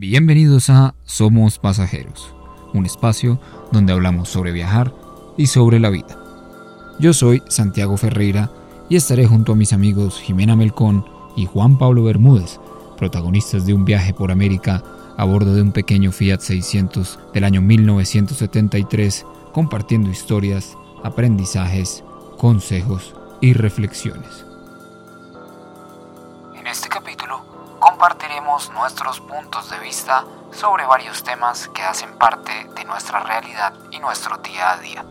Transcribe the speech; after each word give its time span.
Bienvenidos 0.00 0.70
a 0.70 0.94
Somos 1.02 1.58
Pasajeros, 1.58 2.32
un 2.72 2.86
espacio 2.86 3.40
donde 3.72 3.92
hablamos 3.92 4.28
sobre 4.28 4.52
viajar 4.52 4.94
y 5.36 5.48
sobre 5.48 5.80
la 5.80 5.90
vida. 5.90 6.16
Yo 7.00 7.12
soy 7.12 7.42
Santiago 7.48 7.96
Ferreira 7.96 8.48
y 8.88 8.94
estaré 8.94 9.26
junto 9.26 9.50
a 9.50 9.56
mis 9.56 9.72
amigos 9.72 10.20
Jimena 10.20 10.54
Melcón 10.54 11.04
y 11.34 11.46
Juan 11.46 11.78
Pablo 11.78 12.04
Bermúdez, 12.04 12.60
protagonistas 12.96 13.66
de 13.66 13.74
un 13.74 13.84
viaje 13.84 14.14
por 14.14 14.30
América 14.30 14.84
a 15.16 15.24
bordo 15.24 15.52
de 15.52 15.62
un 15.62 15.72
pequeño 15.72 16.12
Fiat 16.12 16.42
600 16.42 17.18
del 17.34 17.42
año 17.42 17.60
1973, 17.60 19.26
compartiendo 19.52 20.10
historias, 20.10 20.78
aprendizajes, 21.02 22.04
consejos 22.36 23.16
y 23.40 23.52
reflexiones. 23.52 24.46
En 26.56 26.68
este 26.68 26.88
capítulo 26.88 27.17
compartiremos 27.98 28.70
nuestros 28.74 29.18
puntos 29.18 29.70
de 29.70 29.78
vista 29.80 30.24
sobre 30.52 30.86
varios 30.86 31.24
temas 31.24 31.66
que 31.66 31.82
hacen 31.82 32.16
parte 32.16 32.52
de 32.76 32.84
nuestra 32.84 33.24
realidad 33.24 33.72
y 33.90 33.98
nuestro 33.98 34.36
día 34.36 34.70
a 34.70 34.78
día. 34.78 35.04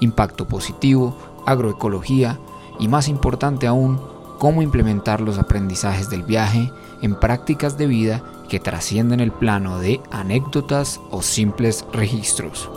Impacto 0.00 0.44
positivo, 0.48 1.16
agroecología 1.46 2.40
y 2.80 2.88
más 2.88 3.06
importante 3.06 3.68
aún, 3.68 4.04
cómo 4.40 4.62
implementar 4.62 5.20
los 5.20 5.38
aprendizajes 5.38 6.10
del 6.10 6.24
viaje 6.24 6.72
en 7.02 7.14
prácticas 7.14 7.78
de 7.78 7.86
vida 7.86 8.20
que 8.48 8.58
trascienden 8.58 9.20
el 9.20 9.30
plano 9.30 9.78
de 9.78 10.00
anécdotas 10.10 11.00
o 11.12 11.22
simples 11.22 11.86
registros. 11.92 12.68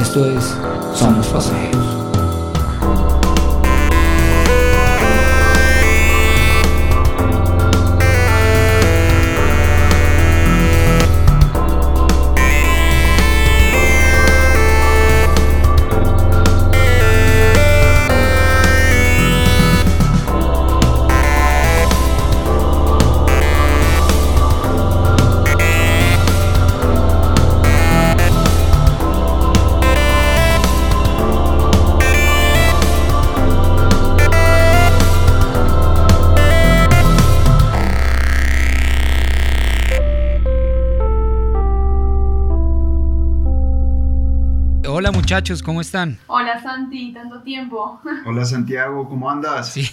Esto 0.00 0.26
es 0.26 0.56
Somos 0.94 1.28
Pasajeros. 1.28 2.03
Muchachos, 45.24 45.62
¿cómo 45.62 45.80
están? 45.80 46.18
Hola 46.26 46.62
Santi, 46.62 47.10
tanto 47.14 47.40
tiempo. 47.40 47.98
Hola 48.26 48.44
Santiago, 48.44 49.08
¿cómo 49.08 49.30
andas? 49.30 49.72
Sí, 49.72 49.88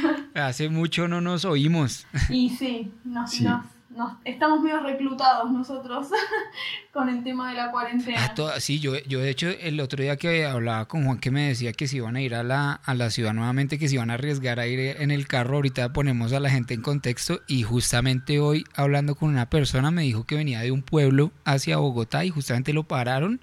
hace 0.34 0.70
mucho 0.70 1.06
no 1.06 1.20
nos 1.20 1.44
oímos. 1.44 2.06
Y 2.30 2.48
sí, 2.48 2.90
nos, 3.04 3.30
Sí. 3.30 3.44
nos- 3.44 3.66
nos- 3.90 4.14
estamos 4.24 4.62
medio 4.62 4.80
reclutados 4.80 5.52
nosotros 5.52 6.08
con 6.94 7.10
el 7.10 7.22
tema 7.22 7.50
de 7.50 7.56
la 7.58 7.70
cuarentena. 7.72 8.18
Ah, 8.24 8.34
to- 8.34 8.58
sí, 8.58 8.80
yo, 8.80 8.94
yo 9.06 9.18
de 9.20 9.28
hecho 9.28 9.48
el 9.50 9.78
otro 9.80 10.02
día 10.02 10.16
que 10.16 10.46
hablaba 10.46 10.88
con 10.88 11.04
Juan 11.04 11.18
que 11.18 11.30
me 11.30 11.48
decía 11.48 11.74
que 11.74 11.86
se 11.86 11.98
iban 11.98 12.16
a 12.16 12.22
ir 12.22 12.34
a 12.34 12.42
la, 12.42 12.72
a 12.72 12.94
la 12.94 13.10
ciudad 13.10 13.34
nuevamente, 13.34 13.78
que 13.78 13.86
se 13.88 13.96
iban 13.96 14.10
a 14.10 14.14
arriesgar 14.14 14.60
a 14.60 14.66
ir 14.66 14.80
en 14.98 15.10
el 15.10 15.26
carro, 15.28 15.56
ahorita 15.56 15.92
ponemos 15.92 16.32
a 16.32 16.40
la 16.40 16.48
gente 16.48 16.72
en 16.72 16.80
contexto 16.80 17.40
y 17.46 17.64
justamente 17.64 18.40
hoy 18.40 18.64
hablando 18.74 19.14
con 19.14 19.28
una 19.28 19.50
persona 19.50 19.90
me 19.90 20.04
dijo 20.04 20.24
que 20.24 20.36
venía 20.36 20.60
de 20.62 20.72
un 20.72 20.80
pueblo 20.82 21.32
hacia 21.44 21.76
Bogotá 21.76 22.24
y 22.24 22.30
justamente 22.30 22.72
lo 22.72 22.84
pararon 22.84 23.42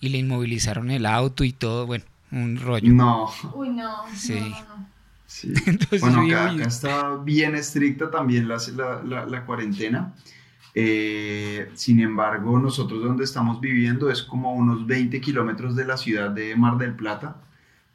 y 0.00 0.08
le 0.10 0.18
inmovilizaron 0.18 0.90
el 0.90 1.06
auto 1.06 1.44
y 1.44 1.52
todo, 1.52 1.86
bueno, 1.86 2.04
un 2.30 2.58
rollo. 2.58 2.92
No, 2.92 3.28
Uy, 3.54 3.70
no, 3.70 3.90
Sí. 4.14 4.34
no, 4.40 4.48
no, 4.48 4.76
no. 4.78 4.88
sí. 5.26 5.52
Entonces, 5.66 6.00
Bueno, 6.00 6.22
acá, 6.22 6.54
está 6.62 7.16
bien 7.16 7.54
estricta 7.54 8.10
también 8.10 8.48
la, 8.48 8.58
la- 8.76 9.02
la- 9.02 9.26
la 9.26 9.44
cuarentena. 9.46 10.14
Eh, 10.74 11.70
sin 11.74 11.98
embargo, 12.00 12.58
nosotros 12.58 13.02
donde 13.02 13.24
estamos 13.24 13.60
viviendo 13.60 14.10
es 14.10 14.22
como 14.22 14.50
a 14.50 14.52
unos 14.52 14.86
20 14.86 15.20
kilómetros 15.20 15.74
de 15.74 15.84
la 15.84 15.96
ciudad 15.96 16.30
de 16.30 16.54
Mar 16.54 16.76
del 16.78 16.94
Plata. 16.94 17.36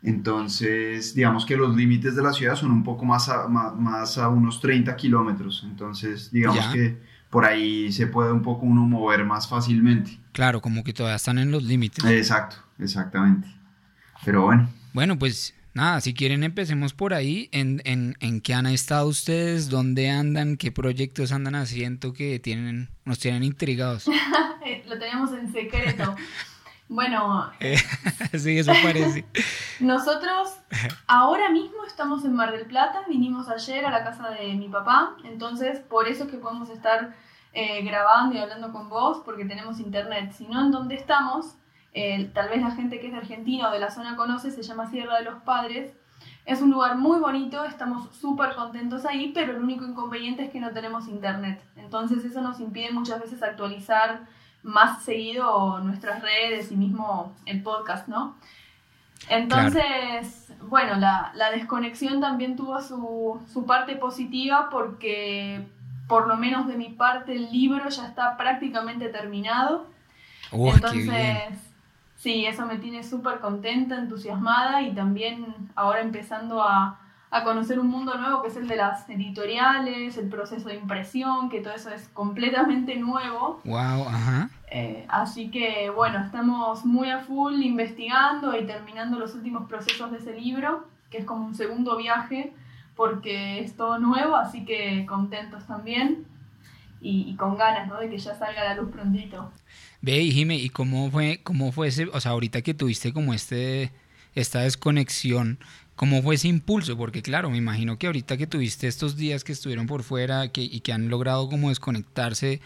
Entonces, 0.01 1.15
digamos 1.15 1.45
que 1.45 1.55
los 1.55 1.75
límites 1.75 2.15
de 2.15 2.23
la 2.23 2.33
ciudad 2.33 2.55
son 2.55 2.71
un 2.71 2.83
poco 2.83 3.05
más 3.05 3.29
a, 3.29 3.47
más, 3.47 4.17
a 4.17 4.27
unos 4.27 4.59
30 4.59 4.95
kilómetros. 4.97 5.63
Entonces, 5.65 6.29
digamos 6.31 6.65
Ya. 6.65 6.73
que 6.73 6.97
por 7.29 7.45
ahí 7.45 7.91
se 7.91 8.07
puede 8.07 8.31
un 8.33 8.41
poco 8.41 8.65
uno 8.65 8.81
mover 8.85 9.23
más 9.25 9.47
fácilmente. 9.47 10.19
Claro, 10.33 10.61
como 10.61 10.83
que 10.83 10.93
todavía 10.93 11.15
están 11.15 11.37
en 11.37 11.51
los 11.51 11.63
límites. 11.63 12.03
Exacto, 12.03 12.57
exactamente. 12.79 13.47
Pero 14.25 14.43
bueno. 14.43 14.69
Bueno, 14.93 15.17
pues 15.17 15.53
nada, 15.73 16.01
si 16.01 16.13
quieren 16.13 16.43
empecemos 16.43 16.93
por 16.93 17.13
ahí. 17.13 17.49
¿En, 17.51 17.81
en, 17.85 18.15
en 18.19 18.41
qué 18.41 18.53
han 18.53 18.65
estado 18.65 19.07
ustedes? 19.07 19.69
¿Dónde 19.69 20.09
andan? 20.09 20.57
¿Qué 20.57 20.71
proyectos 20.71 21.31
andan 21.31 21.55
haciendo 21.55 22.13
que 22.13 22.39
tienen, 22.39 22.89
nos 23.05 23.19
tienen 23.19 23.43
intrigados? 23.43 24.07
Lo 24.87 24.97
tenemos 24.99 25.31
en 25.33 25.51
secreto. 25.53 26.15
Bueno, 26.89 27.51
Eh, 27.59 27.77
sí, 28.37 28.57
eso 28.57 28.71
parece. 28.83 29.25
nosotros 29.79 30.49
ahora 31.07 31.49
mismo 31.49 31.85
estamos 31.87 32.23
en 32.25 32.33
Mar 32.33 32.51
del 32.51 32.65
Plata, 32.65 32.99
vinimos 33.09 33.47
ayer 33.49 33.85
a 33.85 33.89
la 33.89 34.03
casa 34.03 34.29
de 34.31 34.53
mi 34.53 34.67
papá, 34.69 35.15
entonces 35.23 35.79
por 35.79 36.07
eso 36.07 36.25
es 36.25 36.31
que 36.31 36.37
podemos 36.37 36.69
estar 36.69 37.15
eh, 37.53 37.83
grabando 37.83 38.35
y 38.35 38.39
hablando 38.39 38.71
con 38.71 38.89
vos, 38.89 39.21
porque 39.23 39.45
tenemos 39.45 39.79
internet. 39.79 40.31
Si 40.31 40.47
no, 40.47 40.61
en 40.61 40.71
donde 40.71 40.95
estamos, 40.95 41.55
eh, 41.93 42.31
tal 42.33 42.49
vez 42.49 42.61
la 42.61 42.71
gente 42.71 42.99
que 42.99 43.07
es 43.07 43.13
de 43.13 43.19
Argentina 43.19 43.69
o 43.69 43.71
de 43.71 43.79
la 43.79 43.91
zona 43.91 44.15
conoce, 44.15 44.51
se 44.51 44.63
llama 44.63 44.89
Sierra 44.89 45.17
de 45.17 45.25
los 45.25 45.41
Padres. 45.43 45.93
Es 46.45 46.61
un 46.61 46.71
lugar 46.71 46.97
muy 46.97 47.19
bonito, 47.19 47.63
estamos 47.63 48.13
súper 48.15 48.55
contentos 48.55 49.05
ahí, 49.05 49.31
pero 49.33 49.53
el 49.53 49.63
único 49.63 49.85
inconveniente 49.85 50.43
es 50.43 50.51
que 50.51 50.59
no 50.59 50.71
tenemos 50.71 51.07
internet. 51.07 51.63
Entonces 51.77 52.25
eso 52.25 52.41
nos 52.41 52.59
impide 52.59 52.91
muchas 52.91 53.21
veces 53.21 53.41
actualizar 53.43 54.21
más 54.63 55.03
seguido 55.03 55.79
nuestras 55.79 56.21
redes 56.21 56.71
y 56.71 56.75
mismo 56.75 57.35
el 57.45 57.61
podcast, 57.61 58.07
¿no? 58.07 58.35
Entonces, 59.29 60.51
bueno, 60.63 60.95
la, 60.95 61.31
la 61.35 61.51
desconexión 61.51 62.19
también 62.19 62.55
tuvo 62.55 62.81
su, 62.81 63.39
su 63.51 63.65
parte 63.65 63.95
positiva 63.95 64.69
porque 64.69 65.65
por 66.13 66.27
lo 66.27 66.37
menos 66.37 66.67
de 66.67 66.77
mi 66.77 66.89
parte 66.89 67.33
el 67.33 67.51
libro 67.51 67.89
ya 67.89 68.05
está 68.05 68.37
prácticamente 68.37 69.09
terminado. 69.09 69.87
Oh, 70.51 70.71
Entonces, 70.71 71.57
sí, 72.17 72.45
eso 72.45 72.67
me 72.67 72.77
tiene 72.77 73.01
súper 73.01 73.39
contenta, 73.39 73.97
entusiasmada 73.97 74.83
y 74.83 74.93
también 74.93 75.55
ahora 75.73 76.01
empezando 76.01 76.61
a, 76.61 76.99
a 77.31 77.43
conocer 77.43 77.79
un 77.79 77.87
mundo 77.87 78.15
nuevo 78.15 78.43
que 78.43 78.49
es 78.49 78.57
el 78.57 78.67
de 78.67 78.75
las 78.75 79.09
editoriales, 79.09 80.15
el 80.19 80.29
proceso 80.29 80.69
de 80.69 80.75
impresión, 80.75 81.49
que 81.49 81.61
todo 81.61 81.73
eso 81.73 81.89
es 81.89 82.07
completamente 82.09 82.95
nuevo. 82.95 83.59
Wow, 83.65 84.07
ajá. 84.07 84.51
Eh, 84.67 85.07
así 85.09 85.49
que 85.49 85.89
bueno, 85.89 86.19
estamos 86.19 86.85
muy 86.85 87.09
a 87.09 87.21
full 87.21 87.55
investigando 87.63 88.55
y 88.55 88.67
terminando 88.67 89.17
los 89.17 89.33
últimos 89.33 89.67
procesos 89.67 90.11
de 90.11 90.19
ese 90.19 90.39
libro, 90.39 90.85
que 91.09 91.17
es 91.17 91.25
como 91.25 91.47
un 91.47 91.55
segundo 91.55 91.97
viaje, 91.97 92.53
porque 92.95 93.59
es 93.59 93.75
todo 93.75 93.99
nuevo, 93.99 94.35
así 94.35 94.65
que 94.65 95.05
contentos 95.07 95.65
también 95.67 96.25
y, 97.01 97.29
y 97.31 97.35
con 97.37 97.57
ganas 97.57 97.87
¿no? 97.87 97.99
de 97.99 98.09
que 98.09 98.17
ya 98.17 98.35
salga 98.35 98.63
la 98.63 98.75
luz 98.75 98.91
prontito. 98.91 99.51
Ve, 100.01 100.19
y 100.21 100.31
Jime, 100.31 100.55
¿y 100.57 100.69
cómo 100.69 101.09
fue, 101.11 101.41
cómo 101.43 101.71
fue 101.71 101.87
ese, 101.87 102.05
o 102.11 102.19
sea, 102.19 102.31
ahorita 102.31 102.61
que 102.61 102.73
tuviste 102.73 103.13
como 103.13 103.33
este, 103.33 103.91
esta 104.35 104.61
desconexión, 104.61 105.59
cómo 105.95 106.21
fue 106.21 106.35
ese 106.35 106.47
impulso? 106.49 106.97
Porque 106.97 107.21
claro, 107.21 107.49
me 107.49 107.57
imagino 107.57 107.97
que 107.97 108.07
ahorita 108.07 108.37
que 108.37 108.47
tuviste 108.47 108.87
estos 108.87 109.15
días 109.15 109.43
que 109.43 109.53
estuvieron 109.53 109.87
por 109.87 110.03
fuera 110.03 110.49
que, 110.49 110.61
y 110.61 110.81
que 110.81 110.93
han 110.93 111.09
logrado 111.09 111.49
como 111.49 111.69
desconectarse, 111.69 112.61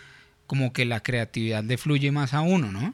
como 0.47 0.73
que 0.73 0.85
la 0.85 1.01
creatividad 1.01 1.63
le 1.63 1.77
fluye 1.77 2.11
más 2.11 2.33
a 2.33 2.41
uno, 2.41 2.71
¿no? 2.71 2.93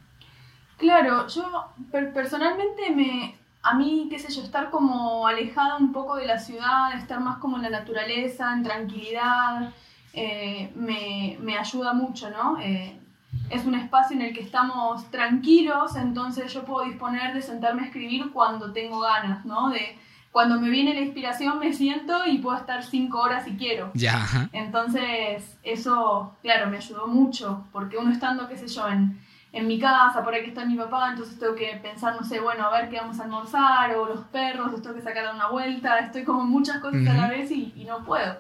Claro, 0.77 1.27
yo 1.27 1.73
per- 1.91 2.13
personalmente 2.13 2.89
me, 2.95 3.35
a 3.63 3.73
mí, 3.75 4.07
qué 4.09 4.19
sé 4.19 4.31
yo, 4.31 4.43
estar 4.43 4.69
como 4.69 5.25
alejada 5.25 5.77
un 5.77 5.93
poco 5.93 6.17
de 6.17 6.25
la 6.25 6.37
ciudad, 6.37 6.93
estar 6.95 7.21
más 7.21 7.37
como 7.37 7.55
en 7.55 7.63
la 7.63 7.69
naturaleza, 7.69 8.53
en 8.53 8.63
tranquilidad, 8.63 9.73
eh, 10.13 10.71
me, 10.75 11.37
me 11.39 11.57
ayuda 11.57 11.93
mucho, 11.93 12.29
¿no? 12.29 12.59
Eh, 12.59 12.99
es 13.49 13.65
un 13.65 13.75
espacio 13.75 14.17
en 14.17 14.23
el 14.23 14.33
que 14.33 14.41
estamos 14.41 15.09
tranquilos, 15.11 15.95
entonces 15.95 16.53
yo 16.53 16.65
puedo 16.65 16.85
disponer 16.85 17.33
de 17.33 17.41
sentarme 17.41 17.83
a 17.83 17.85
escribir 17.85 18.31
cuando 18.31 18.73
tengo 18.73 18.99
ganas, 18.99 19.45
¿no? 19.45 19.69
De 19.69 19.97
cuando 20.31 20.59
me 20.59 20.69
viene 20.69 20.93
la 20.93 21.01
inspiración 21.01 21.59
me 21.59 21.71
siento 21.73 22.25
y 22.25 22.39
puedo 22.39 22.57
estar 22.57 22.83
cinco 22.83 23.19
horas 23.19 23.45
si 23.45 23.51
quiero. 23.51 23.91
Ya. 23.93 24.49
Entonces, 24.51 25.57
eso, 25.63 26.35
claro, 26.41 26.69
me 26.69 26.77
ayudó 26.77 27.07
mucho, 27.07 27.65
porque 27.71 27.97
uno 27.97 28.11
estando, 28.11 28.49
qué 28.49 28.57
sé 28.57 28.67
yo, 28.67 28.87
en, 28.87 29.19
en 29.53 29.67
mi 29.67 29.79
casa, 29.79 30.23
por 30.23 30.33
ahí 30.33 30.41
que 30.43 30.49
está 30.49 30.65
mi 30.65 30.75
papá, 30.75 31.11
entonces 31.11 31.39
tengo 31.39 31.55
que 31.55 31.79
pensar, 31.81 32.15
no 32.19 32.27
sé, 32.27 32.41
bueno, 32.41 32.65
a 32.65 32.71
ver 32.81 32.89
qué 32.89 32.97
vamos 32.97 33.19
a 33.19 33.23
almorzar, 33.23 33.95
o 33.95 34.07
los 34.07 34.21
perros, 34.27 34.71
los 34.71 34.81
tengo 34.81 34.95
que 34.95 35.01
sacar 35.03 35.25
a 35.27 35.35
una 35.35 35.49
vuelta, 35.49 35.99
estoy 35.99 36.23
como 36.25 36.41
en 36.43 36.49
muchas 36.49 36.79
cosas 36.79 37.07
a 37.07 37.13
la 37.13 37.29
vez 37.29 37.51
y, 37.51 37.73
y 37.75 37.85
no 37.85 38.03
puedo. 38.03 38.37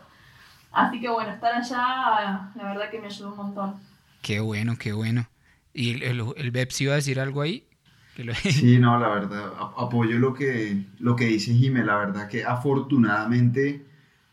Así 0.71 0.99
que 0.99 1.09
bueno, 1.09 1.31
estar 1.31 1.53
allá, 1.55 2.51
la 2.55 2.63
verdad 2.63 2.89
que 2.91 2.99
me 2.99 3.07
ayudó 3.07 3.31
un 3.31 3.37
montón. 3.37 3.81
Qué 4.21 4.39
bueno, 4.39 4.77
qué 4.77 4.93
bueno. 4.93 5.29
¿Y 5.73 5.93
el, 5.95 6.03
el, 6.03 6.33
el 6.37 6.51
BEPS 6.51 6.81
iba 6.81 6.93
a 6.93 6.95
decir 6.97 7.19
algo 7.19 7.41
ahí? 7.41 7.67
Sí, 8.49 8.77
no, 8.79 8.99
la 8.99 9.09
verdad, 9.09 9.53
apoyo 9.77 10.19
lo 10.19 10.33
que, 10.33 10.85
lo 10.99 11.15
que 11.15 11.25
dice 11.25 11.53
Jimé, 11.53 11.83
la 11.83 11.97
verdad 11.97 12.27
que 12.29 12.45
afortunadamente, 12.45 13.87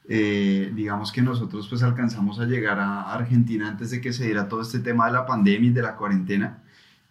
eh, 0.08 0.70
digamos 0.74 1.12
que 1.12 1.22
nosotros 1.22 1.68
pues 1.68 1.82
alcanzamos 1.82 2.40
a 2.40 2.44
llegar 2.46 2.78
a 2.78 3.12
Argentina 3.12 3.68
antes 3.68 3.90
de 3.90 4.00
que 4.00 4.12
se 4.12 4.26
diera 4.26 4.48
todo 4.48 4.62
este 4.62 4.80
tema 4.80 5.06
de 5.06 5.12
la 5.12 5.26
pandemia 5.26 5.70
y 5.70 5.72
de 5.72 5.82
la 5.82 5.96
cuarentena, 5.96 6.59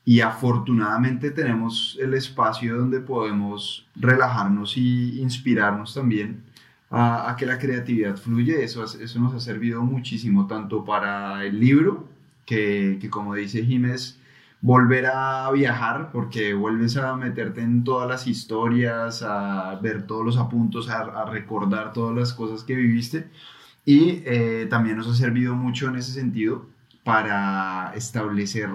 y 0.10 0.22
afortunadamente 0.22 1.30
tenemos 1.30 1.96
el 2.02 2.16
espacio 2.16 2.76
donde 2.76 3.00
podemos 3.00 3.86
relajarnos 3.96 4.76
y 4.76 5.22
inspirarnos 5.22 5.94
también 5.94 6.42
a, 6.90 7.36
que 7.38 7.46
la 7.46 7.60
creatividad 7.60 8.18
fluye, 8.18 8.64
eso, 8.64 8.84
eso 8.86 9.20
nos 9.20 9.36
ha 9.36 9.40
servido 9.40 9.84
muchísimo, 9.84 10.48
tanto 10.48 10.84
para 10.84 11.46
el 11.46 11.60
libro, 11.60 12.08
que, 12.44 12.98
que 13.00 13.08
como 13.12 13.36
dice 13.36 13.64
Jiménez, 13.64 14.18
volver 14.62 15.06
a 15.06 15.52
viajar 15.52 16.10
porque 16.12 16.56
vuelves 16.56 16.98
a 16.98 17.16
meterte 17.16 17.62
en 17.62 17.84
todas 17.84 18.10
las 18.10 18.26
historias, 18.26 19.22
a 19.22 19.76
ver 19.76 20.08
todos 20.08 20.26
los 20.26 20.38
apuntos, 20.38 20.90
a, 20.90 21.26
recordar 21.26 21.94
todas 21.94 22.18
las 22.18 22.34
cosas 22.34 22.64
que 22.64 22.74
viviste. 22.74 23.28
Y 23.86 24.24
eh, 24.26 24.66
también 24.72 24.98
nos 24.98 25.08
ha 25.08 25.14
servido 25.14 25.54
mucho 25.54 25.88
en 25.88 25.98
ese 25.98 26.14
sentido 26.14 26.66
para 27.04 27.94
establecer 27.96 28.70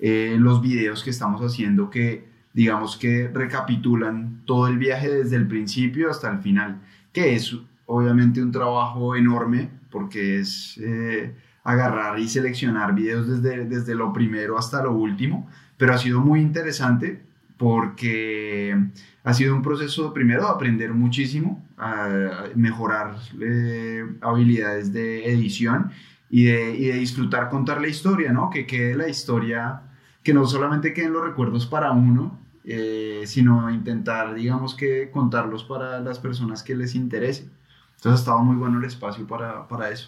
eh, 0.00 0.36
los 0.38 0.60
videos 0.60 1.04
que 1.04 1.10
estamos 1.10 1.40
haciendo 1.42 1.90
que 1.90 2.28
digamos 2.52 2.96
que 2.96 3.28
recapitulan 3.28 4.42
todo 4.44 4.66
el 4.66 4.78
viaje 4.78 5.08
desde 5.08 5.36
el 5.36 5.46
principio 5.46 6.10
hasta 6.10 6.30
el 6.30 6.40
final, 6.40 6.80
que 7.12 7.36
es 7.36 7.56
obviamente 7.86 8.42
un 8.42 8.50
trabajo 8.50 9.14
enorme 9.14 9.70
porque 9.90 10.40
es... 10.40 10.78
Eh, 10.82 11.34
agarrar 11.64 12.18
y 12.18 12.28
seleccionar 12.28 12.94
videos 12.94 13.28
desde, 13.28 13.64
desde 13.64 13.94
lo 13.94 14.12
primero 14.12 14.58
hasta 14.58 14.82
lo 14.82 14.92
último, 14.92 15.48
pero 15.76 15.94
ha 15.94 15.98
sido 15.98 16.20
muy 16.20 16.40
interesante 16.40 17.22
porque 17.56 18.76
ha 19.22 19.34
sido 19.34 19.54
un 19.54 19.62
proceso 19.62 20.14
primero 20.14 20.44
de 20.44 20.50
aprender 20.50 20.94
muchísimo, 20.94 21.62
a 21.76 22.44
mejorar 22.54 23.16
eh, 23.40 24.04
habilidades 24.22 24.92
de 24.92 25.30
edición 25.30 25.90
y 26.30 26.44
de, 26.44 26.74
y 26.74 26.86
de, 26.86 26.94
disfrutar 26.94 27.50
contar 27.50 27.80
la 27.80 27.88
historia, 27.88 28.32
¿no? 28.32 28.48
Que 28.48 28.66
quede 28.66 28.94
la 28.94 29.08
historia, 29.08 29.82
que 30.30 30.34
no 30.34 30.46
solamente 30.46 30.94
queden 30.94 31.12
los 31.12 31.24
recuerdos 31.24 31.66
para 31.66 31.90
uno, 31.90 32.38
eh, 32.62 33.24
sino 33.26 33.68
intentar, 33.68 34.32
digamos 34.32 34.76
que 34.76 35.10
contarlos 35.10 35.64
para 35.64 35.98
las 35.98 36.20
personas 36.20 36.62
que 36.62 36.76
les 36.76 36.94
interese. 36.94 37.48
Entonces 37.96 38.12
ha 38.12 38.22
estado 38.22 38.38
muy 38.44 38.54
bueno 38.54 38.78
el 38.78 38.84
espacio 38.84 39.26
para, 39.26 39.66
para 39.66 39.90
eso. 39.90 40.06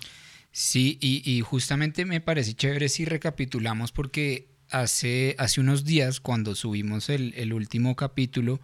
Sí, 0.52 0.96
y, 1.00 1.40
justamente 1.40 2.04
me 2.04 2.20
parece 2.20 2.54
chévere 2.54 2.88
si 2.88 3.04
recapitulamos 3.04 3.90
porque 3.90 4.46
hace, 4.70 5.34
hace 5.40 5.60
unos 5.60 5.84
días 5.84 6.20
cuando 6.20 6.54
subimos 6.54 7.08
el, 7.08 7.52
último 7.52 7.96
capítulo, 7.96 8.60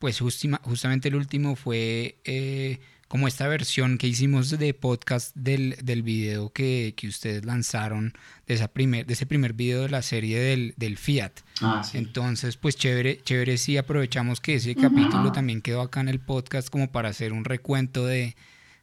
pues 0.00 0.18
justamente 0.18 1.06
el 1.06 1.14
último 1.14 1.54
fue 1.54 2.18
eh, 2.24 2.80
como 3.08 3.28
esta 3.28 3.46
versión 3.48 3.98
que 3.98 4.08
hicimos 4.08 4.50
de 4.50 4.74
podcast 4.74 5.34
del, 5.36 5.76
del 5.82 6.02
video 6.02 6.52
que, 6.52 6.94
ustedes 7.04 7.44
lanzaron, 7.44 8.14
de, 8.46 8.54
esa 8.54 8.68
primer, 8.68 9.06
de 9.06 9.14
ese 9.14 9.26
primer 9.26 9.52
video 9.52 9.82
de 9.82 9.90
la 9.90 10.02
serie 10.02 10.40
del, 10.40 10.98
Fiat. 10.98 11.32
Ah, 11.60 11.82
sí. 11.84 11.98
Entonces, 11.98 12.56
pues 12.56 12.76
chévere, 12.76 13.20
chévere 13.22 13.58
si 13.58 13.76
aprovechamos 13.76 14.40
que 14.40 14.54
ese 14.54 14.74
capítulo 14.74 15.32
también 15.32 15.62
quedó 15.62 15.80
acá 15.80 16.00
en 16.00 16.08
el 16.08 16.20
podcast 16.20 16.68
como 16.68 16.90
para 16.90 17.10
hacer 17.10 17.32
un 17.32 17.44
recuento 17.44 18.06
de, 18.06 18.36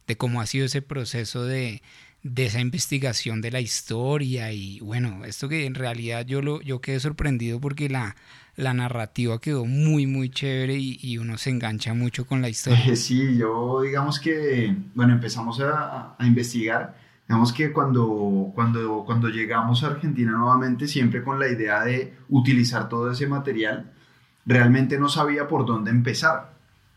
de 0.08 0.18
cómo 0.18 0.42
ha 0.42 0.46
sido 0.46 0.66
ese 0.66 0.82
proceso 0.82 1.46
de 1.46 1.82
de 2.24 2.46
esa 2.46 2.62
investigación 2.62 3.42
de 3.42 3.52
la 3.52 3.60
historia 3.60 4.52
y 4.54 4.80
bueno, 4.80 5.26
esto 5.26 5.50
que 5.50 5.66
en 5.66 5.76
realidad 5.76 6.26
yo, 6.26 6.42
lo, 6.42 6.62
yo 6.62 6.80
quedé 6.80 7.00
sorprendido 7.02 7.60
porque 7.60 7.90
la, 7.90 8.16
la 8.56 8.74
narrativa 8.74 9.40
quedó 9.40 9.66
muy, 9.66 10.06
muy 10.08 10.30
chévere 10.30 10.76
y, 10.78 11.18
uno 11.18 11.38
se 11.38 11.50
engancha 11.50 11.94
mucho 11.94 12.26
con 12.26 12.42
la 12.42 12.50
historia. 12.56 12.96
Sí, 12.96 13.38
yo 13.38 13.82
digamos 13.82 14.20
que, 14.20 14.76
bueno, 14.94 15.14
empezamos 15.14 15.60
a, 15.60 16.16
a, 16.18 16.26
investigar, 16.26 16.96
digamos 17.28 17.54
que 17.54 17.72
cuando, 17.72 18.52
cuando, 18.54 19.04
cuando 19.06 19.30
llegamos 19.30 19.84
a 19.84 19.88
Argentina 19.88 20.32
nuevamente, 20.32 20.88
siempre 20.88 21.24
con 21.24 21.40
la 21.40 21.48
idea 21.48 21.84
de 21.84 22.14
utilizar 22.30 22.90
todo 22.90 23.12
ese 23.12 23.28
material, 23.28 23.92
realmente 24.46 25.00
no 25.00 25.10
sabía 25.10 25.48
por 25.48 25.66
dónde 25.66 25.92
empezar 25.92 26.54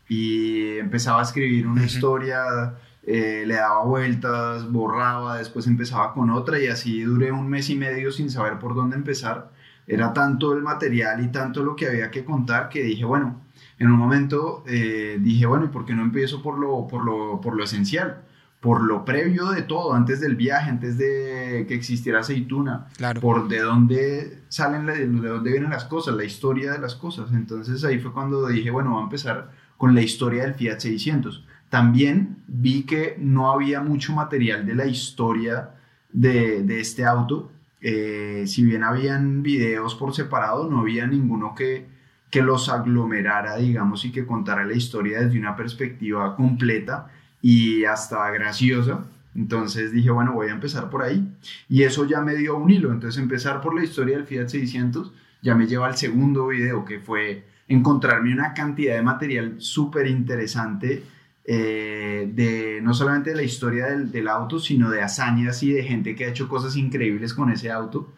y 0.09 0.77
empezaba 0.77 1.19
a 1.19 1.23
escribir 1.23 1.67
una 1.67 1.85
historia 1.85 2.75
eh, 3.09 3.45
le 3.47 3.55
daba 3.55 3.85
vueltas, 3.85 4.69
borraba, 4.69 5.37
después 5.37 5.65
empezaba 5.65 6.13
con 6.13 6.29
otra 6.29 6.59
y 6.59 6.67
así 6.67 7.03
duré 7.03 7.31
un 7.31 7.47
mes 7.47 7.69
y 7.69 7.77
medio 7.77 8.11
sin 8.11 8.29
saber 8.29 8.59
por 8.59 8.75
dónde 8.75 8.97
empezar. 8.97 9.49
Era 9.87 10.11
tanto 10.11 10.53
el 10.53 10.61
material 10.61 11.23
y 11.23 11.29
tanto 11.29 11.63
lo 11.63 11.75
que 11.75 11.87
había 11.87 12.11
que 12.11 12.25
contar 12.25 12.67
que 12.69 12.83
dije, 12.83 13.05
bueno, 13.05 13.41
en 13.79 13.87
un 13.87 13.97
momento 13.97 14.63
eh, 14.67 15.17
dije, 15.19 15.45
bueno, 15.45 15.65
¿y 15.65 15.69
por 15.69 15.85
qué 15.85 15.93
no 15.93 16.01
empiezo 16.01 16.43
por 16.43 16.59
lo, 16.59 16.87
por 16.87 17.05
lo, 17.05 17.39
por 17.41 17.55
lo 17.55 17.63
esencial? 17.63 18.23
por 18.59 18.81
lo 18.81 19.05
previo 19.05 19.51
de 19.51 19.61
todo, 19.61 19.93
antes 19.93 20.19
del 20.19 20.35
viaje, 20.35 20.69
antes 20.69 20.97
de 20.97 21.65
que 21.67 21.75
existiera 21.75 22.19
aceituna, 22.21 22.87
claro. 22.97 23.21
por 23.21 23.47
de 23.47 23.59
dónde 23.59 24.41
salen, 24.49 24.87
de 24.87 25.29
dónde 25.29 25.51
vienen 25.51 25.69
las 25.69 25.85
cosas, 25.85 26.15
la 26.15 26.23
historia 26.23 26.71
de 26.71 26.79
las 26.79 26.95
cosas. 26.95 27.31
Entonces 27.31 27.83
ahí 27.83 27.99
fue 27.99 28.11
cuando 28.11 28.47
dije, 28.47 28.71
bueno, 28.71 28.91
voy 28.91 29.01
a 29.01 29.03
empezar 29.03 29.51
con 29.77 29.93
la 29.93 30.01
historia 30.01 30.43
del 30.43 30.55
Fiat 30.55 30.79
600. 30.79 31.45
También 31.69 32.43
vi 32.47 32.83
que 32.83 33.15
no 33.19 33.51
había 33.51 33.81
mucho 33.81 34.13
material 34.13 34.65
de 34.65 34.75
la 34.75 34.87
historia 34.87 35.71
de, 36.11 36.79
este 36.79 37.05
auto. 37.05 37.51
Eh, 37.81 38.45
si 38.47 38.63
bien 38.65 38.83
habían 38.83 39.43
videos 39.43 39.95
por 39.95 40.13
separado, 40.13 40.69
no 40.69 40.79
había 40.81 41.05
ninguno 41.07 41.53
que, 41.55 41.85
que 42.29 42.41
los 42.41 42.69
aglomerara, 42.69 43.57
digamos, 43.57 44.05
y 44.05 44.11
que 44.11 44.25
contara 44.25 44.65
la 44.65 44.73
historia 44.73 45.21
desde 45.21 45.39
una 45.39 45.55
perspectiva 45.55 46.35
completa 46.35 47.09
y 47.41 47.85
hasta 47.85 48.29
graciosa. 48.31 49.05
Entonces 49.35 49.91
dije, 49.91 50.09
bueno, 50.09 50.33
voy 50.33 50.47
a 50.47 50.53
empezar 50.53 50.89
por 50.89 51.03
ahí. 51.03 51.27
Y 51.69 51.83
eso 51.83 52.05
ya 52.05 52.21
me 52.21 52.35
dio 52.35 52.57
un 52.57 52.71
hilo. 52.71 52.91
Entonces 52.91 53.21
empezar 53.21 53.61
por 53.61 53.75
la 53.75 53.83
historia 53.83 54.17
del 54.17 54.25
Fiat 54.25 54.47
600 54.47 55.13
ya 55.41 55.55
me 55.55 55.67
lleva 55.67 55.87
al 55.87 55.95
segundo 55.95 56.47
video, 56.47 56.83
que 56.83 56.99
fue 56.99 57.45
encontrarme 57.67 58.33
una 58.33 58.53
cantidad 58.53 58.95
de 58.95 59.01
material 59.03 59.55
súper 59.59 60.07
interesante 60.07 61.03
eh, 61.49 62.29
de 62.33 62.81
no 62.81 62.93
solamente 62.93 63.29
de 63.29 63.37
la 63.37 63.43
historia 63.43 63.85
del, 63.85 64.27
auto, 64.27 64.59
sino 64.59 64.89
de 64.89 65.01
hazañas 65.01 65.63
y 65.63 65.71
de 65.71 65.81
gente 65.81 66.13
que 66.13 66.25
ha 66.25 66.29
hecho 66.29 66.49
cosas 66.49 66.75
increíbles 66.75 67.33
con 67.33 67.49
ese 67.49 67.71
auto. 67.71 68.11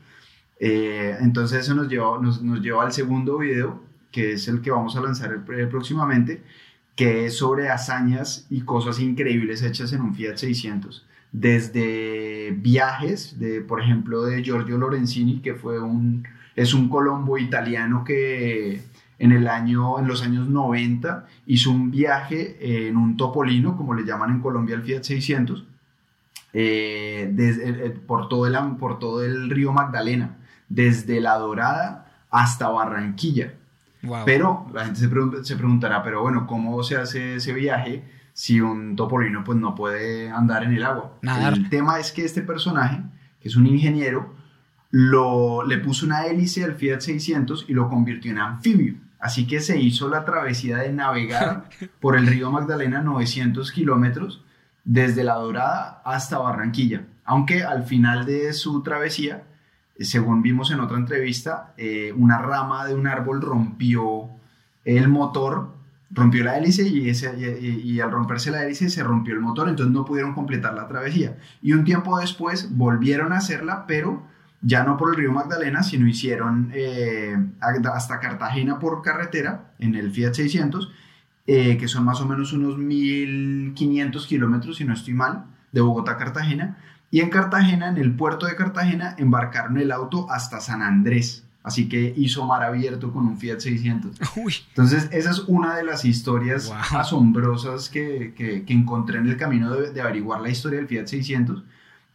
Eh, 0.60 1.16
entonces 1.22 1.60
eso 1.62 1.76
nos 1.76 1.88
lleva, 1.88 2.20
nos, 2.20 2.42
nos 2.42 2.60
lleva 2.60 2.84
al 2.84 2.92
segundo 2.92 3.38
video, 3.38 3.84
que 4.12 4.34
es 4.34 4.48
el 4.48 4.62
que 4.62 4.72
vamos 4.72 4.96
a 4.96 5.02
lanzar 5.02 5.46
próximamente, 5.70 6.42
que 6.96 7.28
es 7.28 7.38
sobre 7.38 7.70
hazañas 7.70 8.48
y 8.50 8.62
cosas 8.62 9.00
increíbles 9.00 9.62
hechas 9.62 9.94
en 9.94 10.02
un 10.02 10.16
Fiat 10.16 10.38
600. 10.38 11.06
Desde 11.32 12.52
viajes, 12.58 13.40
de, 13.40 13.62
por 13.62 13.80
ejemplo, 13.80 14.24
de 14.26 14.44
Giorgio 14.44 14.80
Lorenzini, 14.80 15.40
que 15.42 15.54
fue 15.54 15.80
un, 15.80 16.28
es 16.56 16.74
un 16.74 16.90
colombo 16.90 17.38
italiano 17.38 18.04
que 18.04 18.82
en, 19.20 19.32
el 19.32 19.48
año, 19.48 20.00
en 20.00 20.08
los 20.08 20.24
años 20.24 20.48
90 20.48 21.26
hizo 21.46 21.72
un 21.72 21.92
viaje 21.92 22.88
en 22.88 22.98
un 22.98 23.18
topolino, 23.18 23.78
como 23.78 23.94
le 23.94 24.06
llaman 24.06 24.32
en 24.32 24.40
Colombia 24.40 24.76
el 24.76 24.84
Fiat 24.84 25.04
600, 25.04 25.66
eh, 26.54 27.30
desde, 27.32 27.86
eh, 27.86 27.90
por, 27.92 28.28
todo 28.28 28.48
el, 28.48 28.58
por 28.78 28.98
todo 28.98 29.24
el 29.24 29.50
río 29.50 29.72
Magdalena, 29.72 30.38
desde 30.68 31.22
La 31.22 31.38
Dorada 31.38 32.12
hasta 32.32 32.70
Barranquilla. 32.70 33.54
Pero 34.26 34.68
la 34.74 34.86
gente 34.86 35.00
se, 35.00 35.10
se, 35.44 35.56
preguntará, 35.58 36.02
pero 36.02 36.22
bueno, 36.22 36.48
¿cómo 36.48 36.82
se 36.84 36.96
hace 36.96 37.36
ese 37.36 37.54
viaje 37.54 38.06
si 38.34 38.62
un 38.62 38.96
topolino 38.96 39.44
pues 39.44 39.58
no 39.58 39.76
puede 39.76 40.30
andar 40.30 40.64
en 40.64 40.74
el 40.74 40.84
agua? 40.84 41.18
El 41.22 41.70
tema 41.70 42.00
es 42.00 42.14
que 42.14 42.24
este 42.24 42.42
personaje, 42.42 43.02
que 43.42 43.50
es 43.50 43.58
un 43.58 43.68
ingeniero, 43.68 44.34
lo, 44.92 45.66
le 45.66 45.78
puso 45.80 46.06
una 46.06 46.26
hélice 46.26 46.64
al 46.64 46.76
Fiat 46.76 47.02
600 47.02 47.66
y 47.68 47.74
lo 47.74 47.90
convirtió 47.90 48.32
en 48.32 48.40
anfibio. 48.40 48.96
Así 49.20 49.48
que 49.48 49.60
se 49.60 49.80
hizo 49.80 50.08
la 50.08 50.24
travesía 50.24 50.78
de 50.78 50.94
navegar 50.94 51.70
por 52.00 52.16
el 52.16 52.26
río 52.26 52.52
Magdalena 52.52 53.02
900 53.02 53.72
kilómetros 53.72 54.44
desde 54.86 55.24
La 55.24 55.36
Dorada 55.36 56.02
hasta 56.06 56.40
Barranquilla. 56.40 57.06
Aunque 57.26 57.64
al 57.64 57.84
final 57.84 58.26
de 58.26 58.54
su 58.54 58.82
travesía, 58.82 59.44
según 60.00 60.42
vimos 60.42 60.72
en 60.72 60.80
otra 60.80 60.98
entrevista, 60.98 61.74
eh, 61.78 62.14
una 62.16 62.40
rama 62.40 62.88
de 62.88 62.96
un 62.96 63.06
árbol 63.06 63.42
rompió 63.42 64.30
el 64.86 65.10
motor, 65.10 65.76
rompió 66.10 66.44
la 66.44 66.58
hélice 66.58 66.88
y, 66.88 67.12
y, 67.12 68.00
al 68.00 68.12
romperse 68.12 68.50
la 68.50 68.64
hélice 68.64 68.90
se 68.90 69.04
rompió 69.04 69.36
el 69.36 69.42
motor, 69.42 69.70
entonces 69.70 69.94
no 69.94 70.06
pudieron 70.06 70.34
completar 70.34 70.74
la 70.74 70.88
travesía. 70.88 71.38
Y 71.62 71.74
un 71.74 71.84
tiempo 71.84 72.18
después 72.18 72.76
volvieron 72.76 73.34
a 73.34 73.38
hacerla, 73.38 73.86
pero 73.86 74.24
ya 74.62 74.84
no 74.84 74.98
por 74.98 75.10
el 75.10 75.16
río 75.16 75.32
Magdalena, 75.32 75.84
sino 75.84 76.08
hicieron 76.08 76.72
eh, 76.74 77.38
hasta 77.94 78.20
Cartagena 78.20 78.80
por 78.80 79.02
carretera 79.02 79.72
en 79.80 79.96
el 79.96 80.12
Fiat 80.12 80.34
600, 80.34 80.92
eh, 81.48 81.78
que 81.78 81.88
son 81.88 82.04
más 82.06 82.20
o 82.22 82.28
menos 82.28 82.54
unos 82.54 82.78
1500 82.78 84.28
kilómetros, 84.28 84.78
si 84.78 84.86
no 84.86 84.94
estoy 84.94 85.14
mal, 85.14 85.46
de 85.72 85.82
Bogotá 85.82 86.12
a 86.12 86.18
Cartagena, 86.18 86.78
y 87.12 87.22
en 87.22 87.30
Cartagena, 87.30 87.90
en 87.90 87.98
el 87.98 88.16
puerto 88.16 88.46
de 88.46 88.56
Cartagena, 88.56 89.16
embarcaron 89.18 89.78
el 89.78 89.92
auto 89.92 90.30
hasta 90.30 90.62
San 90.62 90.82
Andrés. 90.82 91.46
Así 91.64 91.90
que 91.90 92.14
hizo 92.16 92.46
mar 92.46 92.64
abierto 92.64 93.12
con 93.12 93.28
un 93.28 93.38
Fiat 93.38 93.60
600. 93.60 94.20
Entonces, 94.70 95.10
esa 95.12 95.32
es 95.32 95.40
una 95.48 95.76
de 95.76 95.84
las 95.84 96.06
historias 96.06 96.72
asombrosas 96.92 97.90
que, 97.90 98.34
que, 98.36 98.64
encontré 98.74 99.20
en 99.20 99.28
el 99.28 99.38
camino 99.38 99.74
de, 99.74 99.92
de, 99.92 100.02
averiguar 100.02 100.42
la 100.42 100.50
historia 100.50 100.80
del 100.80 100.88
Fiat 100.88 101.08
600 101.08 101.64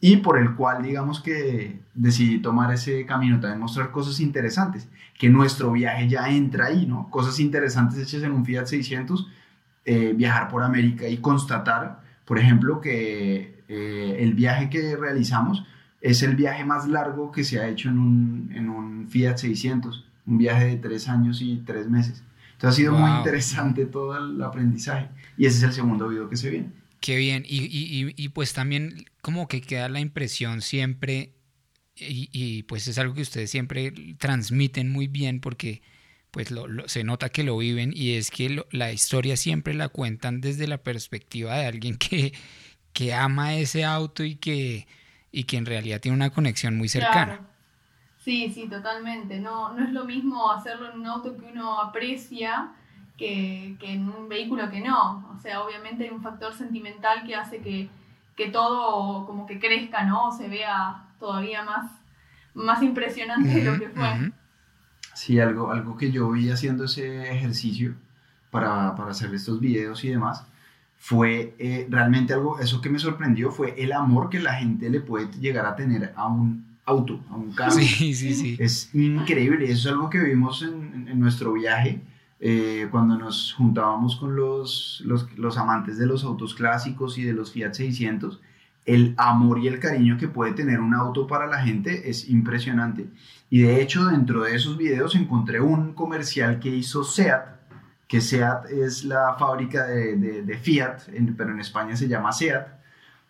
y 0.07 0.19
por 0.19 0.37
el 0.37 0.55
cual, 0.55 0.83
digamos 0.83 1.19
que 1.19 1.81
decidí 1.95 2.39
tomar 2.39 2.71
ese 2.75 3.07
camino, 3.07 3.41
también 3.41 3.59
mostrar 3.59 3.91
cosas 3.91 4.21
interesantes, 4.21 4.87
que 5.19 5.31
nuestro 5.31 5.73
viaje 5.73 6.07
ya 6.11 6.29
entra 6.29 6.67
ahí, 6.67 6.85
¿no? 6.85 7.09
Cosas 7.09 7.41
interesantes 7.41 7.99
hechas 7.99 8.23
en 8.23 8.33
un 8.33 8.45
Fiat 8.45 8.67
600, 8.67 9.27
eh, 9.87 10.13
viajar 10.15 10.49
por 10.49 10.63
América 10.63 11.09
y 11.09 11.17
constatar, 11.17 12.03
por 12.27 12.39
ejemplo, 12.39 12.83
que 12.83 13.65
eh, 13.67 14.17
el 14.21 14.35
viaje 14.35 14.69
que 14.69 14.95
realizamos 14.95 15.65
es 16.03 16.23
el 16.23 16.37
viaje 16.37 16.67
más 16.67 16.87
largo 16.87 17.33
que 17.33 17.43
se 17.43 17.59
ha 17.59 17.67
hecho 17.67 17.89
en 17.89 17.99
un, 17.99 18.51
en 18.55 18.69
un 18.69 19.09
Fiat 19.09 19.39
600, 19.39 20.05
un 20.27 20.37
viaje 20.37 20.67
de 20.67 20.77
tres 20.77 21.09
años 21.09 21.41
y 21.41 21.63
tres 21.65 21.89
meses. 21.89 22.23
Entonces 22.53 22.69
ha 22.69 22.77
sido 22.77 22.93
muy 22.93 23.11
interesante 23.11 23.87
todo 23.87 24.19
el 24.19 24.43
aprendizaje 24.43 25.09
y 25.39 25.47
ese 25.47 25.57
es 25.57 25.63
el 25.63 25.73
segundo 25.73 26.11
video 26.11 26.29
que 26.29 26.37
se 26.37 26.51
viene. 26.51 26.84
Qué 27.05 27.17
bien, 27.17 27.45
y, 27.47 27.65
y, 27.65 28.15
y, 28.17 28.29
pues 28.31 28.55
también 28.55 29.05
como 29.21 29.47
que 29.47 29.61
queda 29.61 29.91
la 29.91 30.01
impresión 30.01 30.63
siempre, 30.63 31.35
y, 31.95 32.63
pues 32.63 32.89
es 32.89 32.97
algo 32.97 33.13
que 33.13 33.21
ustedes 33.21 33.51
siempre 33.51 33.93
transmiten 34.17 34.91
muy 34.91 35.07
bien 35.07 35.41
porque 35.43 35.83
pues 36.31 36.51
lo, 36.51 36.89
se 36.89 37.05
nota 37.05 37.29
que 37.29 37.43
lo 37.43 37.59
viven 37.59 37.93
y 37.95 38.15
es 38.15 38.31
que 38.31 38.65
la 38.71 38.91
historia 38.91 39.37
siempre 39.37 39.75
la 39.75 39.91
cuentan 39.91 40.41
desde 40.41 40.67
la 40.67 40.79
perspectiva 40.79 41.59
de 41.59 41.67
alguien 41.67 41.97
que, 41.99 42.33
que 42.95 43.13
ama 43.13 43.55
ese 43.55 43.85
auto 43.85 44.25
y 44.25 44.37
que 44.37 44.87
y 45.31 45.45
que 45.45 45.59
en 45.59 45.67
realidad 45.67 46.01
tiene 46.01 46.17
una 46.17 46.31
conexión 46.31 46.75
muy 46.79 46.89
cercana. 46.89 47.47
Sí, 48.17 48.51
sí, 48.55 48.67
totalmente. 48.67 49.41
No, 49.41 49.75
no 49.75 49.85
es 49.85 49.93
lo 49.93 50.07
mismo 50.07 50.51
hacerlo 50.51 50.91
en 50.91 51.01
un 51.01 51.07
auto 51.07 51.37
que 51.37 51.45
uno 51.45 51.83
aprecia 51.83 52.73
que, 53.17 53.77
en 53.81 54.09
un 54.09 54.29
vehículo 54.29 54.71
que 54.71 54.81
no. 54.81 55.29
O 55.37 55.41
sea, 55.41 55.63
obviamente 55.63 56.05
hay 56.05 56.11
un 56.11 56.23
factor 56.23 56.55
sentimental 56.55 57.25
que 57.25 57.35
hace 57.35 57.61
que, 57.61 57.89
todo 58.51 59.27
como 59.27 59.47
que 59.47 59.59
crezca, 59.59 60.05
¿no? 60.05 60.33
Se 60.33 60.49
vea 60.49 61.05
todavía 61.19 61.63
más, 61.63 61.91
más 62.55 62.83
impresionante 62.83 63.49
de 63.49 63.65
lo 63.65 63.79
que 63.79 63.89
fue. 63.89 64.33
Sí, 65.15 65.39
algo, 65.39 65.71
algo 65.71 65.97
que 65.97 66.11
yo 66.11 66.31
vi 66.31 66.51
haciendo 66.51 66.85
ese 66.85 67.31
ejercicio 67.31 67.95
para, 68.51 68.95
para 68.97 69.13
hacer 69.13 69.33
estos 69.33 69.61
videos 69.61 70.03
y 70.05 70.09
demás 70.09 70.45
fue 71.05 71.55
eh, 71.59 71.87
realmente 71.91 72.33
algo, 72.33 72.59
eso 72.59 72.81
que 72.81 72.89
me 72.89 72.99
sorprendió 72.99 73.51
fue 73.51 73.75
el 73.77 73.93
amor 73.93 74.31
que 74.31 74.41
la 74.41 74.55
gente 74.55 74.89
le 74.89 75.01
puede 75.01 75.29
llegar 75.39 75.67
a 75.67 75.77
tener 75.77 76.15
a 76.17 76.27
un 76.29 76.65
auto, 76.87 77.21
a 77.29 77.37
un 77.37 77.53
carro. 77.53 77.73
Sí, 77.73 78.15
sí, 78.15 78.33
sí. 78.33 78.57
Es 78.59 78.95
increíble, 78.95 79.67
eso 79.67 79.89
es 79.89 79.95
algo 79.95 80.09
que 80.09 80.19
vimos 80.19 80.63
en, 80.63 81.07
en 81.07 81.21
nuestro 81.21 81.53
viaje. 81.53 82.01
Eh, 82.47 82.89
cuando 82.91 83.17
nos 83.17 83.55
juntábamos 83.55 84.17
con 84.17 84.37
los, 84.37 85.03
los, 85.07 85.57
amantes 85.57 85.97
de 85.97 86.05
los 86.05 86.25
autos 86.25 86.55
clásicos 86.55 87.17
y 87.17 87.23
de 87.23 87.33
los 87.33 87.53
Fiat 87.53 87.73
600, 87.73 88.39
el 88.85 89.15
amor 89.17 89.61
y 89.61 89.67
el 89.67 89.81
cariño 89.81 90.19
que 90.19 90.29
puede 90.29 90.53
tener 90.53 90.81
un 90.81 90.93
auto 90.93 91.27
para 91.27 91.47
la 91.47 91.63
gente 91.63 92.11
es 92.11 92.29
impresionante. 92.29 93.07
Y 93.49 93.63
de 93.63 93.81
hecho, 93.81 94.05
dentro 94.05 94.43
de 94.43 94.55
esos 94.55 94.77
videos 94.77 95.15
encontré 95.15 95.59
un 95.59 95.95
comercial 95.95 96.61
que 96.61 96.69
hizo 96.69 97.03
SEAT, 97.03 97.47
que 98.07 98.21
SEAT 98.21 98.67
es 98.67 99.05
la 99.05 99.37
fábrica 99.39 99.87
de, 99.87 100.61
Fiat, 100.63 100.99
pero 101.39 101.51
en 101.51 101.61
España 101.61 101.97
se 101.97 102.09
llama 102.09 102.31
SEAT, 102.31 102.69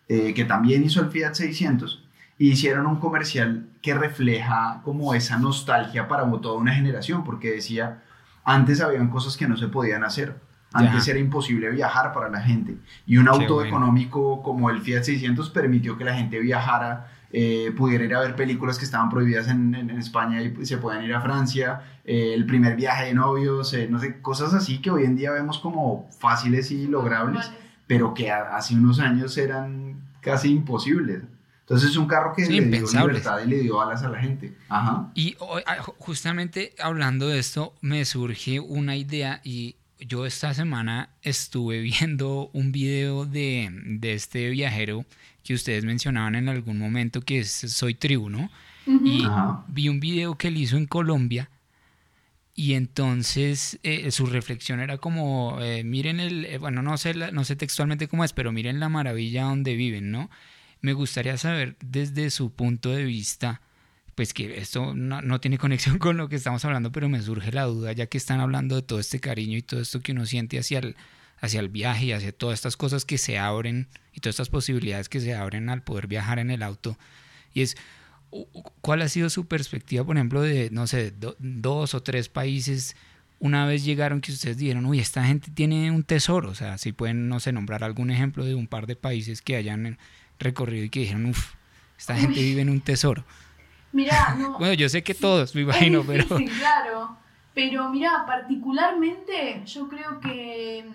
eh, 0.09 0.33
que 0.33 0.43
también 0.43 0.83
hizo 0.83 0.99
el 0.99 1.09
Fiat 1.09 1.35
600, 1.35 2.03
y 2.37 2.51
hicieron 2.51 2.85
un 2.85 2.99
comercial 2.99 3.65
que 3.81 3.93
refleja 3.93 4.81
como 4.83 5.13
esa 5.13 5.39
nostalgia 5.39 6.09
para 6.09 6.29
toda 6.41 6.55
una 6.55 6.75
generación, 6.75 7.23
porque 7.23 7.51
decía, 7.51 8.01
antes 8.45 8.79
habían 8.79 9.09
cosas 9.09 9.35
que 9.35 9.47
no 9.47 9.57
se 9.57 9.67
podían 9.67 10.03
hacer, 10.03 10.39
antes 10.71 11.07
era 11.07 11.19
imposible 11.19 11.69
viajar 11.69 12.13
para 12.13 12.29
la 12.29 12.41
gente, 12.41 12.77
y 13.05 13.17
un 13.17 13.27
auto 13.27 13.63
económico 13.63 14.41
como 14.43 14.69
el 14.69 14.81
Fiat 14.81 15.03
600 15.03 15.49
permitió 15.49 15.97
que 15.97 16.03
la 16.03 16.15
gente 16.15 16.39
viajara 16.39 17.07
eh, 17.31 17.73
pudiera 17.75 18.05
ir 18.05 18.15
a 18.15 18.21
ver 18.21 18.35
películas 18.35 18.77
que 18.77 18.85
estaban 18.85 19.09
prohibidas 19.09 19.49
en, 19.49 19.75
en, 19.75 19.89
España 19.91 20.41
y 20.41 20.65
se 20.65 20.77
puedan 20.77 21.03
ir 21.03 21.13
a 21.13 21.21
Francia, 21.21 21.81
eh, 22.05 22.33
el 22.33 22.45
primer 22.45 22.75
viaje 22.75 23.07
de 23.07 23.13
novios, 23.13 23.73
eh, 23.73 23.87
no 23.89 23.99
sé, 23.99 24.21
cosas 24.21 24.53
así 24.53 24.79
que 24.79 24.91
hoy 24.91 25.03
en 25.03 25.15
día 25.15 25.31
vemos 25.31 25.59
como 25.59 26.07
fáciles 26.17 26.71
y 26.71 26.87
logrables, 26.87 27.51
pero 27.87 28.13
que 28.13 28.31
hace 28.31 28.75
unos 28.75 28.99
años 28.99 29.37
eran 29.37 30.01
casi 30.21 30.49
imposibles. 30.49 31.23
Entonces 31.65 31.89
es 31.89 31.97
un 31.97 32.07
carro 32.07 32.31
que 32.35 32.45
le 32.45 32.61
dio 32.61 32.87
libertad 32.87 33.39
y 33.43 33.49
le 33.49 33.59
dio 33.61 33.81
alas 33.81 34.03
a 34.03 34.09
la 34.09 34.19
gente. 34.19 34.55
Ajá. 34.69 35.11
Y 35.15 35.35
justamente 35.97 36.75
hablando 36.77 37.27
de 37.27 37.39
esto, 37.39 37.73
me 37.81 38.05
surge 38.05 38.59
una 38.59 38.95
idea 38.95 39.41
y 39.43 39.75
yo 39.97 40.27
esta 40.27 40.53
semana 40.53 41.09
estuve 41.23 41.79
viendo 41.81 42.51
un 42.53 42.71
video 42.71 43.25
de, 43.25 43.69
de 43.71 44.13
este 44.13 44.49
viajero 44.51 45.05
que 45.43 45.55
ustedes 45.55 45.85
mencionaban 45.85 46.35
en 46.35 46.49
algún 46.49 46.77
momento, 46.77 47.21
que 47.21 47.39
es 47.39 47.49
Soy 47.49 47.95
Tribu, 47.95 48.29
¿no? 48.29 48.51
Y 48.85 49.25
vi 49.67 49.89
un 49.89 49.99
video 49.99 50.35
que 50.35 50.49
él 50.49 50.57
hizo 50.57 50.77
en 50.77 50.85
Colombia 50.85 51.49
y 52.53 52.75
entonces 52.75 53.79
eh, 53.83 54.09
su 54.11 54.27
reflexión 54.27 54.79
era 54.79 54.97
como, 54.97 55.57
eh, 55.59 55.83
miren 55.83 56.21
el, 56.21 56.45
eh, 56.45 56.57
bueno, 56.57 56.81
no 56.81 56.97
sé, 56.97 57.13
no 57.13 57.43
sé 57.43 57.55
textualmente 57.55 58.07
cómo 58.07 58.23
es, 58.23 58.31
pero 58.31 58.51
miren 58.51 58.79
la 58.79 58.87
maravilla 58.87 59.43
donde 59.43 59.75
viven, 59.75 60.09
¿no? 60.11 60.29
Me 60.81 60.93
gustaría 60.93 61.37
saber 61.37 61.75
desde 61.83 62.29
su 62.29 62.51
punto 62.51 62.91
de 62.91 63.03
vista, 63.03 63.61
pues 64.15 64.33
que 64.33 64.57
esto 64.57 64.93
no, 64.93 65.21
no, 65.21 65.39
tiene 65.41 65.57
conexión 65.57 65.97
con 65.99 66.17
lo 66.17 66.29
que 66.29 66.35
estamos 66.35 66.63
hablando, 66.65 66.91
pero 66.91 67.09
me 67.09 67.21
surge 67.21 67.51
la 67.51 67.63
duda, 67.63 67.91
ya 67.91 68.07
que 68.07 68.17
están 68.17 68.39
hablando 68.39 68.75
de 68.75 68.81
todo 68.81 68.99
este 68.99 69.19
cariño 69.19 69.57
y 69.57 69.61
todo 69.61 69.81
esto 69.81 70.01
que 70.01 70.11
uno 70.11 70.25
siente 70.25 70.59
hacia 70.59 70.79
el, 70.79 70.95
hacia 71.39 71.59
el 71.59 71.69
viaje 71.69 72.05
y 72.05 72.11
hacia 72.11 72.31
todas 72.31 72.55
estas 72.55 72.77
cosas 72.77 73.05
que 73.05 73.17
se 73.17 73.37
abren 73.37 73.87
y 74.13 74.19
todas 74.19 74.35
estas 74.35 74.49
posibilidades 74.49 75.09
que 75.09 75.19
se 75.19 75.35
abren 75.35 75.69
al 75.69 75.83
poder 75.83 76.07
viajar 76.07 76.39
en 76.39 76.51
el 76.51 76.63
auto. 76.63 76.97
Y 77.53 77.61
es, 77.61 77.77
¿cuál 78.81 79.01
ha 79.01 79.09
sido 79.09 79.29
su 79.29 79.47
perspectiva, 79.47 80.03
por 80.03 80.17
ejemplo, 80.17 80.41
de, 80.41 80.69
no 80.71 80.87
sé, 80.87 81.13
dos 81.39 81.93
o 81.93 82.03
tres 82.03 82.29
países? 82.29 82.95
Una 83.39 83.65
vez 83.65 83.83
llegaron 83.83 84.21
que 84.21 84.31
ustedes 84.31 84.57
dijeron, 84.57 84.85
uy, 84.85 84.99
esta 84.99 85.23
gente 85.25 85.51
tiene 85.51 85.91
un 85.91 86.03
tesoro. 86.03 86.49
O 86.49 86.55
sea, 86.55 86.77
si 86.77 86.91
pueden, 86.91 87.27
no 87.27 87.39
sé, 87.39 87.51
nombrar 87.51 87.83
algún 87.83 88.09
ejemplo 88.09 88.45
de 88.45 88.55
un 88.55 88.67
par 88.67 88.87
de 88.87 88.95
países 88.95 89.41
que 89.41 89.55
hayan 89.55 89.97
recorrido 90.39 90.85
y 90.85 90.89
que 90.89 91.01
dijeron, 91.01 91.27
uff, 91.27 91.53
esta 91.97 92.15
gente 92.15 92.39
vive 92.39 92.61
en 92.61 92.69
un 92.69 92.81
tesoro. 92.81 93.23
Mira, 93.91 94.35
no. 94.39 94.57
bueno, 94.57 94.73
yo 94.73 94.89
sé 94.89 95.03
que 95.03 95.13
todos, 95.13 95.55
me 95.55 95.61
imagino, 95.61 96.03
pero. 96.05 96.25
claro. 96.59 97.17
Pero 97.53 97.89
mira, 97.89 98.25
particularmente 98.27 99.63
yo 99.65 99.87
creo 99.87 100.19
que 100.19 100.85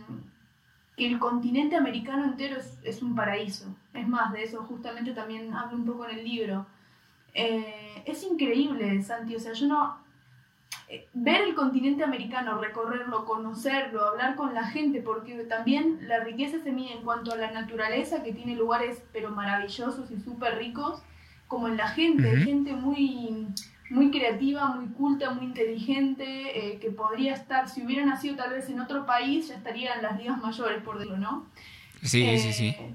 el 1.06 1.18
continente 1.18 1.74
americano 1.74 2.24
entero 2.24 2.58
es, 2.82 3.02
un 3.02 3.14
paraíso. 3.14 3.74
Es 3.94 4.06
más, 4.06 4.32
de 4.32 4.44
eso 4.44 4.62
justamente 4.64 5.12
también 5.12 5.54
hablo 5.54 5.78
un 5.78 5.86
poco 5.86 6.06
en 6.06 6.18
el 6.18 6.24
libro. 6.24 6.66
Eh, 7.32 8.02
es 8.04 8.22
increíble, 8.24 9.02
Santi, 9.02 9.34
o 9.36 9.40
sea, 9.40 9.54
yo 9.54 9.66
no... 9.66 10.09
Ver 11.14 11.42
el 11.42 11.54
continente 11.54 12.02
americano, 12.02 12.60
recorrerlo, 12.60 13.24
conocerlo, 13.24 14.04
hablar 14.04 14.34
con 14.34 14.54
la 14.54 14.64
gente, 14.64 15.00
porque 15.00 15.34
también 15.44 16.00
la 16.08 16.24
riqueza 16.24 16.58
se 16.60 16.72
mide 16.72 16.94
en 16.94 17.02
cuanto 17.02 17.32
a 17.32 17.36
la 17.36 17.52
naturaleza, 17.52 18.22
que 18.22 18.32
tiene 18.32 18.56
lugares 18.56 19.02
pero 19.12 19.30
maravillosos 19.30 20.10
y 20.10 20.18
súper 20.18 20.58
ricos, 20.58 21.02
como 21.46 21.68
en 21.68 21.76
la 21.76 21.88
gente, 21.88 22.36
gente 22.38 22.72
muy 22.72 23.46
muy 23.90 24.10
creativa, 24.10 24.68
muy 24.68 24.86
culta, 24.90 25.32
muy 25.32 25.46
inteligente, 25.46 26.24
eh, 26.24 26.78
que 26.78 26.90
podría 26.90 27.34
estar, 27.34 27.68
si 27.68 27.84
hubiera 27.84 28.06
nacido 28.06 28.36
tal 28.36 28.50
vez 28.50 28.68
en 28.68 28.80
otro 28.80 29.04
país, 29.04 29.48
ya 29.48 29.56
estaría 29.56 29.94
en 29.94 30.02
las 30.02 30.16
ligas 30.16 30.38
mayores, 30.38 30.80
por 30.82 30.98
decirlo, 30.98 31.18
¿no? 31.18 31.46
Sí, 32.02 32.38
sí, 32.38 32.52
sí. 32.52 32.68
Eh, 32.68 32.94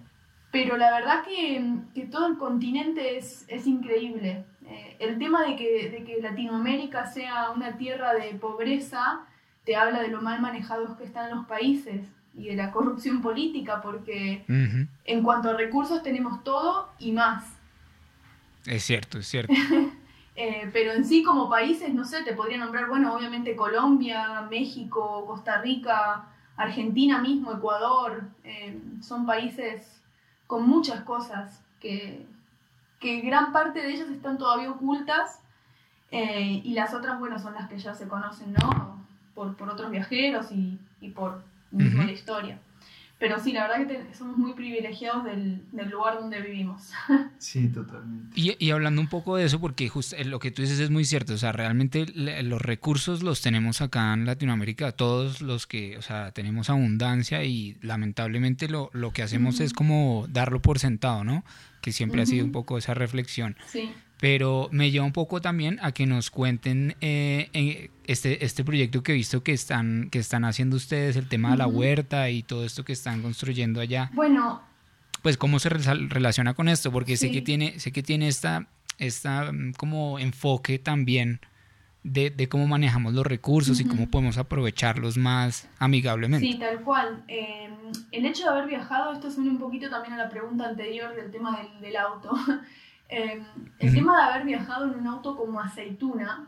pero 0.52 0.78
la 0.78 0.90
verdad 0.92 1.26
que, 1.26 1.62
que 1.94 2.08
todo 2.08 2.28
el 2.28 2.38
continente 2.38 3.18
es, 3.18 3.44
es 3.50 3.68
increíble. 3.68 4.46
Eh, 4.68 4.98
el 5.00 5.20
tema 5.20 5.46
de 5.46 5.56
que, 5.56 5.90
de 5.90 6.04
que 6.04 6.22
Latinoamérica 6.22 7.06
sea 7.06 7.52
una 7.52 7.78
tierra 7.78 8.14
de 8.14 8.34
pobreza 8.36 9.26
te 9.64 9.76
habla 9.76 10.02
de 10.02 10.10
lo 10.10 10.22
mal 10.22 10.42
manejados 10.42 10.98
que 10.98 11.04
están 11.04 11.36
los 11.36 11.46
países 11.46 12.02
y 12.38 12.46
de 12.46 12.56
la 12.56 12.72
corrupción 12.72 13.22
política, 13.22 13.82
porque 13.82 14.44
en 14.48 15.24
cuanto 15.24 15.50
a 15.50 15.54
recursos 15.54 16.04
tenemos 16.04 16.44
todo 16.44 16.90
y 17.00 17.12
más. 17.12 17.46
Es 18.66 18.84
cierto, 18.84 19.20
es 19.20 19.28
cierto. 19.28 19.54
Eh, 20.38 20.70
pero 20.74 20.92
en 20.92 21.06
sí 21.06 21.24
como 21.24 21.50
países, 21.50 21.94
no 21.94 22.04
sé, 22.04 22.22
te 22.24 22.34
podría 22.34 22.58
nombrar, 22.58 22.90
bueno, 22.90 23.16
obviamente 23.16 23.56
Colombia, 23.56 24.46
México, 24.52 25.24
Costa 25.26 25.62
Rica, 25.62 26.26
Argentina 26.58 27.22
mismo, 27.22 27.54
Ecuador, 27.54 28.24
eh, 28.44 28.78
son 29.00 29.26
países 29.26 30.02
con 30.46 30.68
muchas 30.68 31.04
cosas 31.04 31.64
que, 31.80 32.26
que, 33.06 33.22
gran 33.22 33.52
parte 33.52 33.82
de 33.82 33.92
ellas 33.92 34.10
están 34.10 34.38
todavía 34.38 34.72
ocultas 34.72 35.40
eh, 36.12 36.62
y 36.64 36.74
las 36.74 36.94
otras, 36.94 37.20
bueno, 37.20 37.38
son 37.38 37.54
las 37.54 37.70
que 37.70 37.78
ya 37.78 37.94
se 37.94 38.08
conocen, 38.08 38.54
¿no? 38.54 39.06
Por, 39.36 39.56
por 39.56 39.70
otros 39.70 39.92
viajeros 39.92 40.52
y, 40.52 40.80
y 41.02 41.10
por 41.10 41.44
mismo 41.72 42.04
la 42.04 42.12
historia. 42.12 42.60
Pero 43.18 43.40
sí, 43.40 43.54
la 43.54 43.68
verdad 43.68 43.88
que 43.88 44.14
somos 44.14 44.38
muy 44.38 44.54
privilegiados 44.54 45.24
del, 45.24 45.64
del, 45.72 45.90
lugar 45.90 46.16
donde 46.20 46.42
vivimos. 46.42 46.92
Sí, 47.38 47.68
totalmente. 47.70 48.40
Y, 48.40 48.56
y, 48.60 48.72
hablando 48.72 49.02
un 49.02 49.08
poco 49.08 49.38
de 49.38 49.46
eso, 49.46 49.60
porque 49.60 49.88
justo 49.88 50.16
lo 50.26 50.40
que 50.40 50.52
tú 50.52 50.62
dices 50.62 50.80
es 50.80 50.90
muy 50.90 51.06
cierto, 51.06 51.34
o 51.34 51.38
sea, 51.38 51.52
realmente 51.52 52.06
los 52.16 52.62
recursos 52.62 53.22
los 53.22 53.42
tenemos 53.42 53.82
acá 53.82 54.14
en 54.14 54.26
Latinoamérica, 54.26 54.92
todos 54.94 55.42
los 55.42 55.68
que, 55.68 55.98
o 55.98 56.02
sea, 56.02 56.32
tenemos 56.32 56.70
abundancia 56.70 57.44
y 57.44 57.78
lamentablemente 57.82 58.68
lo, 58.68 58.90
lo 58.94 59.12
que 59.12 59.22
hacemos 59.22 59.60
es 59.60 59.74
como 59.74 60.26
darlo 60.30 60.62
por 60.62 60.80
sentado, 60.80 61.24
¿no? 61.24 61.46
Que 61.82 61.92
siempre 61.92 62.22
ha 62.22 62.26
sido 62.26 62.46
un 62.46 62.52
poco 62.52 62.78
esa 62.78 62.94
reflexión. 62.96 63.56
Sí 63.68 63.92
pero 64.20 64.70
me 64.72 64.92
lleva 64.92 65.06
un 65.06 65.12
poco 65.12 65.42
también 65.42 65.78
a 65.82 65.92
que 65.92 66.06
nos 66.06 66.30
cuenten 66.30 66.96
eh, 67.02 67.90
este, 68.06 68.46
este 68.46 68.64
proyecto 68.64 69.04
que 69.04 69.12
he 69.12 69.16
visto 69.16 69.44
que 69.44 69.52
están, 69.52 70.10
que 70.10 70.20
están 70.20 70.46
haciendo 70.46 70.78
ustedes, 70.78 71.16
el 71.16 71.28
tema 71.28 71.52
de 71.52 71.58
la 71.58 71.68
huerta 71.68 72.30
y 72.30 72.44
todo 72.44 72.64
esto 72.66 72.86
que 72.86 72.94
están 72.94 73.22
construyendo 73.22 73.82
allá. 73.82 74.10
Bueno. 74.14 74.62
Pues 75.22 75.38
cómo 75.38 75.60
se 75.60 75.70
relaciona 75.70 76.54
con 76.54 76.70
esto, 76.70 76.92
porque 76.92 77.18
sé 77.18 77.32
que 77.32 77.42
tiene, 77.42 77.80
sé 77.80 77.92
que 77.92 78.04
tiene 78.04 78.28
esta, 78.28 78.68
esta 79.00 79.52
mm, 79.52 79.74
como 79.74 80.20
enfoque 80.20 80.78
también 80.78 81.42
de, 82.04 82.30
de 82.30 82.48
cómo 82.48 82.68
manejamos 82.68 83.16
los 83.16 83.26
recursos 83.26 83.80
y 83.80 83.86
cómo 83.86 84.08
podemos 84.08 84.38
aprovecharlos 84.38 85.18
más 85.18 85.68
amigablemente. 85.80 86.46
Sí, 86.46 86.60
tal 86.60 86.82
cual. 86.82 87.24
Eh, 87.28 87.70
el 88.12 88.26
hecho 88.28 88.44
de 88.44 88.50
haber 88.50 88.68
viajado, 88.68 89.14
esto 89.14 89.32
suena 89.32 89.50
un 89.50 89.58
poquito 89.58 89.90
también 89.90 90.14
a 90.14 90.18
la 90.18 90.30
pregunta 90.30 90.68
anterior 90.70 91.16
del 91.16 91.32
tema 91.32 91.58
del, 91.58 91.82
del 91.82 91.96
auto. 91.98 92.32
Em, 93.08 93.46
el 93.80 93.94
tema 93.94 94.18
de 94.18 94.24
haber 94.24 94.46
viajado 94.46 94.86
en 94.86 95.00
un 95.00 95.08
auto 95.08 95.36
como 95.38 95.60
aceituna, 95.60 96.48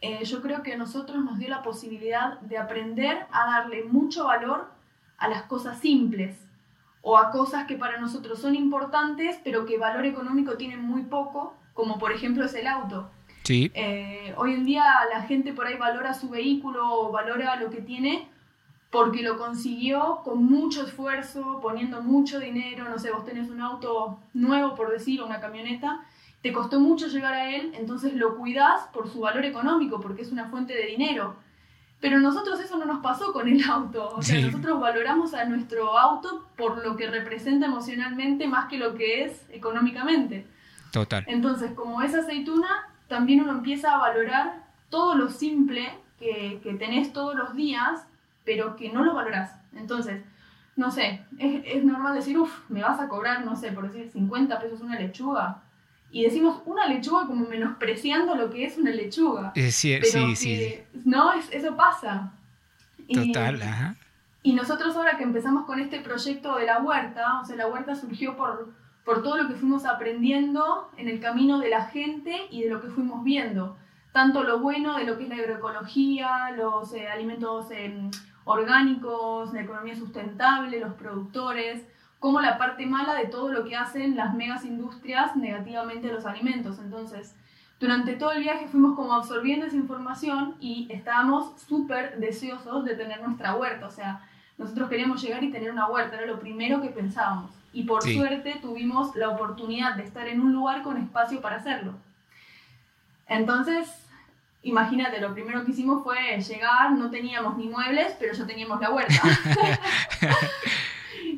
eh, 0.00 0.24
yo 0.24 0.42
creo 0.42 0.62
que 0.62 0.72
a 0.72 0.76
nosotros 0.76 1.24
nos 1.24 1.38
dio 1.38 1.48
la 1.48 1.62
posibilidad 1.62 2.40
de 2.40 2.58
aprender 2.58 3.26
a 3.30 3.46
darle 3.46 3.84
mucho 3.84 4.24
valor 4.24 4.72
a 5.16 5.28
las 5.28 5.44
cosas 5.44 5.78
simples 5.78 6.36
o 7.02 7.16
a 7.16 7.30
cosas 7.30 7.66
que 7.66 7.76
para 7.76 8.00
nosotros 8.00 8.40
son 8.40 8.56
importantes, 8.56 9.38
pero 9.44 9.64
que 9.64 9.78
valor 9.78 10.04
económico 10.04 10.56
tienen 10.56 10.82
muy 10.82 11.02
poco, 11.02 11.54
como 11.72 11.98
por 11.98 12.10
ejemplo 12.10 12.44
es 12.44 12.54
el 12.54 12.66
auto. 12.66 13.10
Sí. 13.44 13.70
Eh, 13.74 14.34
hoy 14.36 14.54
en 14.54 14.64
día 14.64 14.84
la 15.12 15.22
gente 15.22 15.52
por 15.52 15.66
ahí 15.66 15.76
valora 15.76 16.14
su 16.14 16.28
vehículo 16.28 16.84
o 16.92 17.12
valora 17.12 17.56
lo 17.56 17.70
que 17.70 17.80
tiene 17.80 18.28
porque 18.92 19.22
lo 19.22 19.38
consiguió 19.38 20.20
con 20.22 20.44
mucho 20.44 20.84
esfuerzo, 20.84 21.60
poniendo 21.62 22.02
mucho 22.02 22.38
dinero, 22.38 22.84
no 22.90 22.98
sé, 22.98 23.10
vos 23.10 23.24
tenés 23.24 23.48
un 23.48 23.62
auto 23.62 24.20
nuevo, 24.34 24.74
por 24.74 24.92
decir, 24.92 25.22
una 25.22 25.40
camioneta, 25.40 26.04
te 26.42 26.52
costó 26.52 26.78
mucho 26.78 27.06
llegar 27.06 27.32
a 27.32 27.56
él, 27.56 27.72
entonces 27.74 28.12
lo 28.12 28.36
cuidás 28.36 28.82
por 28.92 29.08
su 29.08 29.20
valor 29.20 29.46
económico, 29.46 29.98
porque 29.98 30.20
es 30.20 30.30
una 30.30 30.50
fuente 30.50 30.74
de 30.74 30.88
dinero. 30.88 31.36
Pero 32.00 32.20
nosotros 32.20 32.60
eso 32.60 32.76
no 32.76 32.84
nos 32.84 33.00
pasó 33.00 33.32
con 33.32 33.48
el 33.48 33.64
auto, 33.64 34.12
o 34.14 34.20
sea, 34.20 34.38
nosotros 34.44 34.78
valoramos 34.78 35.32
a 35.32 35.46
nuestro 35.46 35.98
auto 35.98 36.46
por 36.58 36.84
lo 36.84 36.94
que 36.94 37.06
representa 37.08 37.64
emocionalmente 37.64 38.46
más 38.46 38.68
que 38.68 38.76
lo 38.76 38.94
que 38.94 39.24
es 39.24 39.46
económicamente. 39.48 40.46
Total. 40.92 41.24
Entonces, 41.28 41.72
como 41.72 42.02
es 42.02 42.14
aceituna, 42.14 42.90
también 43.08 43.40
uno 43.40 43.52
empieza 43.52 43.94
a 43.94 43.96
valorar 43.96 44.66
todo 44.90 45.14
lo 45.14 45.30
simple 45.30 45.98
que, 46.18 46.60
que 46.62 46.74
tenés 46.74 47.14
todos 47.14 47.34
los 47.34 47.56
días 47.56 48.06
pero 48.44 48.76
que 48.76 48.92
no 48.92 49.04
lo 49.04 49.14
valoras. 49.14 49.52
Entonces, 49.74 50.22
no 50.76 50.90
sé, 50.90 51.24
es, 51.38 51.84
normal 51.84 52.14
decir, 52.14 52.38
uff, 52.38 52.68
me 52.68 52.82
vas 52.82 52.98
a 53.00 53.08
cobrar, 53.08 53.44
no 53.44 53.56
sé, 53.56 53.72
por 53.72 53.90
decir 53.90 54.10
50 54.10 54.58
pesos 54.58 54.80
una 54.80 54.98
lechuga. 54.98 55.62
Y 56.10 56.24
decimos 56.24 56.62
una 56.66 56.86
lechuga 56.86 57.26
como 57.26 57.46
menospreciando 57.46 58.34
lo 58.34 58.50
que 58.50 58.64
es 58.64 58.76
una 58.76 58.90
lechuga. 58.90 59.52
Eh, 59.54 59.70
sí, 59.70 59.98
sí, 60.02 60.36
sí. 60.36 60.78
No, 61.04 61.32
es, 61.32 61.50
eso 61.52 61.76
pasa. 61.76 62.32
Total, 63.12 63.58
y, 63.58 63.62
ajá. 63.62 63.96
Y 64.42 64.54
nosotros 64.54 64.96
ahora 64.96 65.16
que 65.16 65.22
empezamos 65.22 65.66
con 65.66 65.78
este 65.78 66.00
proyecto 66.00 66.56
de 66.56 66.66
la 66.66 66.80
huerta, 66.82 67.40
o 67.40 67.44
sea, 67.44 67.56
la 67.56 67.68
huerta 67.68 67.94
surgió 67.94 68.36
por, 68.36 68.72
por 69.04 69.22
todo 69.22 69.36
lo 69.36 69.48
que 69.48 69.54
fuimos 69.54 69.84
aprendiendo 69.84 70.90
en 70.96 71.08
el 71.08 71.20
camino 71.20 71.60
de 71.60 71.68
la 71.68 71.84
gente 71.84 72.46
y 72.50 72.62
de 72.62 72.70
lo 72.70 72.80
que 72.80 72.88
fuimos 72.88 73.22
viendo. 73.22 73.76
Tanto 74.12 74.42
lo 74.42 74.58
bueno 74.58 74.98
de 74.98 75.04
lo 75.04 75.16
que 75.16 75.24
es 75.24 75.28
la 75.28 75.36
agroecología, 75.36 76.50
los 76.56 76.92
eh, 76.92 77.08
alimentos 77.08 77.70
eh, 77.70 78.10
orgánicos, 78.44 79.52
la 79.52 79.62
economía 79.62 79.94
sustentable, 79.94 80.80
los 80.80 80.94
productores, 80.94 81.82
como 82.18 82.40
la 82.40 82.56
parte 82.56 82.86
mala 82.86 83.14
de 83.14 83.26
todo 83.26 83.52
lo 83.52 83.64
que 83.64 83.76
hacen 83.76 84.16
las 84.16 84.34
megas 84.34 84.64
industrias 84.64 85.34
negativamente 85.36 86.08
a 86.08 86.12
los 86.12 86.24
alimentos. 86.24 86.78
Entonces, 86.78 87.34
durante 87.80 88.14
todo 88.14 88.30
el 88.30 88.42
viaje 88.42 88.68
fuimos 88.68 88.94
como 88.94 89.12
absorbiendo 89.12 89.66
esa 89.66 89.74
información 89.74 90.54
y 90.60 90.86
estábamos 90.88 91.60
súper 91.60 92.18
deseosos 92.20 92.84
de 92.84 92.94
tener 92.94 93.20
nuestra 93.20 93.56
huerta. 93.56 93.86
O 93.86 93.90
sea, 93.90 94.20
nosotros 94.56 94.88
queríamos 94.88 95.20
llegar 95.20 95.42
y 95.42 95.50
tener 95.50 95.72
una 95.72 95.88
huerta, 95.88 96.16
era 96.16 96.26
lo 96.26 96.38
primero 96.38 96.80
que 96.80 96.90
pensábamos. 96.90 97.50
Y 97.72 97.84
por 97.84 98.02
suerte 98.02 98.58
tuvimos 98.62 99.16
la 99.16 99.30
oportunidad 99.30 99.96
de 99.96 100.04
estar 100.04 100.28
en 100.28 100.40
un 100.40 100.52
lugar 100.52 100.82
con 100.82 100.96
espacio 100.96 101.40
para 101.40 101.56
hacerlo. 101.56 101.94
Entonces, 103.26 103.88
Imagínate, 104.64 105.20
lo 105.20 105.34
primero 105.34 105.64
que 105.64 105.72
hicimos 105.72 106.04
fue 106.04 106.38
llegar, 106.38 106.92
no 106.92 107.10
teníamos 107.10 107.56
ni 107.56 107.68
muebles, 107.68 108.14
pero 108.18 108.32
ya 108.32 108.46
teníamos 108.46 108.80
la 108.80 108.90
huerta. 108.90 109.14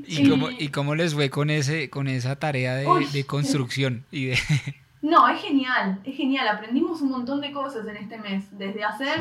¿Y, 0.07 0.29
Cómo, 0.29 0.51
¿Y, 0.51 0.69
Cómo, 0.69 0.95
les 0.95 1.15
fue 1.15 1.31
con, 1.31 1.49
ese, 1.49 1.89
con 1.89 2.09
esa 2.09 2.37
tarea 2.37 2.75
de, 2.75 3.25
construcción? 3.27 4.05
Y 4.11 4.27
de... 4.27 4.39
No, 5.01 5.29
es 5.29 5.43
genial, 5.43 6.01
es 6.05 6.17
genial. 6.17 6.49
Aprendimos 6.49 7.03
un 7.03 7.11
montón 7.11 7.43
de 7.43 7.53
cosas 7.53 7.87
en 7.87 7.97
este 7.97 8.17
mes, 8.17 8.47
desde 8.59 8.85
hacer 8.85 9.21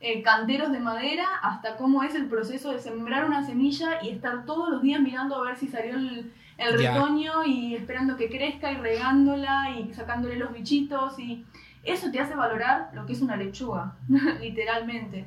eh, 0.00 0.22
canteros 0.22 0.72
de 0.72 0.80
madera 0.80 1.26
hasta 1.42 1.76
cómo 1.76 2.02
es 2.02 2.14
el 2.14 2.28
proceso 2.28 2.72
de 2.72 2.78
sembrar 2.78 3.26
una 3.26 3.44
semilla 3.44 4.02
y 4.02 4.08
estar 4.08 4.46
todos 4.46 4.70
los 4.70 4.80
días 4.80 5.02
mirando 5.02 5.36
a 5.36 5.44
ver 5.44 5.56
si 5.56 5.68
salió 5.68 5.96
el, 5.96 6.32
el 6.56 6.78
retoño 6.78 7.44
y 7.44 7.74
esperando 7.74 8.16
que 8.16 8.30
crezca 8.30 8.72
y 8.72 8.76
regándola 8.76 9.76
y 9.78 9.92
sacándole 9.92 10.36
los 10.36 10.52
bichitos 10.52 11.18
y 11.18 11.44
eso 11.82 12.10
te 12.10 12.20
hace 12.20 12.34
valorar 12.34 12.90
lo 12.94 13.06
que 13.06 13.12
es 13.12 13.20
una 13.20 13.36
lechuga, 13.36 13.96
literalmente. 14.40 15.26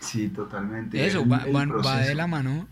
Sí, 0.00 0.28
totalmente. 0.28 1.04
Eso 1.06 1.24
va, 1.26 1.44
de 2.00 2.14
la 2.14 2.26
mano. 2.26 2.66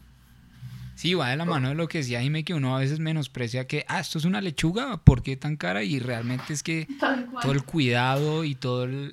Sí, 0.96 1.14
va 1.14 1.30
de 1.30 1.36
la 1.36 1.44
mano 1.44 1.70
de 1.70 1.74
lo 1.74 1.88
que 1.88 1.98
decía 1.98 2.20
Jimé, 2.20 2.44
que 2.44 2.52
uno 2.54 2.76
a 2.76 2.80
veces 2.80 2.98
menosprecia 2.98 3.66
que, 3.66 3.86
ah, 3.88 4.00
esto 4.00 4.18
es 4.18 4.24
una 4.24 4.40
lechuga, 4.40 4.98
¿por 4.98 5.22
qué 5.22 5.36
tan 5.36 5.56
cara? 5.56 5.82
Y 5.82 5.98
realmente 5.98 6.52
es 6.52 6.62
que 6.62 6.86
todo 7.40 7.52
el 7.52 7.64
cuidado 7.64 8.44
y 8.44 8.54
todo 8.54 8.84
el, 8.84 9.12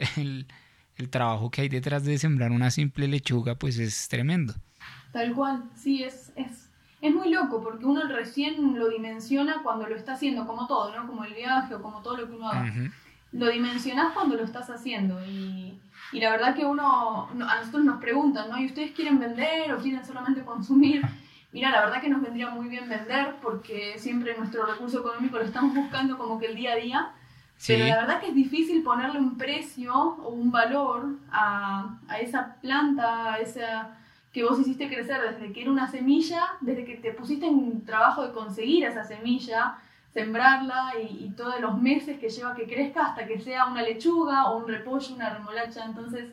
el, 0.97 1.09
trabajo 1.09 1.49
que 1.49 1.61
hay 1.61 1.69
detrás 1.69 2.03
de 2.03 2.17
sembrar 2.17 2.51
una 2.51 2.71
simple 2.71 3.07
lechuga, 3.07 3.55
pues 3.55 3.77
es 3.77 4.09
tremendo. 4.09 4.53
Tal 5.13 5.33
cual, 5.33 5.63
sí, 5.75 6.03
es, 6.03 6.33
es, 6.35 6.69
es 7.01 7.13
muy 7.13 7.29
loco, 7.29 7.63
porque 7.63 7.85
uno 7.85 8.01
recién 8.09 8.77
lo 8.77 8.89
dimensiona 8.89 9.61
cuando 9.63 9.87
lo 9.87 9.95
está 9.95 10.13
haciendo, 10.13 10.45
como 10.45 10.67
todo, 10.67 10.93
¿no? 10.93 11.07
Como 11.07 11.23
el 11.23 11.35
viaje 11.35 11.75
o 11.75 11.81
como 11.81 12.01
todo 12.01 12.17
lo 12.17 12.27
que 12.27 12.33
uno 12.33 12.49
haga 12.49 12.73
lo 13.31 13.49
dimensionás 13.49 14.13
cuando 14.13 14.35
lo 14.35 14.43
estás 14.43 14.69
haciendo. 14.69 15.19
Y, 15.25 15.79
y, 16.11 16.19
la 16.19 16.31
verdad 16.31 16.55
que 16.55 16.65
uno, 16.65 17.29
a 17.29 17.55
nosotros 17.59 17.83
nos 17.83 17.99
preguntan, 17.99 18.49
¿no? 18.49 18.57
¿Y 18.57 18.67
ustedes 18.67 18.91
quieren 18.91 19.19
vender 19.19 19.71
o 19.73 19.77
quieren 19.77 20.05
solamente 20.05 20.43
consumir? 20.43 21.01
Mira, 21.51 21.71
la 21.71 21.81
verdad 21.81 22.01
que 22.01 22.09
nos 22.09 22.21
vendría 22.21 22.49
muy 22.49 22.67
bien 22.67 22.89
vender 22.89 23.35
porque 23.41 23.95
siempre 23.97 24.37
nuestro 24.37 24.65
recurso 24.65 24.99
económico 24.99 25.37
lo 25.37 25.43
estamos 25.43 25.73
buscando 25.73 26.17
como 26.17 26.39
que 26.39 26.47
el 26.47 26.55
día 26.55 26.73
a 26.73 26.75
día. 26.75 27.11
Pero 27.65 27.85
la 27.85 27.95
verdad 28.01 28.19
que 28.19 28.27
es 28.27 28.35
difícil 28.35 28.83
ponerle 28.83 29.17
un 29.17 29.35
precio 29.35 29.91
o 29.93 30.29
un 30.29 30.51
valor 30.51 31.15
a, 31.31 31.97
a 32.07 32.19
esa 32.19 32.55
planta, 32.61 33.33
a 33.33 33.39
esa 33.39 33.97
que 34.31 34.43
vos 34.43 34.59
hiciste 34.59 34.87
crecer 34.87 35.19
desde 35.19 35.51
que 35.51 35.63
era 35.63 35.71
una 35.71 35.89
semilla, 35.89 36.43
desde 36.61 36.85
que 36.85 36.97
te 36.97 37.11
pusiste 37.11 37.47
en 37.47 37.83
trabajo 37.85 38.21
de 38.21 38.33
conseguir 38.33 38.85
esa 38.85 39.03
semilla, 39.03 39.79
sembrarla 40.13 40.93
y, 40.99 41.29
todos 41.37 41.59
los 41.59 41.79
meses 41.79 42.19
que 42.19 42.29
lleva 42.29 42.55
que 42.55 42.67
crezca 42.67 43.07
hasta 43.07 43.27
que 43.27 43.39
sea 43.39 43.65
una 43.65 43.83
lechuga 43.83 44.49
o 44.49 44.57
un 44.57 44.67
repollo, 44.67 45.13
una 45.13 45.29
remolacha. 45.29 45.85
Entonces, 45.85 46.25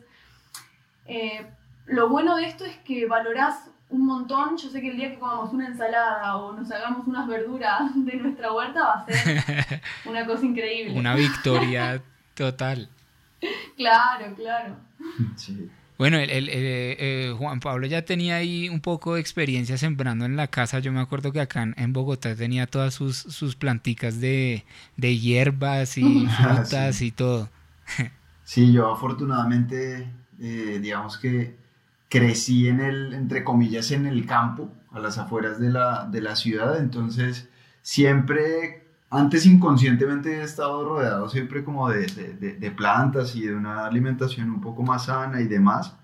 eh, 1.05 1.45
lo 1.85 2.09
bueno 2.09 2.35
de 2.35 2.45
esto 2.45 2.65
es 2.65 2.77
que 2.77 3.05
valorás 3.05 3.69
un 3.89 4.05
montón. 4.05 4.57
Yo 4.57 4.69
sé 4.69 4.81
que 4.81 4.89
el 4.89 4.97
día 4.97 5.11
que 5.11 5.19
comamos 5.19 5.53
una 5.53 5.67
ensalada 5.67 6.37
o 6.37 6.53
nos 6.53 6.71
hagamos 6.71 7.05
unas 7.07 7.27
verduras 7.27 7.91
de 7.93 8.15
nuestra 8.15 8.51
huerta 8.51 8.83
va 8.83 8.93
a 8.93 9.05
ser 9.05 9.81
una 10.05 10.25
cosa 10.25 10.45
increíble. 10.45 10.97
Una 10.97 11.15
victoria 11.15 12.01
total. 12.33 12.89
Claro, 13.77 14.33
claro. 14.35 14.75
Sí. 15.35 15.69
Bueno, 15.97 16.17
el, 16.17 16.29
el, 16.29 16.49
eh, 16.49 17.33
Juan 17.37 17.61
Pablo 17.61 17.87
ya 17.87 18.03
tenía 18.03 18.35
ahí 18.35 18.67
un 18.67 18.81
poco 18.81 19.15
de 19.15 19.21
experiencia 19.21 19.77
sembrando 19.77 20.25
en 20.25 20.35
la 20.35 20.47
casa. 20.47 20.79
Yo 20.79 20.91
me 20.91 20.99
acuerdo 20.99 21.31
que 21.31 21.39
acá 21.39 21.73
en 21.75 21.93
Bogotá 21.93 22.35
tenía 22.35 22.67
todas 22.67 22.93
sus, 22.93 23.17
sus 23.17 23.55
planticas 23.55 24.19
de, 24.19 24.65
de 24.97 25.17
hierbas 25.17 25.97
y 25.97 26.25
ah, 26.29 26.55
frutas 26.55 27.01
y 27.01 27.11
todo. 27.11 27.49
sí, 28.43 28.73
yo 28.73 28.91
afortunadamente, 28.91 30.11
eh, 30.39 30.79
digamos 30.81 31.17
que 31.17 31.55
crecí 32.09 32.67
en 32.67 32.81
el, 32.81 33.13
entre 33.13 33.43
comillas, 33.43 33.91
en 33.91 34.05
el 34.05 34.25
campo, 34.25 34.71
a 34.91 34.99
las 34.99 35.17
afueras 35.17 35.59
de 35.59 35.69
la, 35.69 36.07
de 36.11 36.21
la 36.21 36.35
ciudad. 36.35 36.77
Entonces, 36.77 37.47
siempre 37.81 38.84
antes 39.15 39.45
inconscientemente 39.45 40.39
he 40.39 40.43
estado 40.43 40.83
rodeado 40.87 41.29
siempre 41.29 41.63
como 41.63 41.89
de, 41.89 42.05
de, 42.07 42.53
de, 42.53 42.71
plantas 42.71 43.35
y 43.35 43.47
de 43.47 43.55
una 43.55 43.85
alimentación 43.85 44.51
un 44.51 44.61
poco 44.61 44.83
más 44.83 45.05
sana 45.05 45.41
y 45.41 45.47
demás, 45.47 45.95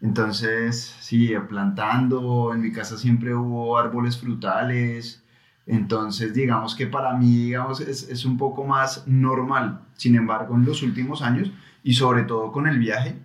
Entonces, 0.00 0.96
sí, 1.00 1.32
plantando, 1.48 2.52
en 2.54 2.60
mi 2.62 2.72
casa 2.72 2.98
siempre 2.98 3.34
hubo 3.34 3.78
árboles 3.78 4.18
frutales, 4.18 5.22
entonces 5.66 6.34
digamos 6.34 6.74
que 6.74 6.86
para 6.88 7.14
mí, 7.14 7.36
digamos, 7.46 7.80
es, 7.80 8.08
es 8.08 8.24
un 8.24 8.36
poco 8.36 8.64
más 8.64 9.06
normal. 9.06 9.82
Sin 9.96 10.16
embargo, 10.16 10.56
en 10.56 10.64
los 10.64 10.82
últimos 10.82 11.22
años, 11.22 11.52
y 11.84 11.94
sobre 11.94 12.24
todo 12.24 12.52
con 12.52 12.66
el 12.66 12.78
viaje, 12.78 13.16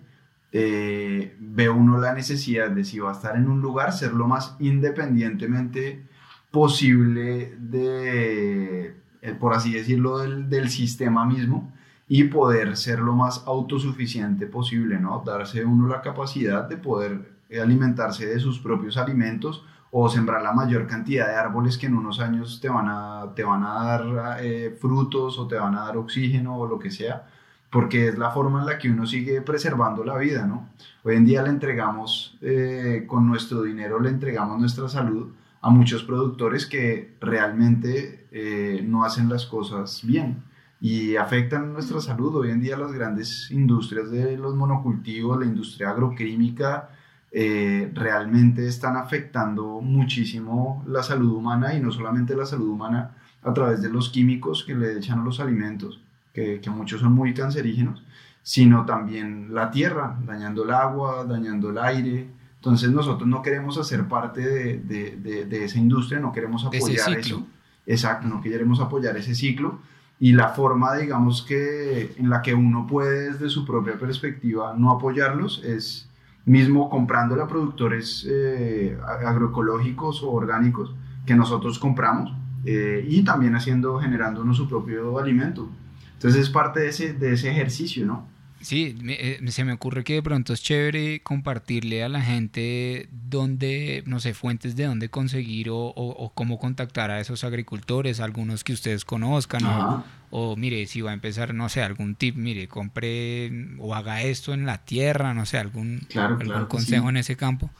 eh, 0.52 1.36
ve 1.40 1.68
uno 1.68 1.98
la 1.98 2.14
necesidad 2.14 2.70
de 2.70 2.84
si 2.84 2.98
va 3.00 3.10
a 3.10 3.14
estar 3.14 3.36
en 3.36 3.48
un 3.48 3.60
lugar, 3.60 3.92
ser 3.92 4.12
lo 4.14 4.26
más 4.26 4.56
independientemente 4.60 6.06
posible 6.50 7.54
de, 7.58 8.97
por 9.38 9.54
así 9.54 9.72
decirlo, 9.72 10.18
del, 10.18 10.48
del, 10.48 10.68
sistema 10.68 11.24
mismo 11.26 11.72
y 12.08 12.24
poder 12.24 12.76
ser 12.76 13.00
lo 13.00 13.14
más 13.14 13.44
autosuficiente 13.46 14.46
posible, 14.46 14.98
¿no? 14.98 15.22
Darse 15.24 15.64
uno 15.64 15.88
la 15.88 16.00
capacidad 16.00 16.68
de 16.68 16.76
poder 16.76 17.38
alimentarse 17.60 18.26
de 18.26 18.40
sus 18.40 18.58
propios 18.58 18.96
alimentos 18.96 19.64
o 19.90 20.08
sembrar 20.08 20.42
la 20.42 20.52
mayor 20.52 20.86
cantidad 20.86 21.28
de 21.28 21.34
árboles 21.34 21.78
que 21.78 21.86
en 21.86 21.96
unos 21.96 22.20
años 22.20 22.60
te 22.60 22.68
van 22.68 22.88
a, 22.88 23.32
te 23.34 23.42
van 23.42 23.64
a 23.64 23.84
dar 23.84 24.38
eh, 24.40 24.76
frutos 24.78 25.38
o 25.38 25.46
te 25.46 25.56
van 25.56 25.74
a 25.74 25.86
dar 25.86 25.96
oxígeno 25.96 26.58
o 26.58 26.66
lo 26.66 26.78
que 26.78 26.90
sea 26.90 27.26
porque 27.70 28.08
es 28.08 28.18
la 28.18 28.30
forma 28.30 28.60
en 28.60 28.66
la 28.66 28.78
que 28.78 28.90
uno 28.90 29.06
sigue 29.06 29.42
preservando 29.42 30.04
la 30.04 30.16
vida, 30.16 30.46
¿no? 30.46 30.68
Hoy 31.04 31.16
en 31.16 31.24
día 31.24 31.42
le 31.42 31.50
entregamos, 31.50 32.38
eh, 32.40 33.04
con 33.06 33.26
nuestro 33.26 33.62
dinero 33.62 34.00
le 34.00 34.08
entregamos 34.08 34.58
nuestra 34.58 34.88
salud 34.88 35.32
a 35.60 35.70
muchos 35.70 36.02
productores 36.02 36.66
que 36.66 37.16
realmente 37.20 38.26
eh, 38.30 38.84
no 38.86 39.04
hacen 39.04 39.28
las 39.28 39.46
cosas 39.46 40.00
bien 40.04 40.42
y 40.80 41.16
afectan 41.16 41.72
nuestra 41.72 42.00
salud. 42.00 42.36
Hoy 42.36 42.50
en 42.50 42.60
día 42.60 42.76
las 42.76 42.92
grandes 42.92 43.50
industrias 43.50 44.10
de 44.10 44.36
los 44.36 44.54
monocultivos, 44.54 45.38
la 45.40 45.46
industria 45.46 45.90
agroquímica, 45.90 46.90
eh, 47.30 47.90
realmente 47.94 48.66
están 48.66 48.96
afectando 48.96 49.80
muchísimo 49.82 50.82
la 50.86 51.02
salud 51.02 51.32
humana 51.32 51.74
y 51.74 51.80
no 51.80 51.92
solamente 51.92 52.34
la 52.34 52.46
salud 52.46 52.68
humana 52.68 53.16
a 53.42 53.52
través 53.52 53.82
de 53.82 53.90
los 53.90 54.08
químicos 54.08 54.64
que 54.64 54.74
le 54.74 54.96
echan 54.96 55.20
a 55.20 55.24
los 55.24 55.38
alimentos, 55.38 56.00
que, 56.32 56.60
muchos 56.70 57.00
son 57.00 57.12
muy 57.12 57.34
cancerígenos, 57.34 58.02
sino 58.42 58.86
también 58.86 59.54
la 59.54 59.70
tierra, 59.70 60.16
dañando 60.24 60.64
el 60.64 60.70
agua, 60.70 61.24
dañando 61.24 61.70
el 61.70 61.78
aire. 61.78 62.30
Entonces 62.58 62.90
nosotros 62.90 63.28
no 63.28 63.40
queremos 63.40 63.78
hacer 63.78 64.08
parte 64.08 64.40
de, 64.40 64.78
de, 64.78 65.44
de, 65.44 65.64
esa 65.64 65.78
industria, 65.78 66.18
no 66.18 66.32
queremos 66.32 66.64
apoyar 66.64 67.12
eso. 67.16 67.46
Exacto, 67.86 68.26
no 68.26 68.40
queremos 68.40 68.80
apoyar 68.80 69.16
ese 69.16 69.34
ciclo. 69.34 69.78
Y 70.20 70.32
la 70.32 70.48
forma, 70.48 70.96
digamos, 70.96 71.42
que 71.42 72.14
en 72.18 72.28
la 72.28 72.42
que 72.42 72.52
uno 72.54 72.86
puede 72.86 73.32
desde 73.32 73.48
su 73.48 73.64
propia 73.64 73.96
perspectiva 73.96 74.74
no 74.76 74.90
apoyarlos 74.90 75.62
es 75.64 76.08
mismo 76.44 76.90
comprando 76.90 77.40
a 77.40 77.46
productores 77.46 78.26
eh, 78.28 78.98
agroecológicos 79.06 80.22
o 80.22 80.30
orgánicos 80.30 80.94
que 81.26 81.34
nosotros 81.36 81.78
compramos 81.78 82.32
eh, 82.64 83.06
y 83.08 83.22
también 83.22 83.54
haciendo, 83.54 84.00
generando 84.00 84.42
uno 84.42 84.54
su 84.54 84.68
propio 84.68 85.18
alimento. 85.18 85.68
Entonces 86.14 86.42
es 86.42 86.50
parte 86.50 86.80
de 86.80 86.88
ese, 86.88 87.12
de 87.12 87.34
ese 87.34 87.50
ejercicio, 87.50 88.04
¿no? 88.04 88.26
Sí, 88.60 88.98
eh, 89.08 89.40
se 89.48 89.64
me 89.64 89.72
ocurre 89.72 90.02
que 90.02 90.14
de 90.14 90.22
pronto 90.22 90.52
es 90.52 90.62
chévere 90.62 91.20
compartirle 91.22 92.02
a 92.02 92.08
la 92.08 92.20
gente 92.20 93.08
dónde, 93.12 94.02
no 94.06 94.18
sé, 94.18 94.34
fuentes 94.34 94.74
de 94.74 94.86
dónde 94.86 95.10
conseguir 95.10 95.68
o, 95.70 96.32
cómo 96.34 96.58
contactar 96.58 97.10
a 97.12 97.20
esos 97.20 97.44
agricultores, 97.44 98.18
algunos 98.18 98.64
que 98.64 98.72
ustedes 98.72 99.04
conozcan, 99.04 99.62
o, 100.30 100.56
mire, 100.56 100.86
si 100.86 101.00
va 101.00 101.12
a 101.12 101.14
empezar, 101.14 101.54
no 101.54 101.68
sé, 101.68 101.82
algún 101.82 102.16
tip, 102.16 102.36
mire, 102.36 102.66
compre 102.66 103.76
o 103.78 103.94
haga 103.94 104.22
esto 104.22 104.52
en 104.52 104.66
la 104.66 104.78
tierra, 104.78 105.34
no 105.34 105.46
sé, 105.46 105.58
algún, 105.58 106.00
algún 106.16 106.66
consejo 106.66 107.08
en 107.10 107.18
ese 107.18 107.36
campo. 107.36 107.70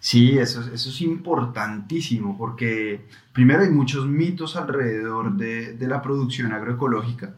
Sí, 0.00 0.38
eso, 0.38 0.62
eso 0.72 0.90
es 0.90 1.00
importantísimo 1.02 2.38
porque 2.38 3.06
primero 3.32 3.62
hay 3.62 3.70
muchos 3.70 4.06
mitos 4.06 4.56
alrededor 4.56 5.36
de, 5.36 5.74
de 5.74 5.88
la 5.88 6.00
producción 6.00 6.52
agroecológica 6.52 7.34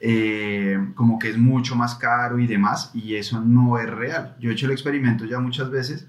eh, 0.00 0.92
como 0.94 1.18
que 1.18 1.30
es 1.30 1.38
mucho 1.38 1.74
más 1.74 1.96
caro 1.96 2.38
y 2.38 2.46
demás, 2.46 2.92
y 2.94 3.16
eso 3.16 3.40
no 3.40 3.78
es 3.78 3.90
real. 3.90 4.36
Yo 4.38 4.50
he 4.50 4.52
hecho 4.52 4.66
el 4.66 4.72
experimento 4.72 5.24
ya 5.24 5.40
muchas 5.40 5.70
veces 5.70 6.06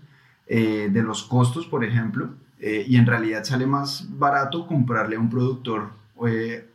eh, 0.48 0.90
de 0.92 1.02
los 1.02 1.24
costos, 1.24 1.66
por 1.66 1.84
ejemplo, 1.84 2.30
eh, 2.60 2.86
y 2.88 2.98
en 2.98 3.08
realidad 3.08 3.44
sale 3.44 3.66
más 3.66 4.06
barato 4.18 4.68
comprarle 4.68 5.16
a 5.16 5.20
un 5.20 5.30
productor 5.30 5.98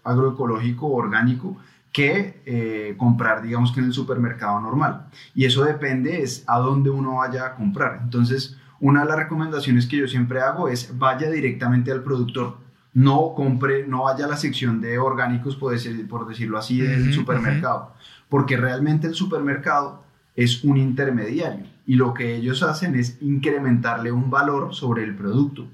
agroecológico 0.02 0.86
orgánico 0.86 1.58
que 1.92 2.94
comprar, 2.96 3.42
digamos 3.42 3.72
que 3.72 3.80
en 3.80 3.86
el 3.86 3.92
supermercado 3.92 4.58
normal. 4.58 5.08
Y 5.34 5.44
eso 5.44 5.64
depende 5.64 6.22
es 6.22 6.42
a 6.46 6.58
dónde 6.58 6.88
uno 6.88 7.16
vaya 7.16 7.44
a 7.44 7.54
comprar. 7.54 8.00
Entonces, 8.02 8.56
una 8.80 9.02
de 9.02 9.06
las 9.06 9.18
recomendaciones 9.18 9.86
que 9.86 9.98
yo 9.98 10.08
siempre 10.08 10.40
hago 10.40 10.68
es 10.68 10.98
vaya 10.98 11.30
directamente 11.30 11.92
al 11.92 12.02
productor 12.02 12.63
no 12.94 13.34
compre, 13.34 13.86
no 13.86 14.04
vaya 14.04 14.24
a 14.24 14.28
la 14.28 14.36
sección 14.36 14.80
de 14.80 14.98
orgánicos, 14.98 15.56
por, 15.56 15.74
por 16.08 16.28
decirlo 16.28 16.58
así, 16.58 16.80
del 16.80 17.12
supermercado, 17.12 17.92
porque 18.28 18.56
realmente 18.56 19.08
el 19.08 19.14
supermercado 19.14 20.04
es 20.36 20.64
un 20.64 20.76
intermediario 20.76 21.66
y 21.86 21.96
lo 21.96 22.14
que 22.14 22.36
ellos 22.36 22.62
hacen 22.62 22.94
es 22.94 23.20
incrementarle 23.20 24.12
un 24.12 24.30
valor 24.30 24.74
sobre 24.74 25.04
el 25.04 25.14
producto. 25.14 25.66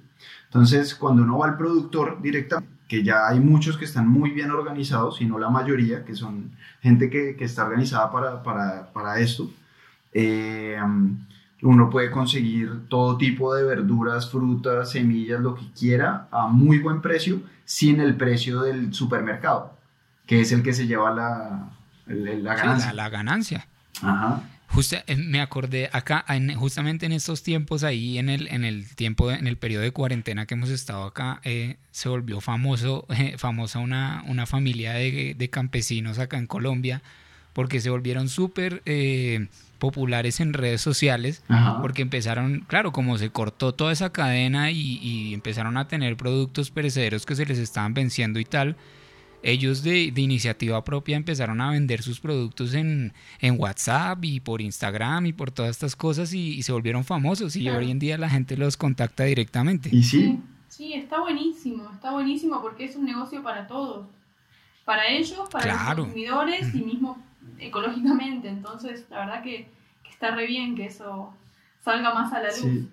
Entonces, 0.46 0.94
cuando 0.94 1.22
uno 1.22 1.38
va 1.38 1.46
al 1.46 1.56
productor 1.56 2.20
directamente, 2.20 2.74
que 2.88 3.04
ya 3.04 3.28
hay 3.28 3.38
muchos 3.38 3.76
que 3.76 3.84
están 3.84 4.08
muy 4.08 4.30
bien 4.30 4.50
organizados, 4.50 5.20
y 5.20 5.24
no 5.24 5.38
la 5.38 5.48
mayoría, 5.48 6.04
que 6.04 6.16
son 6.16 6.50
gente 6.80 7.08
que, 7.08 7.36
está 7.38 7.64
organizada 7.64 8.10
para, 8.10 8.42
para, 8.42 8.92
para 8.92 9.20
esto, 9.20 9.48
eh, 10.12 10.76
uno 11.62 11.90
puede 11.90 12.10
conseguir 12.10 12.88
todo 12.88 13.16
tipo 13.16 13.54
de 13.54 13.64
verduras, 13.64 14.30
frutas, 14.30 14.90
semillas, 14.90 15.40
lo 15.40 15.54
que 15.54 15.70
quiera 15.78 16.28
a 16.30 16.46
muy 16.46 16.78
buen 16.78 17.00
precio, 17.02 17.40
sin 17.64 18.00
el 18.00 18.16
precio 18.16 18.62
del 18.62 18.94
supermercado, 18.94 19.76
que 20.26 20.40
es 20.40 20.52
el 20.52 20.62
que 20.62 20.72
se 20.72 20.86
lleva 20.86 21.10
la, 21.10 21.70
la 22.06 22.54
ganancia. 22.54 22.92
la, 22.92 23.08
ganancia. 23.08 23.66
Ajá. 24.02 24.42
Eh, 25.06 25.16
me 25.16 25.40
acordé 25.40 25.90
acá, 25.92 26.24
justamente 26.56 27.04
en 27.04 27.12
estos 27.12 27.42
tiempos, 27.42 27.82
ahí 27.82 28.18
en 28.18 28.28
el, 28.28 28.46
en 28.48 28.64
el 28.64 28.94
tiempo, 28.94 29.30
en 29.30 29.46
el 29.46 29.56
periodo 29.56 29.82
de 29.82 29.90
cuarentena 29.90 30.46
que 30.46 30.54
hemos 30.54 30.70
estado 30.70 31.04
acá, 31.04 31.40
eh, 31.44 31.76
se 31.90 32.08
volvió 32.08 32.40
famoso, 32.40 33.04
eh, 33.10 33.34
famosa 33.36 33.80
una, 33.80 34.22
una 34.26 34.46
familia 34.46 34.92
de, 34.92 35.34
de, 35.36 35.50
campesinos 35.50 36.18
acá 36.18 36.38
en 36.38 36.46
Colombia, 36.46 37.02
porque 37.52 37.80
se 37.80 37.90
volvieron 37.90 38.28
súper 38.28 38.82
populares 39.80 40.38
en 40.38 40.52
redes 40.52 40.80
sociales, 40.80 41.42
porque 41.80 42.02
empezaron, 42.02 42.60
claro, 42.68 42.92
como 42.92 43.18
se 43.18 43.30
cortó 43.30 43.74
toda 43.74 43.92
esa 43.92 44.12
cadena 44.12 44.70
y, 44.70 45.34
empezaron 45.34 45.76
a 45.76 45.88
tener 45.88 46.16
productos 46.16 46.70
perecederos 46.70 47.26
que 47.26 47.34
se 47.34 47.46
les 47.46 47.58
estaban 47.58 47.94
venciendo 47.94 48.38
y 48.38 48.44
tal, 48.44 48.76
ellos 49.42 49.82
de, 49.82 50.12
iniciativa 50.14 50.84
propia 50.84 51.16
empezaron 51.16 51.62
a 51.62 51.70
vender 51.70 52.02
sus 52.02 52.20
productos 52.20 52.74
en, 52.74 53.12
WhatsApp 53.56 54.22
y 54.24 54.38
por 54.40 54.60
Instagram 54.60 55.26
y 55.26 55.32
por 55.32 55.50
todas 55.50 55.70
estas 55.70 55.96
cosas 55.96 56.32
y, 56.34 56.62
se 56.62 56.72
volvieron 56.72 57.02
famosos 57.02 57.56
y 57.56 57.68
hoy 57.68 57.90
en 57.90 57.98
día 57.98 58.18
la 58.18 58.28
gente 58.28 58.56
los 58.56 58.76
contacta 58.76 59.24
directamente. 59.24 59.88
¿Y 59.90 60.02
sí? 60.04 60.38
Sí, 60.68 60.92
está 60.92 61.20
buenísimo, 61.20 61.90
está 61.92 62.12
buenísimo 62.12 62.60
porque 62.60 62.84
es 62.84 62.94
un 62.96 63.04
negocio 63.04 63.42
para 63.42 63.66
todos, 63.66 64.06
para 64.84 65.08
ellos, 65.08 65.48
para 65.50 65.94
los 65.94 66.04
consumidores 66.04 66.74
y 66.74 66.82
mismo 66.82 67.29
ecológicamente. 67.58 68.48
Entonces, 68.48 69.06
la 69.10 69.20
verdad 69.20 69.42
que, 69.42 69.68
está 70.10 70.34
re 70.34 70.46
bien 70.46 70.74
que 70.74 70.86
eso 70.86 71.32
salga 71.82 72.12
más 72.12 72.32
a 72.32 72.40
la 72.42 72.48
luz. 72.48 72.86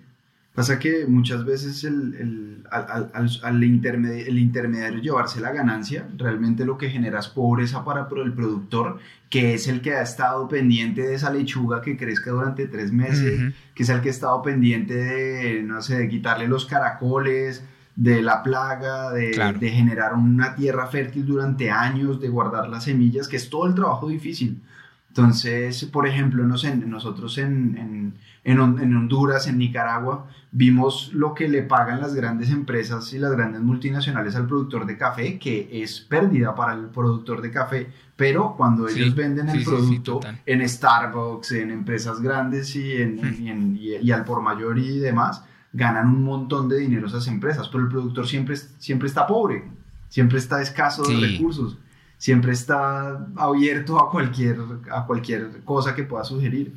Pasa 0.54 0.78
que 0.80 1.06
muchas 1.06 1.44
veces 1.44 1.84
el, 1.84 2.14
el, 2.14 2.64
al, 2.72 3.10
al, 3.14 3.62
el 3.62 4.38
intermediario 4.38 5.00
llevarse 5.00 5.40
la 5.40 5.52
ganancia, 5.52 6.08
realmente 6.16 6.64
lo 6.64 6.76
que 6.76 6.90
genera 6.90 7.20
es 7.20 7.28
pobreza 7.28 7.84
para 7.84 8.08
el 8.10 8.32
productor, 8.32 8.98
que 9.30 9.54
es 9.54 9.68
el 9.68 9.80
que 9.80 9.94
ha 9.94 10.02
estado 10.02 10.48
pendiente 10.48 11.02
de 11.02 11.14
esa 11.14 11.30
lechuga 11.30 11.80
que 11.80 11.96
crezca 11.96 12.32
durante 12.32 12.66
tres 12.66 12.92
meses, 12.92 13.54
que 13.72 13.82
es 13.84 13.88
el 13.88 14.00
que 14.00 14.08
ha 14.08 14.10
estado 14.10 14.42
pendiente 14.42 14.94
de, 14.94 15.62
no 15.62 15.80
sé, 15.80 15.96
de 15.96 16.08
quitarle 16.08 16.48
los 16.48 16.66
caracoles, 16.66 17.62
de 17.98 18.22
la 18.22 18.44
plaga, 18.44 19.10
de, 19.10 19.54
de, 19.58 19.70
generar 19.70 20.14
una 20.14 20.54
tierra 20.54 20.86
fértil 20.86 21.26
durante 21.26 21.68
años, 21.68 22.20
de 22.20 22.28
guardar 22.28 22.68
las 22.68 22.84
semillas, 22.84 23.26
que 23.26 23.34
es 23.36 23.50
todo 23.50 23.66
el 23.66 23.74
trabajo 23.74 24.06
difícil. 24.06 24.62
Entonces, 25.08 25.84
por 25.86 26.06
ejemplo, 26.06 26.44
nosotros 26.44 27.38
en, 27.38 28.14
en, 28.44 28.60
Honduras, 28.60 29.48
en 29.48 29.58
Nicaragua, 29.58 30.28
vimos 30.52 31.10
lo 31.12 31.34
que 31.34 31.48
le 31.48 31.62
pagan 31.62 32.00
las 32.00 32.14
grandes 32.14 32.50
empresas 32.50 33.12
y 33.12 33.18
las 33.18 33.32
grandes 33.32 33.62
multinacionales 33.62 34.36
al 34.36 34.46
productor 34.46 34.86
de 34.86 34.96
café, 34.96 35.36
que 35.36 35.68
es 35.82 35.98
pérdida 35.98 36.54
para 36.54 36.74
el 36.74 36.86
productor 36.90 37.42
de 37.42 37.50
café, 37.50 37.88
pero 38.14 38.54
cuando 38.56 38.86
ellos 38.86 39.12
venden 39.16 39.48
el 39.48 39.64
producto 39.64 40.20
en 40.46 40.68
Starbucks, 40.68 41.50
en 41.50 41.72
empresas 41.72 42.20
grandes 42.20 42.76
y, 42.76 42.92
en, 43.02 43.76
y, 43.76 44.12
al 44.12 44.24
por 44.24 44.40
mayor 44.40 44.78
y 44.78 45.00
demás, 45.00 45.42
ganan 45.72 46.08
un 46.08 46.24
montón 46.24 46.68
de 46.68 46.78
dinero 46.78 47.06
esas 47.06 47.26
empresas, 47.26 47.68
pero 47.68 47.84
el 47.84 47.90
productor 47.90 48.26
siempre, 48.26 48.56
siempre 48.56 49.08
está 49.08 49.26
pobre, 49.26 49.64
siempre 50.08 50.38
está 50.38 50.62
escaso 50.62 51.02
de 51.02 51.16
recursos, 51.16 51.78
siempre 52.16 52.52
está 52.52 53.26
abierto 53.36 54.00
a 54.00 54.10
cualquier, 54.10 54.58
a 54.90 55.04
cualquier 55.06 55.62
cosa 55.64 55.94
que 55.94 56.04
pueda 56.04 56.24
sugerir. 56.24 56.74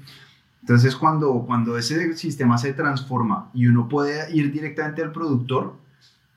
Entonces, 0.62 0.96
cuando, 0.96 1.44
cuando 1.48 1.78
ese 1.78 2.16
sistema 2.16 2.58
se 2.58 2.74
transforma 2.74 3.50
y 3.54 3.66
uno 3.66 3.90
puede 3.90 4.34
ir 4.36 4.52
directamente 4.52 5.02
al 5.02 5.12
productor, 5.12 5.76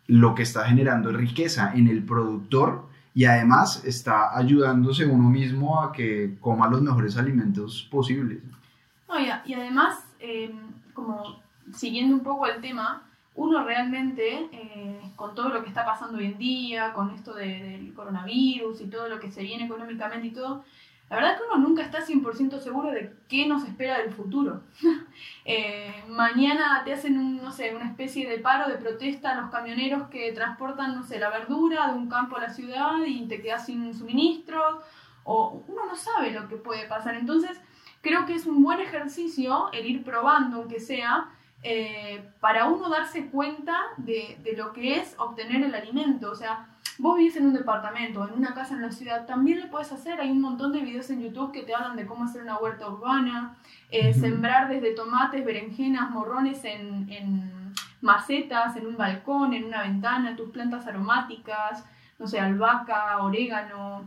lo 0.06 0.34
que 0.34 0.42
está 0.42 0.66
generando 0.66 1.10
es 1.10 1.16
riqueza 1.16 1.72
en 1.74 1.88
el 1.88 2.02
productor 2.02 2.86
y 3.14 3.26
además 3.26 3.84
está 3.84 4.36
ayudándose 4.36 5.06
uno 5.06 5.30
mismo 5.30 5.80
a 5.80 5.92
que 5.92 6.36
coma 6.40 6.68
los 6.68 6.82
mejores 6.82 7.16
alimentos 7.16 7.86
posibles. 7.90 8.38
y, 9.46 9.54
además, 9.54 10.00
eh, 10.18 10.54
como 10.92 11.43
siguiendo 11.72 12.14
un 12.14 12.22
poco 12.22 12.46
el 12.46 12.60
tema, 12.60 13.02
uno 13.34 13.64
realmente, 13.64 14.48
eh, 14.52 15.00
con 15.16 15.34
todo 15.34 15.48
lo 15.48 15.62
que 15.62 15.68
está 15.68 15.84
pasando 15.84 16.18
hoy 16.18 16.26
en 16.26 16.38
día, 16.38 16.92
con 16.92 17.10
esto 17.10 17.34
del 17.34 17.92
coronavirus 17.94 18.80
y 18.80 18.86
todo 18.86 19.08
lo 19.08 19.18
que 19.18 19.30
se 19.30 19.42
viene 19.42 19.64
económicamente 19.64 20.28
y 20.28 20.32
todo, 20.32 20.64
la 21.10 21.16
verdad 21.16 21.32
es 21.32 21.38
que 21.38 21.46
uno 21.46 21.68
nunca 21.68 21.82
está 21.82 22.04
100% 22.04 22.60
seguro 22.60 22.90
de 22.90 23.14
qué 23.28 23.46
nos 23.46 23.64
espera 23.64 23.98
del 23.98 24.12
futuro. 24.12 24.62
Eh, 25.46 26.02
mañana 26.08 26.82
te 26.86 26.92
hacen, 26.94 27.18
un, 27.18 27.36
no 27.36 27.52
sé, 27.52 27.74
una 27.76 27.86
especie 27.86 28.26
de 28.26 28.38
paro, 28.38 28.66
de 28.66 28.78
protesta 28.78 29.32
a 29.32 29.40
los 29.42 29.50
camioneros 29.50 30.08
que 30.08 30.32
transportan, 30.32 30.96
no 30.96 31.02
sé, 31.02 31.18
la 31.18 31.28
verdura 31.28 31.88
de 31.88 31.98
un 31.98 32.08
campo 32.08 32.36
a 32.36 32.40
la 32.40 32.48
ciudad 32.48 32.96
y 33.06 33.26
te 33.26 33.42
quedas 33.42 33.66
sin 33.66 33.92
suministros, 33.92 34.82
o 35.22 35.62
uno 35.68 35.84
no 35.84 35.94
sabe 35.94 36.30
lo 36.30 36.48
que 36.48 36.56
puede 36.56 36.86
pasar. 36.86 37.16
Entonces, 37.16 37.60
creo 38.00 38.24
que 38.24 38.34
es 38.34 38.46
un 38.46 38.62
buen 38.62 38.80
ejercicio 38.80 39.70
el 39.72 39.84
ir 39.84 40.02
probando, 40.02 40.56
aunque 40.56 40.80
sea, 40.80 41.28
eh, 41.64 42.22
para 42.38 42.66
uno 42.66 42.88
darse 42.88 43.26
cuenta 43.26 43.76
de, 43.96 44.38
de 44.44 44.56
lo 44.56 44.72
que 44.72 45.00
es 45.00 45.16
obtener 45.18 45.64
el 45.64 45.74
alimento. 45.74 46.30
O 46.30 46.34
sea, 46.36 46.68
Vos 46.96 47.16
vivís 47.16 47.34
en 47.36 47.46
un 47.46 47.54
departamento, 47.54 48.26
en 48.28 48.34
una 48.34 48.54
casa 48.54 48.74
en 48.74 48.82
la 48.82 48.92
ciudad, 48.92 49.26
también 49.26 49.60
lo 49.60 49.68
puedes 49.68 49.90
hacer. 49.90 50.20
Hay 50.20 50.30
un 50.30 50.40
montón 50.40 50.72
de 50.72 50.80
videos 50.80 51.10
en 51.10 51.20
YouTube 51.20 51.50
que 51.50 51.62
te 51.62 51.74
hablan 51.74 51.96
de 51.96 52.06
cómo 52.06 52.24
hacer 52.24 52.42
una 52.42 52.56
huerta 52.56 52.88
urbana, 52.88 53.56
eh, 53.90 54.14
sembrar 54.14 54.68
desde 54.68 54.94
tomates, 54.94 55.44
berenjenas, 55.44 56.10
morrones 56.10 56.64
en, 56.64 57.10
en, 57.10 57.74
macetas, 58.00 58.76
en 58.76 58.86
un 58.86 58.96
balcón, 58.96 59.54
en 59.54 59.64
una 59.64 59.82
ventana, 59.82 60.36
tus 60.36 60.50
plantas 60.50 60.86
aromáticas, 60.86 61.84
no 62.18 62.26
sé, 62.28 62.38
albahaca, 62.38 63.18
orégano. 63.22 64.04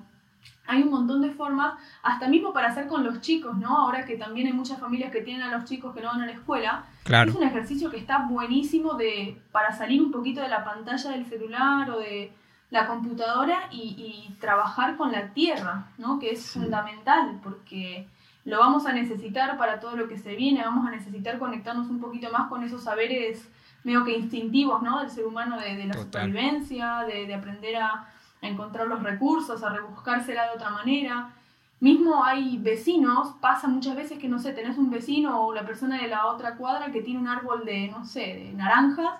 Hay 0.68 0.84
un 0.84 0.92
montón 0.92 1.22
de 1.22 1.32
formas, 1.32 1.74
hasta 2.04 2.28
mismo 2.28 2.54
para 2.54 2.70
hacer 2.70 2.88
con 2.88 3.04
los 3.04 3.20
chicos, 3.22 3.58
¿no? 3.58 3.76
Ahora 3.76 4.06
que 4.06 4.16
también 4.16 4.48
hay 4.48 4.54
muchas 4.54 4.80
familias 4.80 5.12
que 5.12 5.22
tienen 5.22 5.42
a 5.42 5.58
los 5.58 5.66
chicos 5.66 5.94
que 5.94 6.02
no 6.02 6.10
van 6.10 6.22
a 6.22 6.26
la 6.28 6.34
escuela. 6.34 6.86
Claro. 7.08 7.32
Es 7.32 7.36
un 7.38 7.44
ejercicio 7.44 7.90
que 7.90 7.98
está 7.98 8.28
buenísimo 8.30 8.94
de, 8.94 9.42
para 9.52 9.72
salir 9.72 10.02
un 10.02 10.12
poquito 10.12 10.42
de 10.42 10.50
la 10.50 10.64
pantalla 10.64 11.10
del 11.12 11.26
celular 11.26 11.90
o 11.90 12.00
de, 12.00 12.32
la 12.70 12.88
computadora 12.88 13.70
y, 13.72 14.34
trabajar 14.40 14.98
con 14.98 15.12
la 15.12 15.34
tierra, 15.34 15.88
¿no? 15.98 16.20
que 16.20 16.30
es 16.32 16.52
fundamental 16.52 17.40
porque 17.42 18.08
lo 18.46 18.60
vamos 18.60 18.86
a 18.86 18.94
necesitar 18.94 19.58
para 19.58 19.80
todo 19.80 19.96
lo 19.96 20.08
que 20.08 20.18
se 20.18 20.36
viene, 20.36 20.62
vamos 20.64 20.86
a 20.86 20.92
necesitar 20.92 21.40
conectarnos 21.40 21.90
un 21.90 22.00
poquito 22.00 22.32
más 22.32 22.48
con 22.50 22.64
esos 22.64 22.84
saberes 22.84 23.50
medio 23.84 24.04
que 24.04 24.16
instintivos 24.16 24.84
¿no? 24.84 25.00
del 25.00 25.10
ser 25.10 25.26
humano, 25.26 25.58
de, 25.60 25.86
la 25.86 25.94
supervivencia, 25.96 27.04
de, 27.08 27.34
aprender 27.34 27.78
a, 27.78 28.08
encontrar 28.42 28.88
los 28.88 29.02
recursos, 29.02 29.64
a 29.64 29.70
rebuscársela 29.70 30.44
de 30.44 30.56
otra 30.56 30.70
manera. 30.70 31.32
Mismo 31.80 32.24
hay 32.24 32.58
vecinos, 32.58 33.36
pasa 33.40 33.68
muchas 33.68 33.96
veces 33.96 34.18
que, 34.18 34.28
no 34.28 34.40
sé, 34.40 34.52
tenés 34.54 34.78
un 34.78 34.90
vecino 34.90 35.42
o 35.42 35.54
la 35.54 35.66
persona 35.66 36.02
de 36.02 36.08
la 36.08 36.26
otra 36.28 36.56
cuadra 36.56 36.92
que 36.92 37.04
tiene 37.04 37.20
un 37.20 37.28
árbol 37.28 37.66
de, 37.66 37.90
no 37.90 38.04
sé, 38.04 38.20
de 38.20 38.54
naranjas 38.54 39.20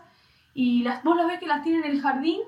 y 0.56 0.82
las, 0.82 1.04
vos 1.04 1.16
las 1.16 1.28
ves 1.28 1.40
que 1.40 1.46
las 1.46 1.62
tiene 1.62 1.86
en 1.86 1.92
el 1.92 2.02
jardín 2.02 2.42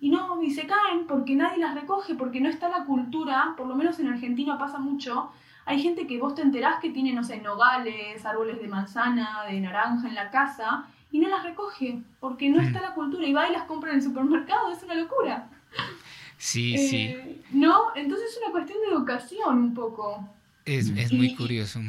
y 0.00 0.08
no, 0.08 0.42
y 0.42 0.50
se 0.50 0.66
caen 0.66 1.06
porque 1.06 1.36
nadie 1.36 1.58
las 1.58 1.74
recoge, 1.74 2.14
porque 2.14 2.40
no 2.40 2.48
está 2.48 2.70
la 2.70 2.86
cultura, 2.86 3.52
por 3.58 3.66
lo 3.66 3.74
menos 3.74 3.98
en 4.00 4.08
Argentina 4.08 4.56
pasa 4.56 4.78
mucho. 4.78 5.30
Hay 5.66 5.82
gente 5.82 6.06
que 6.06 6.18
vos 6.18 6.34
te 6.34 6.40
enterás 6.40 6.80
que 6.80 6.88
tiene, 6.88 7.12
no 7.12 7.22
sé, 7.22 7.38
nogales, 7.42 8.24
árboles 8.24 8.62
de 8.62 8.68
manzana, 8.68 9.44
de 9.46 9.60
naranja 9.60 10.08
en 10.08 10.14
la 10.14 10.30
casa, 10.30 10.86
y 11.12 11.18
no 11.18 11.28
las 11.28 11.44
recoge, 11.44 12.02
porque 12.18 12.48
no 12.48 12.62
está 12.62 12.80
la 12.80 12.94
cultura, 12.94 13.26
y 13.26 13.34
va 13.34 13.48
y 13.48 13.52
las 13.52 13.64
compra 13.64 13.90
en 13.90 13.96
el 13.96 14.02
supermercado, 14.02 14.70
es 14.70 14.82
una 14.82 14.94
locura. 14.94 15.50
Sí, 16.40 16.78
sí. 16.78 16.96
Eh, 17.02 17.42
¿No? 17.50 17.94
Entonces 17.94 18.30
es 18.30 18.38
una 18.42 18.50
cuestión 18.50 18.78
de 18.80 18.94
educación 18.94 19.58
un 19.58 19.74
poco. 19.74 20.26
Es, 20.64 20.88
es 20.88 21.12
muy 21.12 21.36
curioso. 21.36 21.80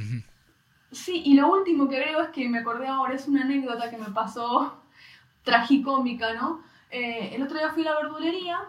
Sí, 0.91 1.23
y 1.25 1.35
lo 1.35 1.49
último 1.53 1.87
que 1.87 1.95
agrego 1.95 2.21
es 2.21 2.29
que 2.29 2.49
me 2.49 2.59
acordé 2.59 2.85
ahora, 2.87 3.15
es 3.15 3.29
una 3.29 3.43
anécdota 3.43 3.89
que 3.89 3.97
me 3.97 4.09
pasó 4.09 4.83
tragicómica, 5.43 6.33
¿no? 6.33 6.61
Eh, 6.89 7.33
el 7.33 7.43
otro 7.43 7.57
día 7.57 7.69
fui 7.69 7.87
a 7.87 7.91
la 7.91 8.01
verdulería, 8.01 8.59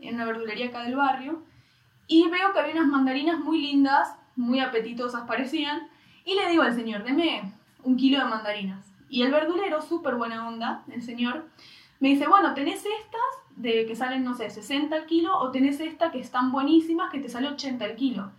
en 0.00 0.14
una 0.14 0.24
verdulería 0.24 0.68
acá 0.68 0.84
del 0.84 0.96
barrio, 0.96 1.42
y 2.06 2.26
veo 2.30 2.54
que 2.54 2.58
había 2.58 2.72
unas 2.72 2.88
mandarinas 2.88 3.38
muy 3.38 3.60
lindas, 3.60 4.08
muy 4.36 4.60
apetitosas 4.60 5.26
parecían, 5.26 5.86
y 6.24 6.34
le 6.34 6.48
digo 6.48 6.62
al 6.62 6.74
señor, 6.74 7.04
deme 7.04 7.52
un 7.82 7.98
kilo 7.98 8.20
de 8.20 8.24
mandarinas. 8.24 8.86
Y 9.10 9.22
el 9.22 9.32
verdulero, 9.32 9.82
súper 9.82 10.14
buena 10.14 10.48
onda, 10.48 10.82
el 10.90 11.02
señor, 11.02 11.44
me 12.00 12.08
dice, 12.08 12.26
bueno, 12.26 12.54
tenés 12.54 12.78
estas 12.78 13.45
de 13.56 13.86
que 13.86 13.96
salen, 13.96 14.22
no 14.22 14.34
sé, 14.34 14.50
60 14.50 14.94
al 14.94 15.06
kilo, 15.06 15.36
o 15.38 15.50
tenés 15.50 15.80
estas 15.80 16.12
que 16.12 16.20
están 16.20 16.52
buenísimas 16.52 17.10
que 17.10 17.18
te 17.18 17.28
sale 17.28 17.48
80 17.48 17.84
al 17.84 17.96
kilo. 17.96 18.30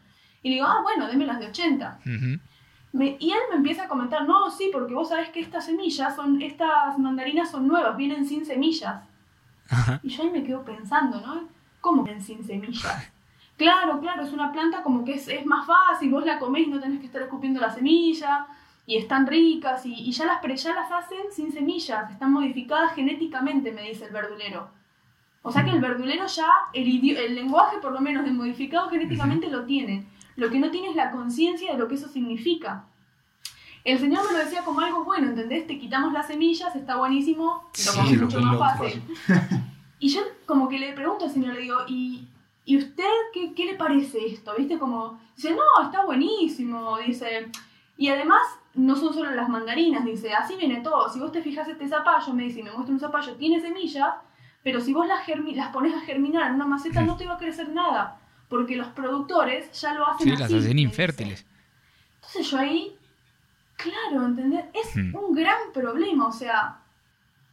Y 0.44 0.50
le 0.50 0.56
digo, 0.56 0.68
ah, 0.68 0.82
bueno, 0.84 1.08
deme 1.08 1.26
las 1.26 1.40
de 1.40 1.48
80. 1.48 2.00
y 2.06 3.32
él 3.32 3.40
me 3.50 3.58
empieza 3.58 3.84
a 3.84 3.88
comentar, 3.88 4.28
no, 4.28 4.50
sí, 4.52 4.70
porque 4.72 4.94
vos 4.94 5.10
sabés 5.10 5.30
que 5.30 5.40
estas 5.40 5.66
semillas 5.66 6.16
son, 6.16 6.42
estas 6.42 6.98
mandarinas 6.98 7.52
son 7.52 7.68
nuevas, 7.68 7.98
vienen 7.98 8.26
sin 8.26 8.46
semillas. 8.46 9.04
Y 10.04 10.10
yo 10.10 10.24
ahí 10.24 10.30
me 10.30 10.44
quedo 10.44 10.64
pensando, 10.64 11.20
¿no? 11.20 11.48
¿Cómo 11.82 12.04
ven 12.04 12.22
sin 12.22 12.44
semillas? 12.44 13.12
Claro, 13.58 14.00
claro, 14.00 14.22
es 14.22 14.32
una 14.32 14.52
planta 14.52 14.84
como 14.84 15.04
que 15.04 15.16
es, 15.16 15.46
más 15.46 15.66
fácil, 15.66 16.12
vos 16.12 16.24
la 16.24 16.38
comés 16.38 16.68
y 16.68 16.70
no 16.70 16.80
tenés 16.80 17.00
que 17.00 17.08
estar 17.08 17.24
escupiendo 17.24 17.60
la 17.60 17.72
semilla, 17.72 18.46
y 18.86 18.98
están 18.98 19.26
ricas, 19.26 19.84
y, 19.86 20.12
ya, 20.12 20.26
las, 20.26 20.64
ya 20.64 20.74
las 20.76 20.92
hacen 20.92 21.32
sin 21.32 21.52
semillas, 21.52 22.10
están 22.12 22.32
modificadas 22.32 22.94
genéticamente, 22.94 23.72
me 23.72 23.82
dice 23.82 24.06
el 24.06 24.14
verdulero. 24.14 24.77
O 25.48 25.52
sea 25.54 25.64
que 25.64 25.72
el 25.72 25.80
verdulero 25.80 26.26
ya, 26.26 26.50
el, 26.74 27.18
el 27.18 27.36
lenguaje 27.36 27.78
por 27.78 27.94
lo 27.94 28.02
menos 28.02 28.26
de 28.26 28.32
modificado 28.32 28.90
genéticamente 28.90 29.50
lo 29.50 29.64
tiene. 29.64 30.06
Lo 30.36 30.50
que 30.50 30.60
no 30.60 30.72
tiene 30.72 30.90
es 30.90 30.96
la 30.98 31.10
conciencia 31.10 31.72
de 31.72 31.78
lo 31.78 31.88
que 31.88 31.96
eso 31.96 32.10
significa. 32.10 32.84
El 33.86 33.98
Señor 33.98 34.26
me 34.28 34.34
lo 34.34 34.44
decía 34.44 34.66
como 34.66 34.82
algo 34.82 35.06
bueno, 35.06 35.28
¿entendés? 35.28 35.66
Te 35.66 35.80
quitamos 35.80 36.12
las 36.12 36.28
semillas, 36.28 36.76
está 36.76 36.98
buenísimo, 36.98 37.64
lo 37.64 37.92
sí, 37.94 38.18
mucho 38.18 38.42
más 38.42 38.78
fácil. 38.78 39.02
y 40.00 40.10
yo 40.10 40.20
como 40.46 40.68
que 40.68 40.80
le 40.80 40.92
pregunto 40.92 41.24
al 41.24 41.32
Señor, 41.32 41.54
le 41.54 41.62
digo, 41.62 41.78
¿y, 41.88 42.28
¿y 42.66 42.76
usted 42.76 43.06
qué, 43.34 43.54
qué, 43.54 43.68
le 43.68 43.76
parece 43.76 44.26
esto? 44.28 44.54
¿Viste? 44.58 44.78
Como, 44.78 45.18
dice, 45.34 45.52
no, 45.52 45.82
está 45.82 46.04
buenísimo, 46.04 46.98
dice. 46.98 47.50
Y 47.96 48.10
además, 48.10 48.42
no 48.74 48.98
son 48.98 49.14
solo 49.14 49.32
las 49.32 49.48
mandarinas, 49.48 50.04
dice, 50.04 50.34
así 50.34 50.58
viene 50.58 50.82
todo. 50.82 51.08
Si 51.08 51.22
vos 51.22 51.32
te 51.32 51.42
fijas 51.42 51.70
este 51.70 51.88
zapallo, 51.88 52.34
me 52.34 52.44
dice, 52.44 52.62
me 52.64 52.72
muestra 52.74 52.94
un 52.94 53.00
zapallo, 53.00 53.38
tiene 53.38 53.62
semillas, 53.62 54.14
pero 54.68 54.82
si 54.82 54.92
vos 54.92 55.08
las, 55.08 55.26
las 55.56 55.70
pones 55.70 55.94
a 55.94 56.02
germinar 56.02 56.50
en 56.50 56.56
una 56.56 56.68
maceta, 56.68 57.02
no 57.02 57.16
te 57.16 57.26
va 57.26 57.36
a 57.36 57.38
crecer 57.38 57.70
nada, 57.70 58.20
porque 58.50 58.76
los 58.76 58.88
productores 58.88 59.72
ya 59.80 59.94
lo 59.94 60.06
hacen 60.06 60.28
sí, 60.28 60.36
las 60.36 60.52
hacen 60.52 60.78
infértiles. 60.78 61.46
Entonces 62.16 62.52
yo 62.52 62.58
ahí 62.58 62.98
Claro, 63.78 64.26
¿entendés? 64.26 64.66
Es 64.74 64.94
hmm. 64.94 65.16
un 65.16 65.34
gran 65.34 65.72
problema, 65.74 66.28
o 66.28 66.34
sea, 66.34 66.80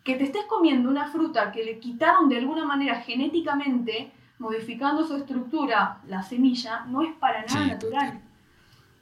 que 0.03 0.16
te 0.16 0.24
estés 0.24 0.44
comiendo 0.46 0.90
una 0.90 1.07
fruta 1.07 1.53
que 1.53 1.62
le 1.62 1.79
quitaron 1.79 2.29
de 2.29 2.38
alguna 2.38 2.64
manera 2.64 3.00
genéticamente, 3.03 4.11
modificando 4.40 5.07
su 5.07 5.14
estructura, 5.14 6.00
la 6.09 6.24
semilla, 6.24 6.85
no 6.88 7.03
es 7.03 7.14
para 7.14 7.44
nada 7.44 7.66
natural. 7.66 8.20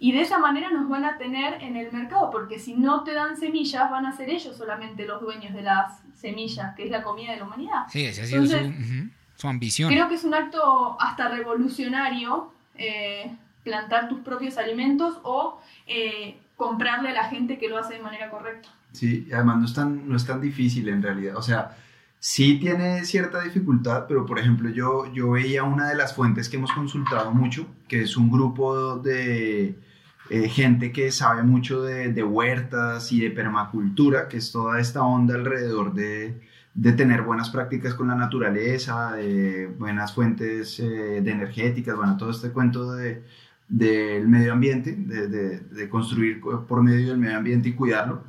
Y 0.02 0.10
de 0.10 0.22
esa 0.22 0.38
manera 0.38 0.68
nos 0.72 0.88
van 0.88 1.04
a 1.04 1.16
tener 1.16 1.62
en 1.62 1.76
el 1.76 1.92
mercado, 1.92 2.28
porque 2.32 2.58
si 2.58 2.74
no 2.74 3.04
te 3.04 3.14
dan 3.14 3.36
semillas, 3.36 3.88
van 3.88 4.04
a 4.04 4.10
ser 4.10 4.30
ellos 4.30 4.56
solamente 4.56 5.06
los 5.06 5.20
dueños 5.20 5.54
de 5.54 5.62
las 5.62 6.00
semillas, 6.16 6.74
que 6.74 6.82
es 6.86 6.90
la 6.90 7.04
comida 7.04 7.30
de 7.30 7.38
la 7.38 7.44
humanidad. 7.44 7.84
Sí, 7.88 8.06
esa 8.06 8.24
ha 8.24 8.26
sido 8.26 8.44
su, 9.36 9.46
ambición. 9.46 9.88
Creo 9.92 10.08
que 10.08 10.16
es 10.16 10.24
un 10.24 10.34
acto 10.34 10.96
hasta 11.00 11.28
revolucionario 11.28 12.52
eh, 12.74 13.32
plantar 13.62 14.08
tus 14.08 14.18
propios 14.22 14.58
alimentos 14.58 15.20
o 15.22 15.60
eh, 15.86 16.36
comprarle 16.56 17.10
a 17.10 17.12
la 17.12 17.24
gente 17.28 17.56
que 17.58 17.68
lo 17.68 17.78
hace 17.78 17.94
de 17.94 18.00
manera 18.00 18.28
correcta. 18.28 18.70
Sí, 18.90 19.28
además 19.32 19.58
no 19.58 19.64
es 19.66 19.74
tan, 19.74 20.08
no 20.08 20.16
es 20.16 20.26
tan 20.26 20.40
difícil 20.40 20.88
en 20.88 21.00
realidad. 21.00 21.36
O 21.36 21.42
sea, 21.42 21.76
sí 22.18 22.58
tiene 22.58 23.04
cierta 23.04 23.40
dificultad, 23.40 24.06
pero 24.08 24.26
por 24.26 24.40
ejemplo 24.40 24.68
yo, 24.68 25.12
yo 25.12 25.30
veía 25.30 25.62
una 25.62 25.90
de 25.90 25.94
las 25.94 26.12
fuentes 26.12 26.48
que 26.48 26.56
hemos 26.56 26.72
consultado 26.72 27.30
mucho, 27.30 27.68
que 27.86 28.02
es 28.02 28.16
un 28.16 28.32
grupo 28.32 28.98
de 28.98 29.78
eh, 30.34 30.48
gente 30.48 30.92
que 30.92 31.12
sabe 31.12 31.42
mucho 31.42 31.82
de, 31.82 32.24
huertas 32.24 33.12
y 33.12 33.20
de 33.20 33.30
permacultura, 33.30 34.28
que 34.28 34.38
es 34.38 34.50
toda 34.50 34.80
esta 34.80 35.02
onda 35.02 35.34
alrededor 35.34 35.92
de, 35.92 36.40
tener 36.96 37.20
buenas 37.20 37.50
prácticas 37.50 37.92
con 37.92 38.08
la 38.08 38.14
naturaleza, 38.14 39.12
de 39.12 39.66
buenas 39.66 40.14
fuentes 40.14 40.80
eh, 40.80 41.20
de 41.20 41.30
energéticas, 41.30 41.94
bueno, 41.98 42.16
todo 42.16 42.30
este 42.30 42.48
cuento 42.48 42.94
de, 42.94 43.22
del 43.68 44.26
medio 44.26 44.54
ambiente, 44.54 44.96
de, 44.96 45.88
construir 45.90 46.40
por 46.40 46.82
medio 46.82 47.08
del 47.08 47.18
medio 47.18 47.36
ambiente 47.36 47.68
y 47.68 47.74
cuidarlo, 47.74 48.24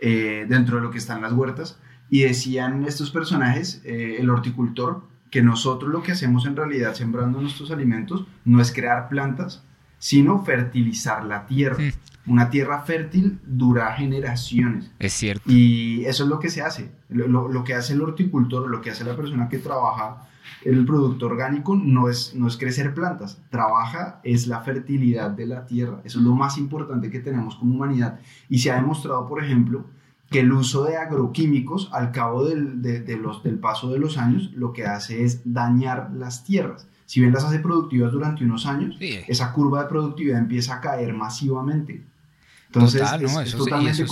eh, 0.00 0.46
dentro 0.48 0.78
de 0.78 0.82
lo 0.82 0.90
que 0.90 0.98
están 0.98 1.22
las 1.22 1.34
huertas. 1.34 1.78
Y 2.10 2.22
decían 2.22 2.84
estos 2.84 3.12
personajes, 3.12 3.80
el 3.84 4.28
horticultor, 4.28 5.04
que 5.30 5.40
nosotros 5.40 5.92
lo 5.92 6.02
que 6.02 6.10
hacemos 6.10 6.46
en 6.46 6.56
realidad 6.56 6.94
sembrando 6.94 7.40
nuestros 7.40 7.70
alimentos 7.70 8.26
no 8.44 8.60
es 8.60 8.72
crear 8.72 9.08
plantas, 9.08 9.62
sino 10.04 10.44
fertilizar 10.44 11.24
la 11.24 11.46
tierra. 11.46 11.78
Una 12.26 12.50
tierra 12.50 12.82
fértil 12.82 13.40
dura 13.42 13.90
generaciones. 13.94 14.90
Es 14.98 15.14
cierto. 15.14 15.50
Y 15.50 16.04
eso 16.04 16.24
es 16.24 16.28
lo 16.28 16.38
que 16.38 16.50
se 16.50 16.60
hace. 16.60 16.90
Lo, 17.08 17.48
lo, 17.48 17.64
que 17.64 17.72
hace 17.72 17.94
el 17.94 18.02
horticultor, 18.02 18.68
lo 18.68 18.82
que 18.82 18.90
hace 18.90 19.02
la 19.02 19.16
persona 19.16 19.48
que 19.48 19.56
trabaja 19.56 20.28
el 20.62 20.84
producto 20.84 21.24
orgánico 21.24 21.74
no 21.74 22.10
es, 22.10 22.34
no 22.34 22.48
es 22.48 22.58
crecer 22.58 22.92
plantas, 22.92 23.40
trabaja 23.48 24.20
es 24.24 24.46
la 24.46 24.60
fertilidad 24.60 25.30
de 25.30 25.46
la 25.46 25.64
tierra. 25.64 26.02
Eso 26.04 26.18
es 26.18 26.24
lo 26.26 26.34
más 26.34 26.58
importante 26.58 27.10
que 27.10 27.20
tenemos 27.20 27.56
como 27.56 27.74
humanidad. 27.74 28.20
Y 28.50 28.58
se 28.58 28.72
ha 28.72 28.74
demostrado, 28.74 29.26
por 29.26 29.42
ejemplo, 29.42 29.86
que 30.30 30.40
el 30.40 30.52
uso 30.52 30.84
de 30.84 30.98
agroquímicos 30.98 31.88
al 31.94 32.12
cabo 32.12 32.44
del, 32.44 32.82
de, 32.82 33.16
los, 33.16 33.42
del 33.42 33.58
paso 33.58 33.90
de 33.90 33.98
los 33.98 34.18
años 34.18 34.52
lo 34.52 34.74
que 34.74 34.84
hace 34.84 35.24
es 35.24 35.40
dañar 35.50 36.10
las 36.12 36.44
tierras. 36.44 36.88
Si 37.14 37.20
bien 37.20 37.32
las 37.32 37.44
hace 37.44 37.60
productivas 37.60 38.10
durante 38.10 38.42
unos 38.42 38.66
años, 38.66 38.96
esa 38.98 39.52
curva 39.52 39.84
de 39.84 39.88
productividad 39.88 40.36
empieza 40.36 40.74
a 40.74 40.80
caer 40.80 41.14
masivamente. 41.14 42.02
Entonces, 42.66 43.02
es, 43.02 43.52
totalmente 43.52 44.04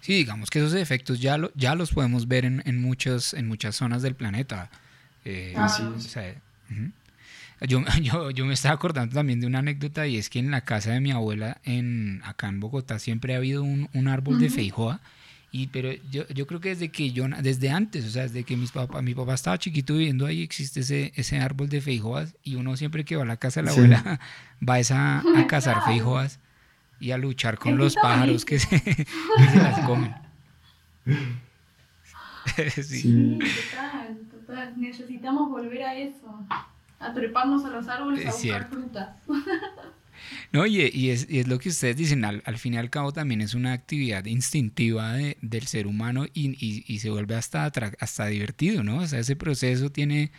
Sí, 0.00 0.14
digamos 0.14 0.50
que 0.50 0.58
esos 0.58 0.74
efectos 0.74 1.20
ya, 1.20 1.38
lo, 1.38 1.52
ya 1.54 1.76
los 1.76 1.92
podemos 1.92 2.26
ver 2.26 2.44
en, 2.44 2.60
en, 2.66 2.82
muchos, 2.82 3.34
en 3.34 3.46
muchas 3.46 3.76
zonas 3.76 4.02
del 4.02 4.16
planeta. 4.16 4.68
Eh, 5.24 5.54
yo, 7.68 7.84
yo, 8.02 8.32
yo, 8.32 8.44
me 8.44 8.54
estaba 8.54 8.74
acordando 8.74 9.14
también 9.14 9.38
de 9.38 9.46
una 9.46 9.60
anécdota 9.60 10.08
y 10.08 10.16
es 10.16 10.28
que 10.28 10.40
en 10.40 10.50
la 10.50 10.62
casa 10.62 10.90
de 10.90 11.00
mi 11.00 11.12
abuela, 11.12 11.58
en, 11.62 12.20
acá 12.24 12.48
en 12.48 12.58
Bogotá, 12.58 12.98
siempre 12.98 13.34
ha 13.34 13.36
habido 13.36 13.62
un, 13.62 13.88
un 13.94 14.08
árbol 14.08 14.40
de 14.40 14.50
feijoa. 14.50 14.98
Y, 15.52 15.66
pero 15.68 15.90
yo, 16.10 16.26
yo 16.28 16.46
creo 16.46 16.60
que 16.60 16.68
desde 16.68 16.90
que 16.90 17.10
yo, 17.10 17.26
desde 17.42 17.70
antes, 17.70 18.04
o 18.04 18.10
sea, 18.10 18.22
desde 18.22 18.44
que 18.44 18.56
mis 18.56 18.70
papá, 18.70 19.02
mi 19.02 19.14
papá 19.14 19.34
estaba 19.34 19.58
chiquito 19.58 19.94
viviendo 19.94 20.26
ahí, 20.26 20.42
existe 20.42 20.80
ese, 20.80 21.12
ese 21.16 21.38
árbol 21.38 21.68
de 21.68 21.80
feijoas 21.80 22.36
y 22.44 22.54
uno 22.54 22.76
siempre 22.76 23.04
que 23.04 23.16
va 23.16 23.24
a 23.24 23.26
la 23.26 23.36
casa 23.36 23.60
de 23.60 23.66
la 23.66 23.72
abuela 23.72 24.20
va 24.68 24.76
a, 24.76 25.40
a 25.40 25.46
cazar 25.48 25.82
feijoas 25.84 26.38
y 27.00 27.10
a 27.10 27.18
luchar 27.18 27.58
con 27.58 27.76
los 27.78 27.96
pájaros 27.96 28.44
que 28.46 28.60
se, 28.60 29.06
las 29.56 29.80
comen. 29.86 30.14
sí. 32.82 33.38
total, 33.72 34.18
total. 34.30 34.74
Necesitamos 34.76 35.50
volver 35.50 35.82
a 35.82 35.96
eso, 35.96 36.46
a 37.00 37.12
treparnos 37.12 37.64
a 37.64 37.70
los 37.70 37.88
árboles 37.88 38.24
a 38.24 38.30
buscar 38.30 38.68
frutas. 38.68 39.16
No, 40.52 40.66
y, 40.66 40.90
y, 40.92 41.10
es, 41.10 41.26
y, 41.28 41.40
es, 41.40 41.48
lo 41.48 41.58
que 41.58 41.68
ustedes 41.68 41.96
dicen, 41.96 42.24
al, 42.24 42.42
al, 42.44 42.58
fin 42.58 42.74
y 42.74 42.76
al 42.76 42.90
cabo 42.90 43.12
también 43.12 43.40
es 43.40 43.54
una 43.54 43.72
actividad 43.72 44.24
instintiva 44.26 45.12
de, 45.12 45.36
del 45.42 45.66
ser 45.66 45.86
humano 45.86 46.26
y, 46.34 46.50
y, 46.50 46.84
y, 46.86 46.98
se 46.98 47.10
vuelve 47.10 47.34
hasta, 47.34 47.70
hasta 48.00 48.26
divertido, 48.26 48.82
¿no? 48.82 48.98
O 48.98 49.06
sea, 49.06 49.20
ese 49.20 49.36
proceso 49.36 49.90
tiene, 49.90 50.32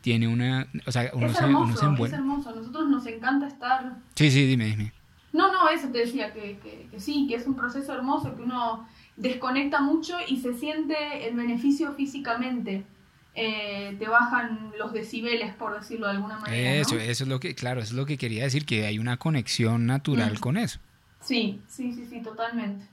tiene 0.00 0.28
una... 0.28 0.68
O 0.86 0.92
sea, 0.92 1.10
uno, 1.14 1.26
es 1.26 1.40
hermoso, 1.40 1.76
se, 1.76 1.86
uno 1.86 1.96
se 1.96 2.04
Es 2.04 2.12
hermoso, 2.12 2.50
a 2.50 2.54
nosotros 2.54 2.88
nos 2.88 3.06
encanta 3.06 3.46
estar... 3.46 3.96
Sí, 4.14 4.30
sí, 4.30 4.46
dime, 4.46 4.66
dime. 4.66 4.92
No, 5.32 5.52
no, 5.52 5.68
eso 5.68 5.88
te 5.88 5.98
decía, 5.98 6.32
que, 6.32 6.58
que, 6.90 6.98
sí, 6.98 7.26
que 7.28 7.34
es 7.34 7.46
un 7.46 7.54
proceso 7.54 7.92
hermoso, 7.92 8.34
que 8.34 8.42
uno 8.42 8.88
desconecta 9.16 9.80
mucho 9.80 10.16
y 10.26 10.38
se 10.38 10.54
siente 10.54 11.28
el 11.28 11.36
beneficio 11.36 11.92
físicamente. 11.92 12.84
Eh, 13.38 13.94
te 13.98 14.08
bajan 14.08 14.72
los 14.78 14.94
decibeles, 14.94 15.54
por 15.54 15.78
decirlo 15.78 16.06
de 16.06 16.12
alguna 16.12 16.38
manera. 16.38 16.74
Eso, 16.76 16.98
eso 16.98 17.24
es 17.24 17.28
lo 17.28 17.38
que, 17.38 17.54
claro, 17.54 17.82
eso 17.82 17.90
es 17.90 17.96
lo 17.96 18.06
que 18.06 18.16
quería 18.16 18.44
decir, 18.44 18.64
que 18.64 18.86
hay 18.86 18.98
una 18.98 19.18
conexión 19.18 19.84
natural 19.84 20.32
mm. 20.34 20.40
con 20.40 20.56
eso. 20.56 20.80
Sí, 21.20 21.60
sí, 21.68 21.92
sí, 21.92 22.06
sí, 22.08 22.22
totalmente. 22.22 22.86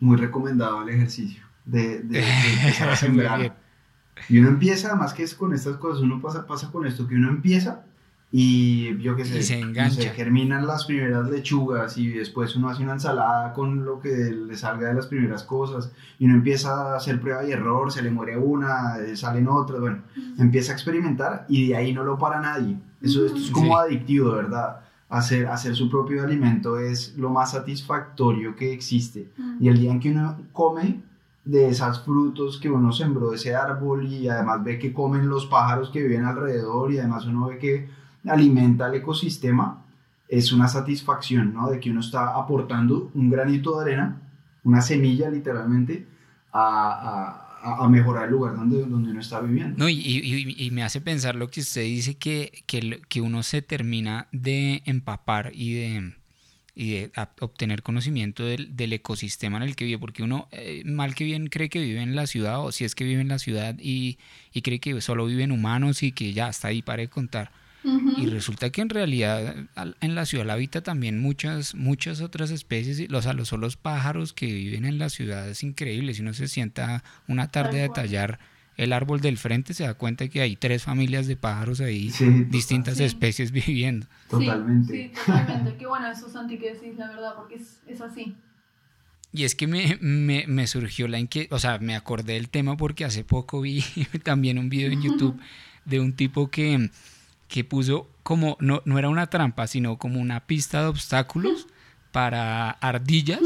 Muy 0.00 0.18
recomendado 0.18 0.82
el 0.82 0.90
ejercicio 0.90 1.42
de, 1.64 2.00
de, 2.00 2.20
empezar 2.58 2.90
a 2.90 2.96
sembrar. 2.96 3.56
y 4.28 4.38
uno 4.38 4.48
empieza, 4.48 4.94
más 4.96 5.14
que 5.14 5.22
es 5.22 5.34
con 5.34 5.54
estas 5.54 5.78
cosas, 5.78 6.02
uno 6.02 6.20
pasa, 6.20 6.46
pasa 6.46 6.70
con 6.70 6.86
esto, 6.86 7.08
que 7.08 7.14
uno 7.14 7.30
empieza 7.30 7.86
y 8.34 8.96
yo 8.96 9.14
qué 9.14 9.26
sé, 9.26 9.42
se, 9.42 9.62
germinan 10.14 10.66
las 10.66 10.86
primeras 10.86 11.28
lechugas 11.28 11.98
y 11.98 12.08
después 12.08 12.56
uno 12.56 12.70
hace 12.70 12.82
una 12.82 12.94
ensalada 12.94 13.52
con 13.52 13.84
lo 13.84 14.00
que 14.00 14.08
le 14.08 14.56
salga 14.56 14.88
de 14.88 14.94
las 14.94 15.06
primeras 15.06 15.42
cosas 15.42 15.92
y 16.18 16.24
uno 16.24 16.36
empieza 16.36 16.94
a 16.94 16.96
hacer 16.96 17.20
prueba 17.20 17.44
y 17.44 17.52
error, 17.52 17.92
se 17.92 18.00
le 18.00 18.10
muere 18.10 18.38
una, 18.38 18.96
eh, 18.96 19.16
salen 19.16 19.48
otras, 19.48 19.80
bueno, 19.80 19.98
empieza 20.38 20.72
a 20.72 20.74
experimentar 20.74 21.44
y 21.46 21.68
de 21.68 21.76
ahí 21.76 21.92
no 21.92 22.04
lo 22.04 22.18
para 22.18 22.40
nadie. 22.40 22.78
Eso, 23.02 23.26
esto 23.26 23.38
es 23.38 23.50
como 23.50 23.76
adictivo, 23.76 24.30
de 24.30 24.36
verdad. 24.36 24.80
Hacer, 25.10 25.46
hacer 25.48 25.76
su 25.76 25.90
propio 25.90 26.22
alimento 26.22 26.78
es 26.78 27.14
lo 27.18 27.28
más 27.28 27.50
satisfactorio 27.50 28.56
que 28.56 28.72
existe. 28.72 29.28
Y 29.60 29.68
el 29.68 29.78
día 29.78 29.90
en 29.90 30.00
que 30.00 30.10
uno 30.10 30.38
come 30.52 31.02
de 31.44 31.68
esos 31.68 32.02
frutos 32.02 32.58
que 32.58 32.70
uno 32.70 32.92
sembró 32.92 33.28
de 33.28 33.36
ese 33.36 33.54
árbol 33.54 34.06
y 34.06 34.28
además 34.28 34.64
ve 34.64 34.78
que 34.78 34.94
comen 34.94 35.28
los 35.28 35.44
pájaros 35.44 35.90
que 35.90 36.02
viven 36.02 36.24
alrededor 36.24 36.92
y 36.92 36.98
además 36.98 37.26
uno 37.26 37.48
ve 37.48 37.58
que 37.58 38.01
alimenta 38.26 38.86
al 38.86 38.94
ecosistema, 38.94 39.84
es 40.28 40.52
una 40.52 40.68
satisfacción, 40.68 41.52
¿no? 41.52 41.70
De 41.70 41.78
que 41.78 41.90
uno 41.90 42.00
está 42.00 42.34
aportando 42.36 43.10
un 43.14 43.30
granito 43.30 43.78
de 43.78 43.84
arena, 43.84 44.20
una 44.64 44.80
semilla 44.80 45.28
literalmente, 45.28 46.06
a, 46.52 47.42
a, 47.62 47.88
mejorar 47.88 48.24
el 48.24 48.32
lugar 48.32 48.56
donde, 48.56 48.84
donde 48.84 49.10
uno 49.10 49.20
está 49.20 49.40
viviendo. 49.40 49.76
No, 49.78 49.88
y, 49.88 49.94
y, 49.94 50.70
me 50.70 50.82
hace 50.82 51.00
pensar 51.00 51.34
lo 51.34 51.48
que 51.48 51.60
usted 51.60 51.82
dice, 51.82 52.16
que, 52.16 52.64
que, 52.66 53.00
que 53.08 53.20
uno 53.20 53.42
se 53.42 53.62
termina 53.62 54.28
de 54.32 54.82
empapar 54.84 55.52
y 55.54 55.74
de, 55.74 56.14
y 56.74 56.92
de 56.92 57.12
obtener 57.40 57.82
conocimiento 57.82 58.44
del, 58.44 58.76
del, 58.76 58.92
ecosistema 58.92 59.58
en 59.58 59.64
el 59.64 59.76
que 59.76 59.84
vive, 59.84 59.98
porque 59.98 60.22
uno 60.22 60.48
eh, 60.50 60.82
mal 60.84 61.14
que 61.14 61.24
bien 61.24 61.48
cree 61.48 61.68
que 61.68 61.80
vive 61.80 62.02
en 62.02 62.16
la 62.16 62.26
ciudad, 62.26 62.60
o 62.60 62.72
si 62.72 62.84
es 62.84 62.94
que 62.94 63.04
vive 63.04 63.20
en 63.20 63.28
la 63.28 63.38
ciudad 63.38 63.76
y, 63.78 64.18
y 64.52 64.62
cree 64.62 64.80
que 64.80 65.00
solo 65.00 65.26
viven 65.26 65.52
humanos 65.52 66.02
y 66.02 66.12
que 66.12 66.32
ya 66.32 66.48
está 66.48 66.68
ahí 66.68 66.82
para 66.82 67.06
contar. 67.08 67.50
Y 67.84 68.26
resulta 68.26 68.70
que 68.70 68.80
en 68.80 68.88
realidad 68.88 69.56
en 70.00 70.14
la 70.14 70.26
ciudad 70.26 70.48
habita 70.50 70.82
también 70.82 71.20
muchas, 71.20 71.74
muchas 71.74 72.20
otras 72.20 72.50
especies, 72.50 73.10
los, 73.10 73.24
son 73.48 73.60
los 73.60 73.76
pájaros 73.76 74.32
que 74.32 74.46
viven 74.46 74.84
en 74.84 74.98
la 74.98 75.08
ciudad, 75.08 75.48
es 75.48 75.62
increíble, 75.62 76.14
si 76.14 76.22
uno 76.22 76.32
se 76.32 76.48
sienta 76.48 77.02
una 77.26 77.50
tarde 77.50 77.80
a 77.80 77.82
detallar 77.82 78.38
el 78.76 78.92
árbol 78.92 79.20
del 79.20 79.36
frente, 79.36 79.74
se 79.74 79.84
da 79.84 79.94
cuenta 79.94 80.28
que 80.28 80.40
hay 80.40 80.56
tres 80.56 80.84
familias 80.84 81.26
de 81.26 81.36
pájaros 81.36 81.80
ahí, 81.80 82.12
distintas 82.48 83.00
especies 83.00 83.50
viviendo. 83.52 84.06
Totalmente. 84.30 85.12
Sí, 85.14 85.20
totalmente. 85.26 85.76
Qué 85.76 85.86
bueno 85.86 86.10
eso, 86.10 86.28
Santi, 86.30 86.58
que 86.58 86.74
decís 86.74 86.96
la 86.96 87.08
verdad, 87.08 87.34
porque 87.36 87.56
es, 87.56 87.80
es 87.86 88.00
así. 88.00 88.34
Y 89.34 89.44
es 89.44 89.54
que 89.54 89.66
me, 89.66 89.98
me, 90.00 90.44
me 90.46 90.66
surgió 90.66 91.08
la 91.08 91.18
inquietud, 91.18 91.54
o 91.54 91.58
sea, 91.58 91.78
me 91.78 91.96
acordé 91.96 92.34
del 92.34 92.48
tema 92.48 92.76
porque 92.76 93.04
hace 93.04 93.24
poco 93.24 93.60
vi 93.60 93.82
también 94.22 94.58
un 94.58 94.68
video 94.68 94.90
en 94.90 95.02
YouTube 95.02 95.40
de 95.84 96.00
un 96.00 96.12
tipo 96.12 96.50
que 96.50 96.90
que 97.52 97.64
puso 97.64 98.08
como, 98.22 98.56
no, 98.60 98.80
no 98.86 98.98
era 98.98 99.10
una 99.10 99.26
trampa, 99.26 99.66
sino 99.66 99.98
como 99.98 100.18
una 100.20 100.46
pista 100.46 100.80
de 100.80 100.86
obstáculos 100.86 101.66
para 102.10 102.70
ardillas 102.70 103.42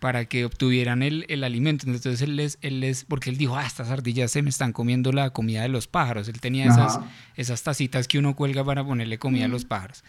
para 0.00 0.24
que 0.24 0.44
obtuvieran 0.44 1.04
el, 1.04 1.24
el, 1.28 1.44
alimento. 1.44 1.86
Entonces 1.86 2.20
él 2.20 2.34
les, 2.34 2.58
él 2.62 2.80
les, 2.80 3.04
porque 3.04 3.30
él 3.30 3.38
dijo, 3.38 3.56
ah, 3.56 3.64
estas 3.64 3.90
ardillas 3.90 4.32
se 4.32 4.42
me 4.42 4.50
están 4.50 4.72
comiendo 4.72 5.12
la 5.12 5.30
comida 5.30 5.62
de 5.62 5.68
los 5.68 5.86
pájaros. 5.86 6.26
Él 6.26 6.40
tenía 6.40 6.66
esas, 6.66 6.98
esas 7.36 7.62
tacitas 7.62 8.08
que 8.08 8.18
uno 8.18 8.34
cuelga 8.34 8.64
para 8.64 8.84
ponerle 8.84 9.18
comida 9.18 9.44
a 9.44 9.48
los 9.48 9.64
pájaros. 9.64 10.02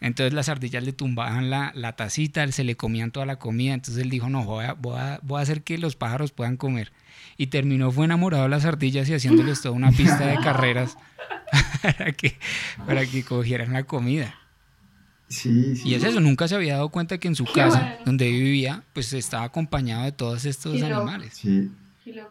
Entonces 0.00 0.34
las 0.34 0.48
ardillas 0.48 0.84
le 0.84 0.92
tumbaban 0.92 1.48
la, 1.50 1.72
la, 1.74 1.94
tacita, 1.96 2.46
se 2.52 2.64
le 2.64 2.76
comían 2.76 3.10
toda 3.10 3.26
la 3.26 3.38
comida. 3.38 3.74
Entonces 3.74 4.02
él 4.02 4.10
dijo, 4.10 4.28
no, 4.28 4.44
voy 4.44 4.64
a, 4.64 4.74
voy 4.74 4.98
a, 4.98 5.20
voy 5.22 5.38
a 5.38 5.42
hacer 5.42 5.62
que 5.62 5.78
los 5.78 5.96
pájaros 5.96 6.32
puedan 6.32 6.56
comer. 6.56 6.92
Y 7.38 7.48
terminó, 7.48 7.90
fue 7.90 8.04
enamorado 8.04 8.44
de 8.44 8.48
las 8.50 8.64
ardillas 8.64 9.08
y 9.08 9.14
haciéndoles 9.14 9.62
toda 9.62 9.74
una 9.74 9.90
pista 9.90 10.26
de 10.26 10.36
carreras 10.36 10.96
para, 11.82 12.12
que, 12.12 12.36
para 12.86 13.06
que 13.06 13.24
cogieran 13.24 13.72
la 13.72 13.84
comida. 13.84 14.34
Sí, 15.28 15.76
sí. 15.76 15.88
Y 15.88 15.94
es 15.94 16.04
eso, 16.04 16.20
nunca 16.20 16.46
se 16.46 16.54
había 16.54 16.74
dado 16.74 16.90
cuenta 16.90 17.18
que 17.18 17.26
en 17.26 17.34
su 17.34 17.44
casa, 17.44 17.98
donde 18.04 18.30
vivía, 18.30 18.84
pues 18.92 19.12
estaba 19.12 19.44
acompañado 19.44 20.04
de 20.04 20.12
todos 20.12 20.44
estos 20.44 20.80
animales. 20.82 21.34
Sí. 21.34 21.70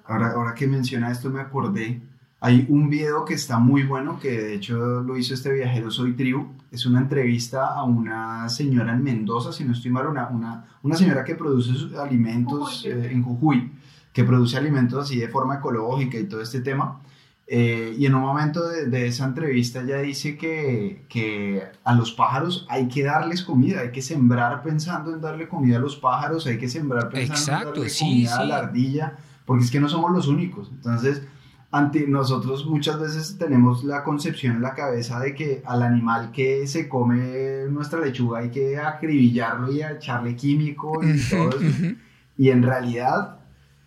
Ahora, 0.06 0.32
ahora 0.32 0.56
que 0.56 0.68
menciona 0.68 1.12
esto 1.12 1.30
me 1.30 1.42
acordé, 1.42 2.00
hay 2.46 2.64
un 2.70 2.92
video 2.92 3.26
que 3.26 3.34
está 3.34 3.58
muy 3.58 3.82
bueno, 3.82 4.20
que 4.20 4.40
de 4.40 4.54
hecho 4.54 5.02
lo 5.02 5.18
hizo 5.18 5.34
este 5.34 5.52
viajero 5.52 5.90
Soy 5.90 6.14
Tribu, 6.14 6.46
es 6.70 6.86
una 6.86 7.00
entrevista 7.00 7.74
a 7.74 7.84
una 7.84 8.48
señora 8.50 8.94
en 8.94 9.04
Mendoza, 9.04 9.52
si 9.52 9.64
no 9.64 9.74
estoy 9.74 9.90
mal, 9.90 10.06
una, 10.06 10.28
una, 10.28 10.64
una 10.84 10.96
señora 10.96 11.24
que 11.24 11.34
produce 11.34 11.74
sus 11.74 11.96
alimentos 11.96 12.86
eh, 12.86 13.10
en 13.12 13.24
Jujuy, 13.24 13.72
que 14.14 14.24
produce 14.24 14.58
alimentos 14.58 15.06
así 15.06 15.18
de 15.18 15.28
forma 15.28 15.56
ecológica 15.56 16.20
y 16.20 16.26
todo 16.26 16.40
este 16.40 16.62
tema. 16.62 17.02
Eh, 17.48 17.96
y 17.98 18.06
en 18.06 18.14
un 18.14 18.22
momento 18.22 18.62
de, 18.70 19.08
esa 19.08 19.26
entrevista 19.26 19.82
ella 19.82 19.98
dice 19.98 20.38
que, 20.38 21.08
que, 21.10 21.64
a 21.84 21.96
los 21.96 22.12
pájaros 22.12 22.68
hay 22.70 22.88
que 22.90 23.06
darles 23.06 23.42
comida, 23.42 23.82
hay 23.82 23.92
que 23.92 24.04
sembrar 24.04 24.62
pensando 24.62 25.12
en 25.12 25.20
darle 25.20 25.48
comida 25.48 25.78
a 25.78 25.80
los 25.80 25.96
pájaros, 25.96 26.46
hay 26.46 26.60
que 26.60 26.70
sembrar 26.70 27.10
pensando 27.10 27.70
en 27.70 27.74
darle 27.74 27.92
comida 28.00 28.38
a 28.38 28.46
la 28.46 28.58
ardilla, 28.58 29.18
porque 29.46 29.64
es 29.64 29.72
que 29.72 29.80
no 29.80 29.90
somos 29.90 30.12
los 30.12 30.28
únicos. 30.28 30.70
Entonces, 30.72 31.24
ante 31.72 32.08
nosotros 32.08 32.66
muchas 32.66 33.00
veces 33.00 33.38
tenemos 33.38 33.84
la 33.84 34.04
concepción 34.04 34.58
en 34.58 34.62
la 34.62 34.74
cabeza 34.74 35.20
de 35.20 35.36
que 35.36 35.62
al 35.66 35.84
animal 35.84 36.32
que 36.32 36.68
se 36.68 36.88
come 36.88 37.66
nuestra 37.70 38.00
lechuga 38.00 38.40
hay 38.40 38.50
que 38.50 38.78
acribillarlo 38.78 39.72
y 39.72 39.82
echarle 39.82 40.36
químico 40.36 41.02
y 41.04 41.20
todo 41.30 41.50
eso. 41.50 41.96
Y 42.38 42.50
en 42.50 42.64
realidad 42.64 43.40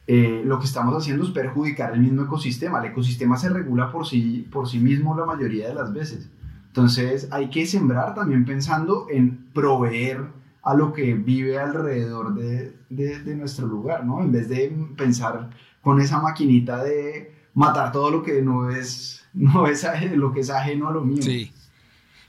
eh, 0.07 0.43
lo 0.45 0.59
que 0.59 0.64
estamos 0.64 0.97
haciendo 0.97 1.24
es 1.24 1.31
perjudicar 1.31 1.93
el 1.93 2.01
mismo 2.01 2.22
ecosistema. 2.22 2.81
El 2.81 2.93
ecosistema 2.93 3.37
se 3.37 3.51
regula 3.51 3.93
por 3.93 4.07
sí, 4.07 4.49
por 4.51 4.68
sí 4.68 4.79
mismo 4.79 5.14
la 5.16 5.26
mayoría 5.26 5.68
de 5.68 5.74
las 5.74 5.93
veces. 5.93 6.31
Entonces 6.68 7.29
hay 7.31 7.51
que 7.51 7.66
sembrar 7.66 8.14
también 8.14 8.45
pensando 8.45 9.07
en 9.11 9.49
proveer 9.53 10.26
a 10.62 10.74
lo 10.74 10.93
que 10.93 11.14
vive 11.14 11.59
alrededor 11.59 12.35
de, 12.35 12.74
de, 12.91 13.35
nuestro 13.35 13.66
lugar, 13.66 14.05
¿no? 14.05 14.20
En 14.20 14.33
vez 14.33 14.49
de 14.49 14.74
pensar 14.97 15.51
con 15.83 16.01
esa 16.01 16.20
maquinita 16.20 16.83
de 16.83 17.38
matar 17.59 17.90
todo 17.90 18.11
lo 18.11 18.22
que 18.22 18.40
no 18.40 18.70
es, 18.70 19.24
no 19.34 19.66
es 19.66 19.84
lo 20.12 20.32
que 20.32 20.40
es 20.40 20.50
ajeno 20.50 20.88
a 20.88 20.92
lo 20.92 21.02
mío. 21.02 21.22
Sí. 21.22 21.52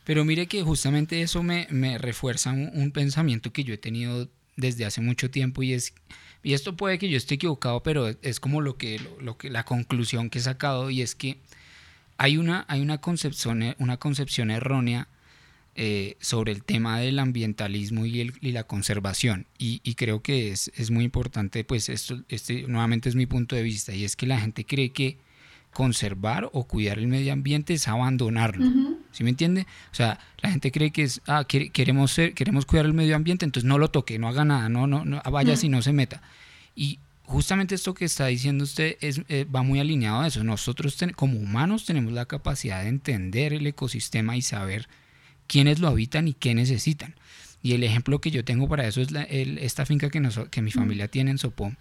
Pero 0.03 0.25
mire 0.25 0.47
que 0.47 0.63
justamente 0.63 1.21
eso 1.21 1.43
me, 1.43 1.67
me 1.69 1.99
refuerza 1.99 2.51
un, 2.51 2.91
pensamiento 2.91 3.53
que 3.53 3.63
yo 3.63 3.75
he 3.75 3.77
tenido 3.77 4.27
desde 4.57 4.85
hace 4.85 5.01
mucho 5.01 5.29
tiempo 5.29 5.61
y 5.61 5.73
es 5.73 5.93
y 6.41 6.53
esto 6.53 6.75
puede 6.75 6.97
que 6.97 7.09
yo 7.09 7.17
esté 7.17 7.35
equivocado, 7.35 7.83
pero 7.83 8.07
es 8.07 8.39
como 8.39 8.61
lo 8.61 8.77
que, 8.77 8.99
lo, 9.19 9.37
que 9.37 9.49
la 9.49 9.65
conclusión 9.65 10.29
que 10.29 10.39
he 10.39 10.41
sacado 10.41 10.89
y 10.89 11.01
es 11.01 11.13
que 11.13 11.37
hay 12.17 12.37
una, 12.37 12.65
hay 12.69 12.81
una 12.81 12.99
concepción, 12.99 13.75
una 13.77 13.97
concepción 13.97 14.49
errónea 14.49 15.09
eh, 15.81 16.17
sobre 16.19 16.51
el 16.51 16.61
tema 16.61 16.99
del 16.99 17.19
ambientalismo 17.19 18.05
y, 18.05 18.19
el, 18.19 18.33
y 18.41 18.51
la 18.51 18.65
conservación. 18.65 19.47
Y, 19.57 19.79
y, 19.81 19.95
creo 19.95 20.21
que 20.21 20.51
es, 20.51 20.69
es 20.75 20.91
muy 20.91 21.05
importante, 21.05 21.63
pues 21.63 21.87
esto 21.87 22.21
este 22.27 22.63
nuevamente 22.63 23.07
es 23.07 23.15
mi 23.15 23.25
punto 23.25 23.55
de 23.55 23.63
vista, 23.63 23.95
y 23.95 24.03
es 24.03 24.17
que 24.17 24.27
la 24.27 24.41
gente 24.41 24.65
cree 24.65 24.91
que 24.91 25.19
conservar 25.71 26.49
o 26.51 26.65
cuidar 26.65 26.99
el 26.99 27.07
medio 27.07 27.31
ambiente 27.31 27.73
es 27.75 27.87
abandonarlo. 27.87 28.65
¿Sí 29.13 29.23
me 29.23 29.29
entiende? 29.29 29.67
O 29.89 29.95
sea, 29.95 30.19
la 30.41 30.51
gente 30.51 30.69
cree 30.73 30.91
que 30.91 31.03
es, 31.03 31.21
ah, 31.27 31.45
queremos, 31.45 32.11
ser, 32.11 32.33
queremos 32.33 32.65
cuidar 32.65 32.85
el 32.85 32.93
medio 32.93 33.15
ambiente, 33.15 33.45
entonces 33.45 33.65
no 33.65 33.77
lo 33.77 33.89
toque, 33.89 34.19
no 34.19 34.27
haga 34.27 34.43
nada, 34.43 34.67
no, 34.67 34.85
no, 34.85 35.05
no 35.05 35.21
vaya 35.31 35.55
si 35.55 35.69
no 35.69 35.81
se 35.81 35.93
meta. 35.93 36.21
Y 36.75 36.99
justamente 37.23 37.75
esto 37.75 37.93
que 37.93 38.03
está 38.03 38.25
diciendo 38.25 38.65
usted 38.65 38.97
es, 38.99 39.21
eh, 39.29 39.45
va 39.45 39.63
muy 39.63 39.79
alineado 39.79 40.19
a 40.19 40.27
eso. 40.27 40.43
Nosotros 40.43 40.97
como 41.15 41.39
humanos 41.39 41.85
tenemos 41.85 42.11
la 42.11 42.25
capacidad 42.25 42.83
de 42.83 42.89
entender 42.89 43.53
el 43.53 43.65
ecosistema 43.65 44.35
y 44.35 44.41
saber 44.41 44.89
quiénes 45.49 45.79
lo 45.79 45.89
habitan 45.89 46.27
y 46.29 46.33
qué 46.33 46.53
necesitan. 46.53 47.15
Y 47.61 47.73
el 47.73 47.83
ejemplo 47.83 48.21
que 48.21 48.31
yo 48.31 48.45
tengo 48.45 48.69
para 48.69 48.87
eso 48.87 49.01
es 49.01 49.09
esta 49.11 49.85
finca 49.85 50.09
que, 50.09 50.21
que 50.49 50.61
mi 50.61 50.71
familia 50.71 51.09
tiene 51.09 51.31
en 51.31 51.37
Sopó. 51.37 51.73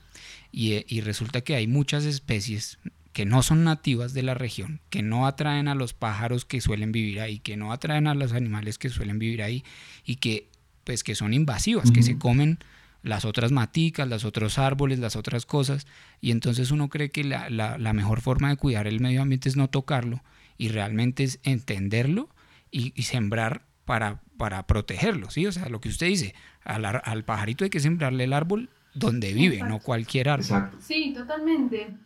Y, 0.50 0.72
eh, 0.72 0.86
y, 0.88 1.02
resulta 1.02 1.42
que 1.42 1.54
hay 1.54 1.66
muchas 1.68 2.04
especies 2.04 2.78
que 3.12 3.26
no 3.26 3.42
son 3.42 3.64
nativas 3.64 4.14
de 4.14 4.22
la 4.22 4.34
región, 4.34 4.80
que 4.88 5.02
no 5.02 5.26
atraen 5.26 5.68
a 5.68 5.74
los 5.74 5.92
pájaros 5.92 6.46
que 6.46 6.60
suelen 6.60 6.90
vivir 6.90 7.20
ahí, 7.20 7.38
que 7.38 7.56
no 7.56 7.72
atraen 7.72 8.06
a 8.06 8.14
los 8.14 8.32
animales 8.32 8.78
que 8.78 8.88
suelen 8.88 9.18
vivir 9.18 9.42
ahí 9.42 9.62
y 10.04 10.16
que 10.16 10.48
pues 10.84 11.04
que 11.04 11.14
son 11.14 11.34
invasivas, 11.34 11.90
que 11.90 12.02
se 12.02 12.16
comen 12.16 12.58
las 13.02 13.26
otras 13.26 13.52
maticas, 13.52 14.08
los 14.08 14.24
otros 14.24 14.58
árboles, 14.58 14.98
las 14.98 15.16
otras 15.16 15.44
cosas, 15.44 15.86
y 16.22 16.30
entonces 16.30 16.70
uno 16.70 16.88
cree 16.88 17.10
que 17.10 17.24
la, 17.24 17.50
la, 17.50 17.92
mejor 17.92 18.22
forma 18.22 18.48
de 18.48 18.56
cuidar 18.56 18.86
el 18.86 19.00
medio 19.00 19.20
ambiente 19.20 19.50
es 19.50 19.56
no 19.56 19.68
tocarlo, 19.68 20.22
y 20.56 20.68
realmente 20.68 21.24
es 21.24 21.40
entenderlo 21.42 22.30
y, 22.70 23.02
sembrar 23.02 23.62
para, 23.84 24.20
para 24.36 24.66
protegerlo, 24.66 25.30
¿sí? 25.30 25.46
O 25.46 25.52
sea, 25.52 25.68
lo 25.68 25.80
que 25.80 25.88
usted 25.88 26.06
dice, 26.06 26.34
al, 26.64 26.84
al 26.84 27.24
pajarito 27.24 27.64
hay 27.64 27.70
que 27.70 27.80
sembrarle 27.80 28.24
el 28.24 28.32
árbol 28.32 28.68
donde 28.94 29.32
vive, 29.32 29.62
no 29.62 29.78
cualquier 29.78 30.28
árbol. 30.28 30.70
Sí, 30.80 31.12
totalmente. 31.16 31.96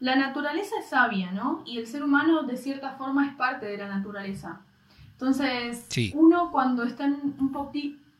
La 0.00 0.16
naturaleza 0.16 0.74
es 0.80 0.90
sabia, 0.90 1.30
¿no? 1.30 1.62
Y 1.66 1.78
el 1.78 1.86
ser 1.86 2.02
humano 2.02 2.42
de 2.42 2.56
cierta 2.56 2.92
forma 2.92 3.26
es 3.26 3.34
parte 3.34 3.66
de 3.66 3.78
la 3.78 3.88
naturaleza. 3.88 4.60
Entonces, 5.12 5.86
uno 6.14 6.50
cuando 6.50 6.82
está 6.84 7.04
un, 7.04 7.36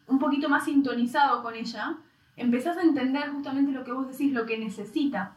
un 0.07 0.19
poquito 0.19 0.49
más 0.49 0.65
sintonizado 0.65 1.43
con 1.43 1.55
ella, 1.55 1.97
empezás 2.37 2.77
a 2.77 2.83
entender 2.83 3.31
justamente 3.31 3.73
lo 3.73 3.85
que 3.85 3.93
vos 3.93 4.09
decís, 4.09 4.33
lo 4.33 4.47
que 4.47 4.59
necesita. 4.59 5.37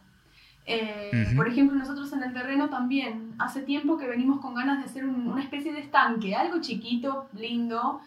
Eh, 0.69 1.31
por 1.35 1.47
ejemplo, 1.47 1.77
nosotros 1.77 2.11
en 2.11 2.23
el 2.23 2.33
terreno 2.33 2.69
también, 2.69 3.33
hace 3.39 3.61
tiempo 3.61 3.97
que 3.97 4.05
venimos 4.05 4.41
con 4.41 4.53
ganas 4.53 4.79
de 4.79 4.85
hacer 4.85 5.05
una 5.05 5.41
especie 5.41 5.71
de 5.71 5.79
estanque, 5.79 6.35
algo 6.35 6.59
chiquito, 6.59 7.29
lindo, 7.33 8.01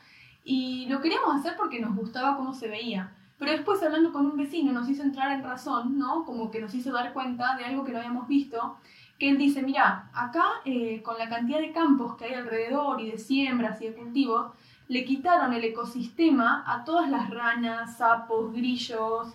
y 0.44 0.86
lo 0.88 1.00
queríamos 1.00 1.34
hacer 1.36 1.54
porque 1.56 1.80
nos 1.80 1.96
gustaba 1.96 2.36
cómo 2.36 2.52
se 2.52 2.68
veía. 2.68 3.12
Pero 3.38 3.52
después 3.52 3.82
hablando 3.82 4.12
con 4.12 4.26
un 4.26 4.36
vecino 4.36 4.72
nos 4.72 4.88
hizo 4.90 5.02
entrar 5.02 5.32
en 5.32 5.42
razón, 5.42 5.98
¿no? 5.98 6.26
Como 6.26 6.50
que 6.50 6.60
nos 6.60 6.74
hizo 6.74 6.92
dar 6.92 7.14
cuenta 7.14 7.56
de 7.56 7.64
algo 7.64 7.82
que 7.82 7.92
no 7.92 7.98
habíamos 7.98 8.28
visto, 8.28 8.76
que 9.18 9.30
él 9.30 9.38
dice, 9.38 9.62
mira, 9.62 10.10
acá 10.12 10.44
eh, 10.66 11.00
con 11.02 11.16
la 11.16 11.30
cantidad 11.30 11.60
de 11.60 11.72
campos 11.72 12.16
que 12.16 12.26
hay 12.26 12.34
alrededor 12.34 13.00
y 13.00 13.10
de 13.10 13.18
siembras 13.18 13.80
y 13.80 13.86
de 13.86 13.94
cultivos, 13.94 14.52
le 14.88 15.04
quitaron 15.04 15.54
el 15.54 15.64
ecosistema 15.64 16.62
a 16.66 16.84
todas 16.84 17.08
las 17.08 17.30
ranas, 17.30 17.96
sapos, 17.96 18.52
grillos, 18.52 19.28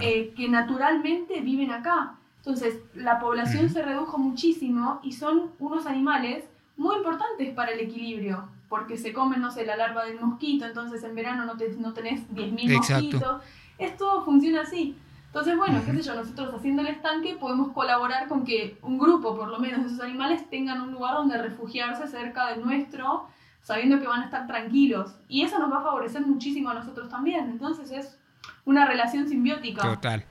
eh, 0.00 0.32
que 0.34 0.48
naturalmente 0.48 1.40
viven 1.40 1.70
acá. 1.70 2.14
Entonces, 2.44 2.80
la 2.94 3.20
población 3.20 3.70
se 3.70 3.82
redujo 3.82 4.18
muchísimo 4.18 4.98
y 5.04 5.12
son 5.12 5.52
unos 5.60 5.86
animales 5.86 6.44
muy 6.76 6.96
importantes 6.96 7.54
para 7.54 7.70
el 7.70 7.78
equilibrio, 7.78 8.48
porque 8.68 8.98
se 8.98 9.12
comen, 9.12 9.40
no 9.40 9.52
sé, 9.52 9.64
la 9.64 9.76
larva 9.76 10.04
del 10.04 10.20
mosquito, 10.20 10.66
entonces 10.66 11.04
en 11.04 11.14
verano 11.14 11.44
no, 11.44 11.56
te, 11.56 11.68
no 11.76 11.92
tenés 11.92 12.28
10.000 12.30 12.76
mosquitos. 12.76 13.42
Esto 13.78 14.24
funciona 14.24 14.62
así. 14.62 14.96
Entonces, 15.26 15.56
bueno, 15.56 15.80
qué 15.86 15.92
sé 15.92 16.02
yo, 16.02 16.14
nosotros 16.16 16.52
haciendo 16.52 16.82
el 16.82 16.88
estanque 16.88 17.36
podemos 17.36 17.70
colaborar 17.72 18.26
con 18.26 18.44
que 18.44 18.76
un 18.82 18.98
grupo, 18.98 19.36
por 19.36 19.48
lo 19.48 19.60
menos, 19.60 19.82
de 19.82 19.86
esos 19.86 20.00
animales 20.00 20.50
tengan 20.50 20.80
un 20.80 20.92
lugar 20.92 21.14
donde 21.14 21.38
refugiarse 21.38 22.08
cerca 22.08 22.48
del 22.48 22.64
nuestro 22.64 23.28
sabiendo 23.62 24.00
que 24.00 24.08
van 24.08 24.22
a 24.22 24.24
estar 24.24 24.48
tranquilos. 24.48 25.14
Y 25.28 25.42
eso 25.42 25.60
nos 25.60 25.72
va 25.72 25.78
a 25.78 25.82
favorecer 25.82 26.26
muchísimo 26.26 26.70
a 26.70 26.74
nosotros 26.74 27.08
también. 27.08 27.48
Entonces 27.48 27.90
es 27.92 28.18
una 28.64 28.86
relación 28.86 29.28
simbiótica. 29.28 29.82
Total. 29.82 30.24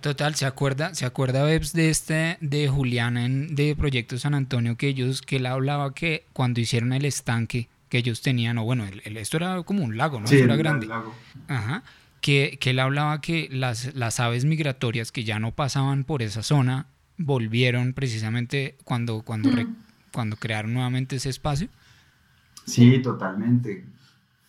Total, 0.00 0.34
¿se 0.34 0.46
acuerda, 0.46 0.94
se 0.94 1.04
acuerda 1.04 1.42
Bebs 1.42 1.72
de 1.72 1.90
este, 1.90 2.38
de 2.40 2.68
Juliana 2.68 3.26
en, 3.26 3.54
de 3.54 3.76
Proyecto 3.76 4.18
San 4.18 4.34
Antonio, 4.34 4.76
que 4.76 4.88
ellos, 4.88 5.20
que 5.20 5.36
él 5.36 5.46
hablaba 5.46 5.94
que 5.94 6.24
cuando 6.32 6.60
hicieron 6.60 6.92
el 6.92 7.04
estanque 7.04 7.68
que 7.88 7.98
ellos 7.98 8.22
tenían, 8.22 8.56
o 8.58 8.64
bueno, 8.64 8.84
esto 9.04 9.36
era 9.36 9.62
como 9.62 9.84
un 9.84 9.96
lago, 9.96 10.20
¿no? 10.20 10.26
Sí, 10.26 10.38
era 10.38 10.56
grande. 10.56 10.86
Lago. 10.86 11.12
Ajá. 11.48 11.82
Que, 12.20 12.56
que 12.60 12.70
él 12.70 12.78
hablaba 12.78 13.20
que 13.20 13.48
las, 13.50 13.94
las 13.94 14.20
aves 14.20 14.44
migratorias 14.44 15.10
que 15.10 15.24
ya 15.24 15.38
no 15.38 15.52
pasaban 15.52 16.04
por 16.04 16.22
esa 16.22 16.42
zona 16.42 16.86
volvieron 17.16 17.92
precisamente 17.92 18.76
cuando, 18.84 19.22
cuando, 19.22 19.50
cuando 20.12 20.36
crearon 20.36 20.72
nuevamente 20.72 21.16
ese 21.16 21.30
espacio 21.30 21.68
Sí, 22.70 23.00
totalmente, 23.02 23.84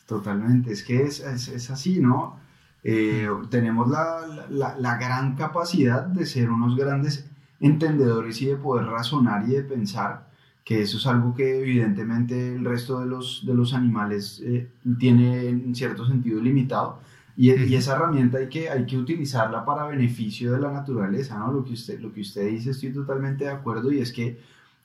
totalmente. 0.06 0.72
Es 0.72 0.84
que 0.84 1.04
es, 1.04 1.20
es, 1.20 1.70
así, 1.70 2.00
¿no? 2.00 2.40
Eh, 2.84 3.30
tenemos 3.50 3.90
la, 3.90 4.48
la, 4.50 4.76
la, 4.78 4.98
gran 4.98 5.36
capacidad 5.36 6.04
de 6.04 6.26
ser 6.26 6.50
unos 6.50 6.76
grandes 6.76 7.30
entendedores 7.60 8.42
y 8.42 8.48
de 8.48 8.56
poder 8.56 8.88
razonar 8.88 9.48
y 9.48 9.52
de 9.52 9.62
pensar, 9.62 10.28
que 10.64 10.82
eso 10.82 10.98
es 10.98 11.06
algo 11.08 11.36
que 11.36 11.60
evidentemente 11.60 12.56
el 12.56 12.66
resto 12.66 13.00
de 13.00 13.06
los, 13.06 13.46
de 13.46 13.54
los 13.54 13.74
animales 13.74 14.42
eh, 14.44 14.68
tiene 15.00 15.48
en 15.48 15.76
cierto 15.76 16.08
sentido 16.08 16.42
limitado. 16.42 17.00
Y, 17.38 17.52
y, 17.52 17.76
esa 17.76 17.96
herramienta 17.96 18.40
hay 18.40 18.50
que, 18.50 18.70
hay 18.70 18.86
que 18.86 18.98
utilizarla 18.98 19.64
para 19.64 19.86
beneficio 19.86 20.52
de 20.52 20.60
la 20.60 20.72
naturaleza, 20.72 21.40
¿no? 21.40 21.52
Lo 21.52 21.64
que 21.64 21.74
usted, 21.74 22.00
lo 22.00 22.12
que 22.12 22.22
usted 22.22 22.50
dice 22.50 22.72
estoy 22.72 22.92
totalmente 22.92 23.46
de 23.46 23.52
acuerdo 23.52 23.92
y 23.92 24.00
es 24.00 24.12
que 24.12 24.40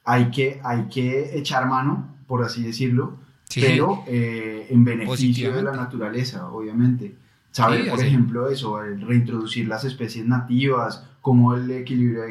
hay 0.05 0.31
que, 0.31 0.61
hay 0.63 0.85
que 0.89 1.37
echar 1.37 1.67
mano, 1.67 2.15
por 2.27 2.45
así 2.45 2.63
decirlo, 2.63 3.19
pero 3.55 4.05
eh, 4.07 4.69
en 4.71 4.85
beneficio 4.85 5.53
de 5.53 5.63
la 5.63 5.73
naturaleza, 5.73 6.49
obviamente. 6.49 7.15
Saber, 7.57 7.89
por 7.89 7.99
ejemplo, 8.01 8.51
eso, 8.51 8.79
reintroducir 8.83 9.67
las 9.67 9.83
especies 9.83 10.27
nativas, 10.27 11.03
cómo, 11.23 11.55
el 11.55 11.71
equilibrio 11.71 12.23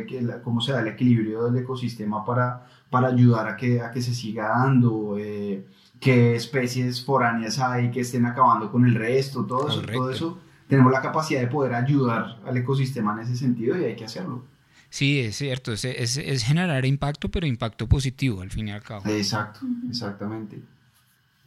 cómo 0.44 0.62
se 0.62 0.72
da 0.72 0.82
el 0.82 0.88
equilibrio 0.90 1.46
del 1.46 1.64
ecosistema 1.64 2.24
para, 2.24 2.68
para 2.92 3.08
ayudar 3.08 3.48
a 3.48 3.58
que, 3.58 3.82
a 3.82 3.90
que 3.90 4.04
se 4.04 4.14
siga 4.14 4.50
dando, 4.50 5.18
eh, 5.18 5.66
qué 6.00 6.36
especies 6.36 7.04
foráneas 7.04 7.58
hay 7.58 7.90
que 7.90 8.02
estén 8.02 8.28
acabando 8.28 8.72
con 8.72 8.86
el 8.86 8.94
resto, 8.94 9.44
todo 9.46 9.68
eso, 9.68 9.82
todo 9.82 10.12
eso. 10.12 10.40
Tenemos 10.68 10.92
la 10.92 11.02
capacidad 11.02 11.42
de 11.42 11.48
poder 11.48 11.74
ayudar 11.74 12.38
al 12.46 12.58
ecosistema 12.58 13.14
en 13.14 13.22
ese 13.22 13.36
sentido 13.36 13.76
y 13.80 13.84
hay 13.84 13.96
que 13.96 14.06
hacerlo. 14.06 14.46
Sí, 14.92 15.22
es 15.22 15.38
cierto, 15.38 15.74
es, 15.74 15.86
es, 15.86 16.44
generar 16.44 16.86
impacto, 16.86 17.30
pero 17.30 17.48
impacto 17.48 17.88
positivo 17.88 18.44
al 18.44 18.52
fin 18.52 18.68
y 18.68 18.74
al 18.74 18.84
cabo. 18.84 19.10
Exacto, 19.10 19.62
exactamente. 19.90 20.62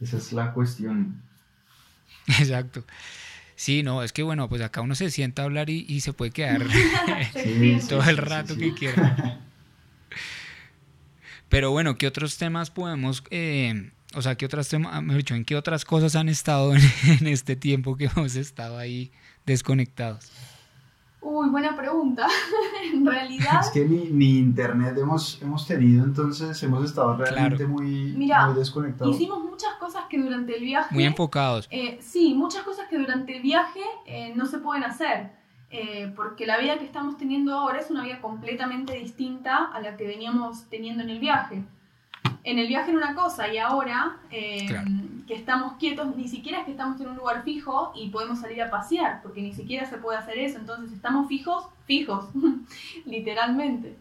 Esa 0.01 0.17
es 0.17 0.33
la 0.33 0.53
cuestión. 0.53 1.21
Exacto. 2.27 2.83
Sí, 3.59 3.83
no, 3.83 4.03
es 4.03 4.13
que 4.13 4.23
bueno, 4.23 4.47
pues 4.47 4.61
acá 4.61 4.79
uno 4.79 4.95
se 4.95 5.11
sienta 5.11 5.41
a 5.41 5.45
hablar 5.45 5.69
y, 5.69 5.99
se 5.99 6.13
puede 6.13 6.31
quedar 6.31 6.61
todo 7.89 8.03
el 8.03 8.15
rato 8.15 8.55
que 8.55 8.73
quiera. 8.73 9.41
Pero 11.49 11.69
bueno, 11.69 11.97
¿qué 11.97 12.07
otros 12.07 12.37
temas 12.37 12.71
podemos, 12.71 13.21
eh, 13.31 13.91
o 14.13 14.21
sea, 14.21 14.35
qué 14.35 14.45
otros 14.45 14.69
temas, 14.69 15.03
me 15.03 15.13
dicho, 15.13 15.35
en 15.35 15.43
qué 15.43 15.57
otras 15.57 15.83
cosas 15.83 16.15
han 16.15 16.29
estado 16.29 16.73
en 16.73 17.27
este 17.27 17.57
tiempo 17.57 17.97
que 17.97 18.05
hemos 18.05 18.37
estado 18.37 18.77
ahí 18.77 19.11
desconectados? 19.45 20.31
Uy, 21.21 21.49
buena 21.49 21.75
pregunta. 21.75 22.27
en 22.93 23.05
realidad. 23.05 23.61
Es 23.61 23.69
que 23.71 23.85
ni, 23.85 24.37
internet 24.37 24.97
hemos, 24.97 25.41
hemos 25.41 25.67
tenido, 25.67 26.03
entonces 26.03 26.61
hemos 26.63 26.83
estado 26.85 27.17
realmente 27.17 27.67
muy, 27.67 28.11
desconectados. 28.55 29.15
Hicimos 29.15 29.43
muchas 29.43 29.73
cosas 29.75 30.03
que 30.09 30.17
durante 30.17 30.55
el 30.55 30.63
viaje. 30.63 30.95
Muy 30.95 31.03
enfocados. 31.03 31.67
Eh, 31.71 31.99
sí, 32.01 32.33
muchas 32.33 32.63
cosas 32.63 32.87
que 32.87 32.97
durante 32.97 33.35
el 33.35 33.41
viaje 33.41 33.81
eh, 34.05 34.33
no 34.35 34.45
se 34.45 34.59
pueden 34.59 34.83
hacer. 34.83 35.31
Eh, 35.71 36.11
porque 36.15 36.47
la 36.47 36.57
vida 36.57 36.79
que 36.79 36.85
estamos 36.85 37.17
teniendo 37.17 37.53
ahora 37.53 37.79
es 37.79 37.91
una 37.91 38.03
vida 38.03 38.19
completamente 38.21 38.93
distinta 38.93 39.65
a 39.65 39.79
la 39.81 39.97
que 39.97 40.07
veníamos 40.07 40.67
teniendo 40.69 41.03
en 41.03 41.11
el 41.11 41.19
viaje. 41.19 41.63
en 42.43 42.57
el 42.57 42.67
viaje 42.67 42.89
era 42.89 42.97
una 42.97 43.13
cosa 43.13 43.53
y 43.53 43.59
ahora 43.59 44.17
eh, 44.31 44.67
que 45.29 45.35
estamos 45.35 45.73
quietos, 45.73 46.15
ni 46.15 46.27
siquiera 46.27 46.57
es 46.57 46.65
que 46.65 46.71
estamos 46.71 46.99
en 46.99 47.09
un 47.09 47.15
lugar 47.15 47.43
fijo 47.43 47.91
y 47.95 48.09
podemos 48.09 48.39
salir 48.39 48.63
a 48.63 48.71
pasear, 48.71 49.21
porque 49.21 49.43
ni 49.43 49.53
siquiera 49.53 49.85
se 49.85 49.99
puede 49.99 50.17
hacer 50.17 50.39
eso, 50.39 50.57
entonces 50.57 50.91
estamos 50.91 51.27
fijos, 51.27 51.67
fijos, 51.85 52.25
literalmente. 53.05 53.95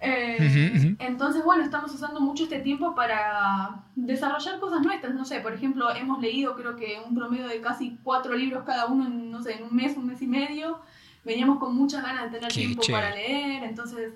Eh, 0.00 0.96
entonces, 0.98 1.44
bueno, 1.44 1.62
estamos 1.62 1.94
usando 1.94 2.18
mucho 2.18 2.42
este 2.42 2.58
tiempo 2.58 2.96
para 2.96 3.84
desarrollar 3.94 4.58
cosas 4.58 4.82
nuestras. 4.82 5.14
No 5.14 5.24
sé, 5.24 5.38
por 5.38 5.52
ejemplo, 5.52 5.94
hemos 5.94 6.20
leído 6.20 6.56
creo 6.56 6.74
que 6.74 7.00
un 7.08 7.14
promedio 7.14 7.46
de 7.46 7.60
casi 7.60 7.96
cuatro 8.02 8.34
libros 8.34 8.64
cada 8.64 8.86
uno 8.86 9.06
en, 9.06 9.30
no 9.30 9.40
sé, 9.40 9.58
en 9.58 9.62
un 9.62 9.74
mes, 9.74 9.96
un 9.96 10.06
mes 10.06 10.20
y 10.20 10.26
medio. 10.26 10.80
Veníamos 11.24 11.60
con 11.60 11.76
muchas 11.76 12.02
ganas 12.02 12.24
de 12.24 12.38
tener 12.38 12.52
tiempo 12.52 12.82
para 12.90 13.14
leer. 13.14 13.62
Entonces, 13.62 14.14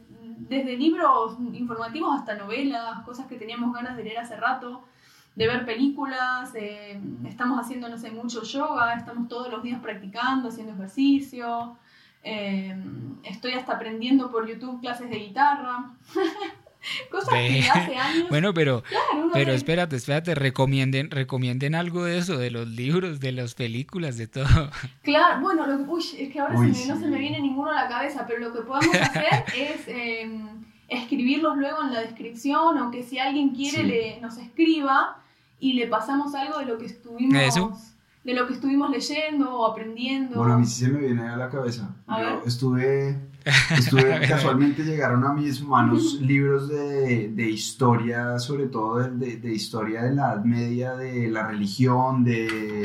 desde 0.49 0.77
libros 0.77 1.37
informativos 1.53 2.19
hasta 2.19 2.35
novelas, 2.35 3.03
cosas 3.05 3.29
que 3.29 3.37
teníamos 3.37 3.73
ganas 3.73 3.97
de 3.97 4.03
leer 4.03 4.19
hace 4.19 4.35
rato, 4.37 4.83
de 5.35 5.47
ver 5.47 5.65
películas. 5.65 6.53
Eh, 6.55 7.01
estamos 7.27 7.59
haciendo, 7.61 7.89
no 7.89 7.99
sé, 7.99 8.11
mucho 8.11 8.43
yoga. 8.43 8.95
Estamos 8.95 9.29
todos 9.29 9.51
los 9.51 9.63
días 9.63 9.81
practicando, 9.81 10.49
haciendo 10.49 10.75
ejercicio. 10.75 11.77
Em, 12.23 13.17
estoy 13.23 13.53
hasta 13.53 13.73
aprendiendo 13.73 14.31
por 14.31 14.47
YouTube 14.47 14.81
clases 14.81 15.09
de 15.11 15.17
guitarra. 15.17 15.91
Cosas 17.11 17.35
que 17.35 17.69
hace 17.69 17.97
años. 17.97 18.29
Bueno, 18.31 18.55
pero, 18.55 18.83
pero 19.35 19.53
espérate, 19.53 19.97
espérate, 19.97 20.35
recomienden, 20.35 21.11
recomienden 21.11 21.75
algo 21.75 22.05
de 22.05 22.19
eso, 22.19 22.39
de 22.39 22.51
los 22.51 22.67
libros, 22.69 23.21
de 23.21 23.33
las 23.33 23.55
películas, 23.55 24.17
de 24.17 24.27
todo. 24.27 24.47
Claro, 25.03 25.41
bueno, 25.41 25.67
uy, 25.89 26.03
es 26.19 26.33
que 26.33 26.41
ahora 26.41 26.55
no 26.55 26.73
se 26.73 27.07
me 27.07 27.19
viene 27.19 27.41
ninguno 27.41 27.71
a 27.71 27.83
la 27.85 27.89
cabeza, 27.89 28.25
pero 28.27 28.41
lo 28.41 28.53
que 28.53 28.61
podemos 28.63 28.95
hacer 28.95 29.45
es 29.57 29.89
em, 29.89 30.65
escribirlos 30.91 31.57
luego 31.57 31.83
en 31.83 31.93
la 31.93 32.01
descripción 32.01 32.79
o 32.79 32.91
que 32.91 33.03
si 33.03 33.19
alguien 33.19 33.51
quiere 33.51 33.85
le, 33.85 34.21
nos 34.21 34.37
escriba 34.37 35.19
y 35.59 35.75
le 35.75 35.87
pasamos 35.87 36.35
algo 36.35 36.59
de 36.59 36.67
lo 36.67 36.79
que 36.79 36.87
estuvimos 36.87 37.95
de 38.25 38.35
lo 38.35 38.47
que 38.47 38.55
estuvimos 38.55 38.91
leyendo 38.91 39.51
o 39.51 39.67
aprendiendo. 39.67 40.37
Bueno, 40.37 40.55
a 40.55 40.59
mí 40.59 40.67
sí 40.67 40.85
se 40.85 40.91
me 40.91 41.01
viene 41.01 41.27
a 41.27 41.37
la 41.37 41.49
cabeza. 41.49 41.89
Yo 42.07 42.43
estuve, 42.45 43.19
estuve 43.79 44.21
casualmente 44.29 44.83
llegaron 44.83 45.25
a 45.25 45.33
mis 45.33 45.63
manos 45.63 46.15
libros 46.21 46.69
de, 46.69 47.29
de 47.29 47.51
historia, 47.51 48.39
sobre 48.39 48.67
todo 48.67 48.99
de, 48.99 49.39
de, 49.39 49.55
historia 49.55 50.03
de 50.03 50.15
la 50.15 50.35
Edad 50.35 50.45
Media, 50.45 50.97
de 50.97 51.31
la 51.31 51.47
religión, 51.47 52.25
de, 52.25 52.83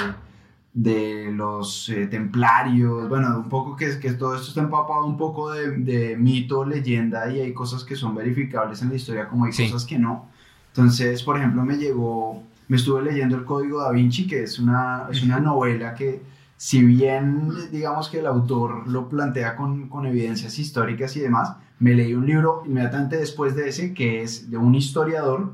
de 0.76 1.32
los 1.32 1.90
eh, 1.90 2.06
templarios, 2.08 3.10
bueno, 3.10 3.40
un 3.40 3.50
poco 3.50 3.76
que, 3.76 3.98
que 3.98 4.12
todo 4.12 4.36
esto 4.36 4.50
está 4.50 4.62
empapado 4.62 5.06
un 5.06 5.18
poco 5.18 5.52
de, 5.52 6.18
mito, 6.18 6.66
leyenda 6.66 7.32
y 7.32 7.40
hay 7.40 7.54
cosas 7.54 7.84
que 7.84 7.96
son 7.96 8.14
verificables 8.14 8.82
en 8.82 8.90
la 8.90 8.96
historia 8.96 9.28
como 9.28 9.46
hay 9.46 9.52
cosas 9.52 9.86
que 9.86 9.98
no. 9.98 10.28
Entonces, 10.68 11.24
por 11.24 11.38
ejemplo, 11.38 11.64
me 11.64 11.78
llegó 11.78 12.44
me 12.68 12.78
estuve 12.78 13.04
leyendo 13.04 13.36
El 13.36 13.46
Código 13.46 13.82
da 13.82 13.92
Vinci, 13.92 14.28
que 14.28 14.44
es 14.44 14.60
una, 14.60 15.08
es 15.12 15.24
una 15.24 15.40
novela 15.40 15.94
que, 15.94 16.22
si 16.58 16.84
bien 16.84 17.50
digamos 17.72 18.10
que 18.10 18.20
el 18.20 18.28
autor 18.28 18.88
lo 18.88 19.08
plantea 19.08 19.56
con, 19.56 19.88
con 19.88 20.06
evidencias 20.06 20.58
históricas 20.58 21.16
y 21.16 21.20
demás, 21.20 21.56
me 21.80 21.94
leí 21.94 22.14
un 22.14 22.26
libro 22.26 22.64
inmediatamente 22.66 23.18
después 23.18 23.56
de 23.56 23.70
ese, 23.70 23.94
que 23.94 24.24
es 24.24 24.50
de 24.50 24.58
un 24.58 24.74
historiador 24.76 25.54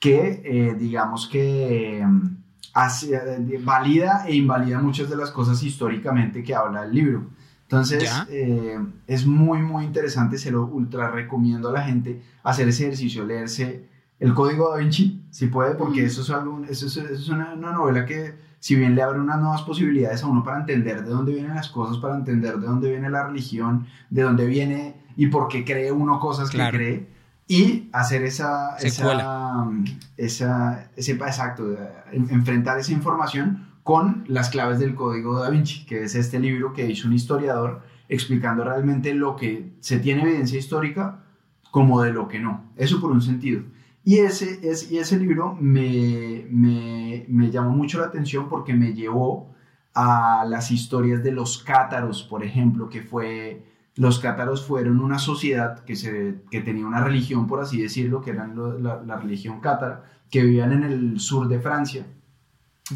que, 0.00 0.42
eh, 0.44 0.74
digamos 0.78 1.28
que 1.28 2.04
hace, 2.04 2.41
eh, 3.10 3.60
valida 3.62 4.24
e 4.26 4.34
invalida 4.34 4.80
muchas 4.80 5.08
de 5.10 5.16
las 5.16 5.30
cosas 5.30 5.62
históricamente 5.62 6.42
que 6.42 6.54
habla 6.54 6.84
el 6.84 6.94
libro. 6.94 7.26
Entonces, 7.62 8.10
eh, 8.28 8.78
es 9.06 9.24
muy, 9.26 9.60
muy 9.60 9.84
interesante, 9.84 10.36
se 10.36 10.50
lo 10.50 10.66
ultra 10.66 11.10
recomiendo 11.10 11.70
a 11.70 11.72
la 11.72 11.82
gente 11.82 12.22
hacer 12.42 12.68
ese 12.68 12.84
ejercicio, 12.84 13.24
leerse 13.24 13.88
el 14.22 14.34
Código 14.34 14.70
da 14.70 14.76
Vinci, 14.76 15.20
si 15.30 15.48
puede, 15.48 15.74
porque 15.74 16.04
eso 16.04 16.20
es, 16.20 16.30
algo, 16.30 16.62
eso 16.68 16.86
es, 16.86 17.28
una, 17.28 17.56
novela 17.56 18.06
que, 18.06 18.34
si 18.60 18.76
bien 18.76 18.94
le 18.94 19.02
abre 19.02 19.18
unas 19.18 19.40
nuevas 19.40 19.62
posibilidades 19.62 20.22
a 20.22 20.28
uno 20.28 20.44
para 20.44 20.60
entender 20.60 21.02
de 21.02 21.10
dónde 21.10 21.32
vienen 21.32 21.56
las 21.56 21.70
cosas, 21.70 21.96
para 21.96 22.14
entender 22.14 22.58
de 22.58 22.66
dónde 22.68 22.88
viene 22.88 23.10
la 23.10 23.26
religión, 23.26 23.88
de 24.10 24.22
dónde 24.22 24.46
viene 24.46 24.94
y 25.16 25.26
por 25.26 25.48
qué 25.48 25.64
cree 25.64 25.90
uno 25.90 26.20
cosas 26.20 26.50
que 26.50 26.58
cree, 26.70 27.08
y 27.52 27.90
hacer 27.92 28.22
esa, 28.22 28.76
esa, 28.78 29.68
esa, 30.16 30.90
ese, 30.96 31.12
exacto, 31.12 31.76
enfrentar 32.10 32.78
esa 32.78 32.92
información 32.92 33.68
con 33.82 34.24
las 34.26 34.48
claves 34.48 34.78
del 34.78 34.94
Código 34.94 35.38
da 35.38 35.50
Vinci, 35.50 35.84
que 35.84 36.04
es 36.04 36.14
este 36.14 36.40
libro 36.40 36.72
que 36.72 36.90
hizo 36.90 37.08
un 37.08 37.12
historiador 37.12 37.82
explicando 38.08 38.64
realmente 38.64 39.12
lo 39.12 39.36
que 39.36 39.74
se 39.80 39.98
tiene 39.98 40.22
evidencia 40.22 40.58
histórica 40.58 41.24
como 41.70 42.00
de 42.00 42.14
lo 42.14 42.26
que 42.26 42.38
no. 42.38 42.72
Eso 42.74 43.02
por 43.02 43.10
un 43.10 43.20
sentido. 43.20 43.64
Y 44.02 44.20
ese, 44.20 44.66
es, 44.66 44.90
y 44.90 44.96
ese 44.96 45.18
libro 45.18 45.54
me, 45.60 46.46
me, 46.48 47.26
me, 47.28 47.50
llamó 47.50 47.72
mucho 47.72 48.00
la 48.00 48.06
atención 48.06 48.48
porque 48.48 48.72
me 48.72 48.94
llevó 48.94 49.54
a 49.92 50.46
las 50.48 50.70
historias 50.70 51.22
de 51.22 51.32
los 51.32 51.62
cátaros, 51.62 52.22
por 52.22 52.44
ejemplo, 52.44 52.88
que 52.88 53.02
fue, 53.02 53.62
los 53.94 54.18
cátaros 54.20 54.64
fueron 54.64 55.00
una 55.00 55.18
sociedad 55.18 55.84
que, 55.84 55.96
se, 55.96 56.36
que 56.50 56.60
tenía 56.60 56.86
una 56.86 57.02
religión, 57.02 57.46
por 57.46 57.60
así 57.60 57.80
decirlo, 57.80 58.22
que 58.22 58.30
eran 58.30 58.54
la, 58.82 59.02
la, 59.02 59.16
religión 59.16 59.60
cátara, 59.60 60.04
que 60.30 60.42
vivían 60.42 60.72
en 60.72 60.82
el 60.84 61.20
sur 61.20 61.48
de 61.48 61.60
Francia. 61.60 62.06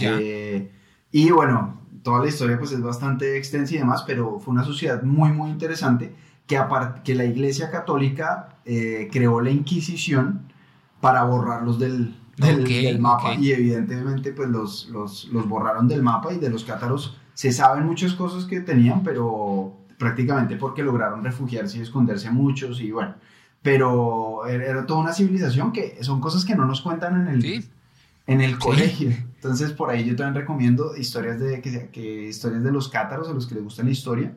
Eh, 0.01 0.73
y 1.11 1.31
bueno, 1.31 1.83
toda 2.03 2.21
la 2.21 2.29
historia 2.29 2.59
pues 2.59 2.73
es 2.73 2.81
bastante 2.81 3.37
extensa 3.37 3.75
y 3.75 3.79
demás, 3.79 4.05
pero 4.07 4.39
fue 4.41 4.53
una 4.53 4.65
sociedad 4.65 5.03
muy, 5.03 5.31
muy 5.33 5.51
interesante 5.51 6.15
que, 6.47 6.59
que 7.05 7.15
la 7.15 7.25
Iglesia 7.25 7.71
Católica 7.71 8.61
eh, 8.65 9.09
creó 9.13 9.41
la 9.41 9.51
Inquisición 9.51 10.53
para 11.01 11.25
borrarlos 11.25 11.79
del, 11.79 12.17
del, 12.39 12.99
mapa. 12.99 13.35
y 13.35 13.53
evidentemente 13.53 14.33
pues 14.33 14.49
los, 14.49 14.89
los, 14.89 15.27
los, 15.27 15.49
borraron 15.49 15.89
del 15.89 16.03
mapa 16.03 16.33
y 16.33 16.39
de 16.39 16.49
los 16.49 16.65
cátaros. 16.65 17.19
Se 17.35 17.53
saben 17.53 17.85
muchas 17.85 18.15
cosas 18.15 18.47
que 18.47 18.61
tenían, 18.61 19.03
pero 19.03 19.77
prácticamente 19.99 20.57
porque 20.57 20.83
lograron 20.83 21.25
refugiarse 21.25 21.79
y 21.79 21.83
esconderse 21.83 22.31
muchos 22.31 22.81
y 22.81 22.91
bueno, 22.91 23.15
pero 23.63 24.47
era, 24.47 24.87
toda 24.87 25.01
una 25.01 25.13
civilización 25.13 25.73
que 25.73 26.03
son 26.03 26.21
cosas 26.21 26.45
que 26.45 26.55
no 26.55 26.67
nos 26.67 26.81
cuentan 26.81 27.21
en 27.23 27.35
el, 27.35 27.65
en 28.27 28.41
el 28.41 28.59
colegio. 28.59 29.11
Entonces 29.11 29.73
por 29.73 29.91
ahí 29.91 30.05
yo 30.05 30.17
también 30.17 30.43
recomiendo 30.43 30.97
historias 30.97 31.39
de, 31.41 31.61
que, 31.61 31.91
que 31.91 32.29
historias 32.29 32.63
de 32.63 32.73
los 32.73 32.89
cátaros, 32.89 33.29
a 33.29 33.33
los 33.33 33.47
que 33.47 33.55
les 33.55 33.65
gusta 33.65 33.83
la 33.83 33.91
historia. 33.91 34.35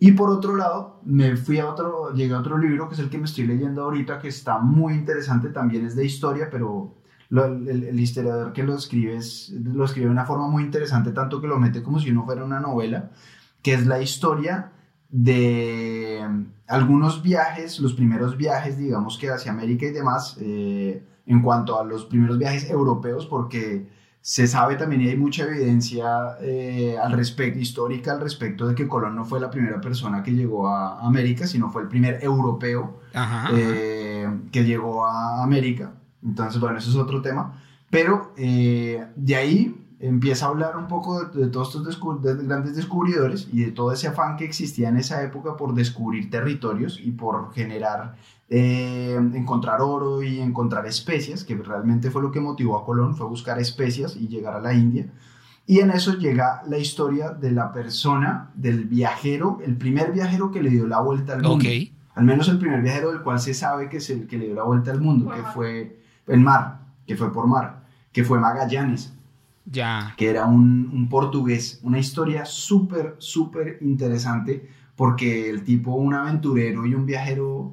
Y 0.00 0.12
por 0.12 0.30
otro 0.30 0.56
lado, 0.56 1.00
me 1.04 1.36
fui 1.36 1.58
a 1.58 1.66
otro, 1.66 2.14
llegué 2.14 2.32
a 2.32 2.38
otro 2.38 2.56
libro 2.56 2.88
que 2.88 2.94
es 2.94 3.00
el 3.00 3.10
que 3.10 3.18
me 3.18 3.24
estoy 3.24 3.46
leyendo 3.46 3.82
ahorita, 3.82 4.20
que 4.20 4.28
está 4.28 4.58
muy 4.58 4.94
interesante, 4.94 5.48
también 5.48 5.86
es 5.86 5.96
de 5.96 6.04
historia, 6.04 6.48
pero 6.50 6.94
el, 7.30 7.98
historiador 7.98 8.52
que 8.52 8.62
lo 8.62 8.76
escribe, 8.76 9.16
es, 9.16 9.50
lo 9.50 9.84
escribe 9.84 10.06
de 10.06 10.12
una 10.12 10.24
forma 10.24 10.46
muy 10.48 10.62
interesante, 10.62 11.10
tanto 11.10 11.40
que 11.40 11.48
lo 11.48 11.58
mete 11.58 11.82
como 11.82 11.98
si 11.98 12.12
no 12.12 12.24
fuera 12.24 12.44
una 12.44 12.60
novela, 12.60 13.10
que 13.60 13.74
es 13.74 13.86
la 13.86 14.00
historia 14.00 14.72
de 15.08 16.22
algunos 16.66 17.22
viajes, 17.22 17.80
los 17.80 17.94
primeros 17.94 18.36
viajes, 18.36 18.76
digamos 18.76 19.16
que 19.18 19.30
hacia 19.30 19.52
América 19.52 19.86
y 19.86 19.90
demás, 19.90 20.36
eh, 20.40 21.02
en 21.26 21.42
cuanto 21.42 21.80
a 21.80 21.84
los 21.84 22.04
primeros 22.04 22.38
viajes 22.38 22.68
europeos, 22.70 23.26
porque 23.26 23.88
se 24.20 24.46
sabe 24.46 24.76
también 24.76 25.00
y 25.02 25.08
hay 25.08 25.16
mucha 25.16 25.44
evidencia 25.44 26.36
eh, 26.42 26.96
al 27.02 27.12
respecto, 27.12 27.58
histórica 27.58 28.12
al 28.12 28.20
respecto 28.20 28.66
de 28.66 28.74
que 28.74 28.86
Colón 28.86 29.16
no 29.16 29.24
fue 29.24 29.40
la 29.40 29.50
primera 29.50 29.80
persona 29.80 30.22
que 30.22 30.32
llegó 30.32 30.68
a 30.68 31.00
América, 31.06 31.46
sino 31.46 31.70
fue 31.70 31.82
el 31.82 31.88
primer 31.88 32.22
europeo 32.22 33.00
eh, 33.54 34.28
que 34.52 34.64
llegó 34.64 35.06
a 35.06 35.42
América. 35.42 35.92
Entonces, 36.22 36.60
bueno, 36.60 36.78
eso 36.78 36.90
es 36.90 36.96
otro 36.96 37.22
tema. 37.22 37.62
Pero 37.90 38.34
de 38.36 39.36
ahí 39.36 39.77
empieza 40.00 40.46
a 40.46 40.48
hablar 40.50 40.76
un 40.76 40.86
poco 40.86 41.24
de, 41.24 41.48
todos 41.48 41.74
estos 41.74 42.00
grandes 42.46 42.76
descubridores 42.76 43.48
y 43.52 43.64
de 43.64 43.72
todo 43.72 43.92
ese 43.92 44.08
afán 44.08 44.36
que 44.36 44.44
existía 44.44 44.88
en 44.88 44.96
esa 44.96 45.22
época 45.22 45.56
por 45.56 45.74
descubrir 45.74 46.30
territorios 46.30 47.00
y 47.02 47.10
por 47.10 47.52
generar 47.52 48.16
eh, 48.50 49.18
encontrar 49.34 49.82
oro 49.82 50.22
y 50.22 50.40
encontrar 50.40 50.86
especias, 50.86 51.44
que 51.44 51.54
realmente 51.56 52.10
fue 52.10 52.22
lo 52.22 52.30
que 52.30 52.40
motivó 52.40 52.78
a 52.78 52.84
Colón, 52.84 53.16
fue 53.16 53.26
buscar 53.26 53.58
especias 53.58 54.16
y 54.16 54.28
llegar 54.28 54.54
a 54.54 54.60
la 54.60 54.72
India. 54.72 55.06
Y 55.66 55.80
en 55.80 55.90
eso 55.90 56.14
llega 56.14 56.62
la 56.66 56.78
historia 56.78 57.30
de 57.30 57.50
la 57.50 57.72
persona, 57.72 58.50
del 58.54 58.84
viajero, 58.84 59.58
el 59.62 59.76
primer 59.76 60.12
viajero 60.12 60.50
que 60.50 60.62
le 60.62 60.70
dio 60.70 60.86
la 60.86 61.00
vuelta 61.00 61.34
al 61.34 61.42
mundo. 61.42 61.62
Al 62.14 62.24
menos 62.24 62.48
el 62.48 62.58
primer 62.58 62.80
viajero 62.80 63.12
del 63.12 63.20
cual 63.20 63.38
se 63.38 63.52
sabe 63.52 63.88
que 63.90 63.98
es 63.98 64.08
el 64.08 64.26
que 64.26 64.38
le 64.38 64.46
dio 64.46 64.54
la 64.54 64.62
vuelta 64.62 64.90
al 64.90 65.00
mundo, 65.00 65.30
que 65.30 65.42
fue 65.42 66.00
el 66.26 66.40
mar, 66.40 66.86
que 67.06 67.16
fue 67.16 67.32
por 67.32 67.46
mar, 67.46 67.84
que 68.12 68.24
fue 68.24 68.40
Magallanes. 68.40 69.12
Ya. 69.70 70.14
Que 70.16 70.30
era 70.30 70.46
un, 70.46 70.90
un 70.92 71.08
portugués. 71.08 71.80
Una 71.82 71.98
historia 71.98 72.44
súper, 72.44 73.16
súper 73.18 73.78
interesante 73.82 74.68
porque 74.98 75.48
el 75.48 75.62
tipo, 75.62 75.94
un 75.94 76.12
aventurero 76.12 76.84
y 76.84 76.92
un 76.92 77.06
viajero 77.06 77.72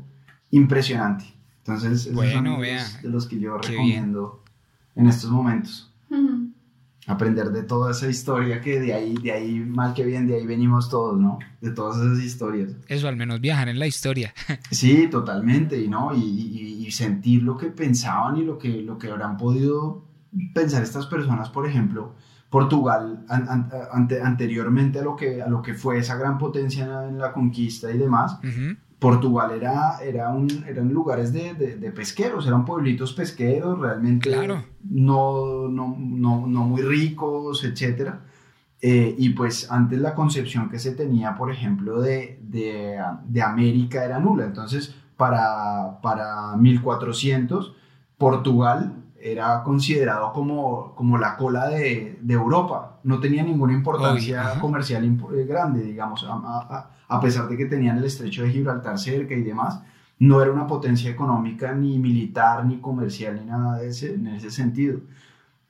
impresionante. 0.52 1.26
Entonces, 1.58 2.06
esos 2.06 2.32
son 2.32 2.44
de 2.44 3.10
los 3.10 3.26
que 3.26 3.40
yo 3.40 3.58
recomiendo 3.58 4.44
en 4.96 5.08
estos 5.08 5.32
momentos. 5.32 5.92
Aprender 7.08 7.50
de 7.50 7.64
toda 7.64 7.92
esa 7.92 8.08
historia 8.08 8.62
que 8.62 8.80
de 8.80 8.94
ahí, 8.94 9.16
de 9.16 9.32
ahí, 9.32 9.60
mal 9.60 9.96
que 9.96 10.06
bien, 10.06 10.28
de 10.28 10.36
ahí 10.36 10.46
venimos 10.46 10.88
todos, 10.90 11.20
¿no? 11.20 11.40
De 11.62 11.72
todas 11.72 11.98
esas 11.98 12.24
historias. 12.24 12.76
Eso, 12.88 13.08
al 13.08 13.16
menos 13.16 13.42
viajar 13.42 13.70
en 13.70 13.80
la 13.80 13.88
historia. 13.88 14.34
sí, 14.72 15.08
totalmente, 15.10 15.82
y, 15.82 15.88
¿no? 15.88 16.16
Y, 16.16 16.86
y, 16.86 16.92
sentir 16.92 17.42
lo 17.42 17.58
que 17.58 17.68
pensaban 17.68 18.38
y 18.38 18.44
lo 18.44 18.60
que, 18.60 18.84
lo 18.84 19.00
que 19.00 19.10
habrán 19.10 19.38
podido 19.38 20.04
pensar 20.54 20.84
estas 20.84 21.06
personas, 21.08 21.50
por 21.50 21.68
ejemplo, 21.68 22.16
Portugal 22.50 23.26
anteriormente 24.24 25.00
a 25.00 25.04
lo, 25.04 25.16
que, 25.16 25.42
a 25.42 25.48
lo 25.48 25.62
que 25.62 25.74
fue 25.74 25.98
esa 25.98 26.16
gran 26.16 26.38
potencia 26.38 27.08
en 27.08 27.18
la 27.18 27.34
conquista 27.34 27.92
y 27.92 27.98
demás, 27.98 28.40
Portugal 29.00 29.52
era, 29.52 30.00
era 30.02 30.30
un, 30.30 30.48
eran 30.68 30.90
lugares 30.90 31.34
de, 31.34 31.54
de, 31.54 31.92
pesqueros, 31.92 32.48
eran 32.48 32.64
pueblitos 32.64 33.14
pesqueros, 33.14 33.80
realmente 33.80 34.32
no, 34.84 35.68
no, 35.68 35.98
no, 36.00 36.48
no, 36.48 36.64
muy 36.64 36.82
ricos, 36.82 37.64
etc. 37.66 38.14
Eh, 38.82 39.16
y 39.18 39.30
pues 39.30 39.70
antes 39.72 40.00
la 40.00 40.16
concepción 40.16 40.70
que 40.70 40.80
se 40.80 40.92
tenía, 40.92 41.36
por 41.36 41.52
ejemplo, 41.52 42.00
de, 42.00 42.40
de 42.42 43.42
América 43.42 44.06
era 44.06 44.20
nula. 44.20 44.46
Entonces, 44.46 44.96
para, 45.18 46.00
para 46.02 46.56
1400, 46.56 47.76
Portugal 48.18 49.05
era 49.26 49.64
considerado 49.64 50.32
como, 50.34 50.94
como 50.94 51.18
la 51.18 51.36
cola 51.36 51.68
de, 51.68 52.20
de 52.22 52.34
Europa. 52.36 53.00
No 53.04 53.20
tenía 53.20 53.42
ninguna 53.42 53.74
importancia 53.74 54.60
comercial 54.62 55.04
eh, 55.04 55.46
grande, 55.46 55.82
digamos, 55.82 56.24
a, 56.30 56.92
a, 57.08 57.22
pesar 57.22 57.50
de 57.50 57.58
que 57.58 57.66
tenían 57.66 57.98
el 57.98 58.04
estrecho 58.04 58.44
de 58.44 58.52
Gibraltar 58.52 59.00
cerca 59.00 59.34
y 59.34 59.42
demás. 59.42 59.82
No 60.20 60.44
era 60.44 60.52
una 60.52 60.68
potencia 60.68 61.10
económica, 61.10 61.74
ni 61.74 61.98
militar, 61.98 62.66
ni 62.66 62.78
comercial, 62.78 63.40
ni 63.40 63.46
nada 63.46 63.80
de 63.80 63.88
ese, 63.88 64.14
en 64.14 64.28
ese 64.28 64.52
sentido. 64.52 65.00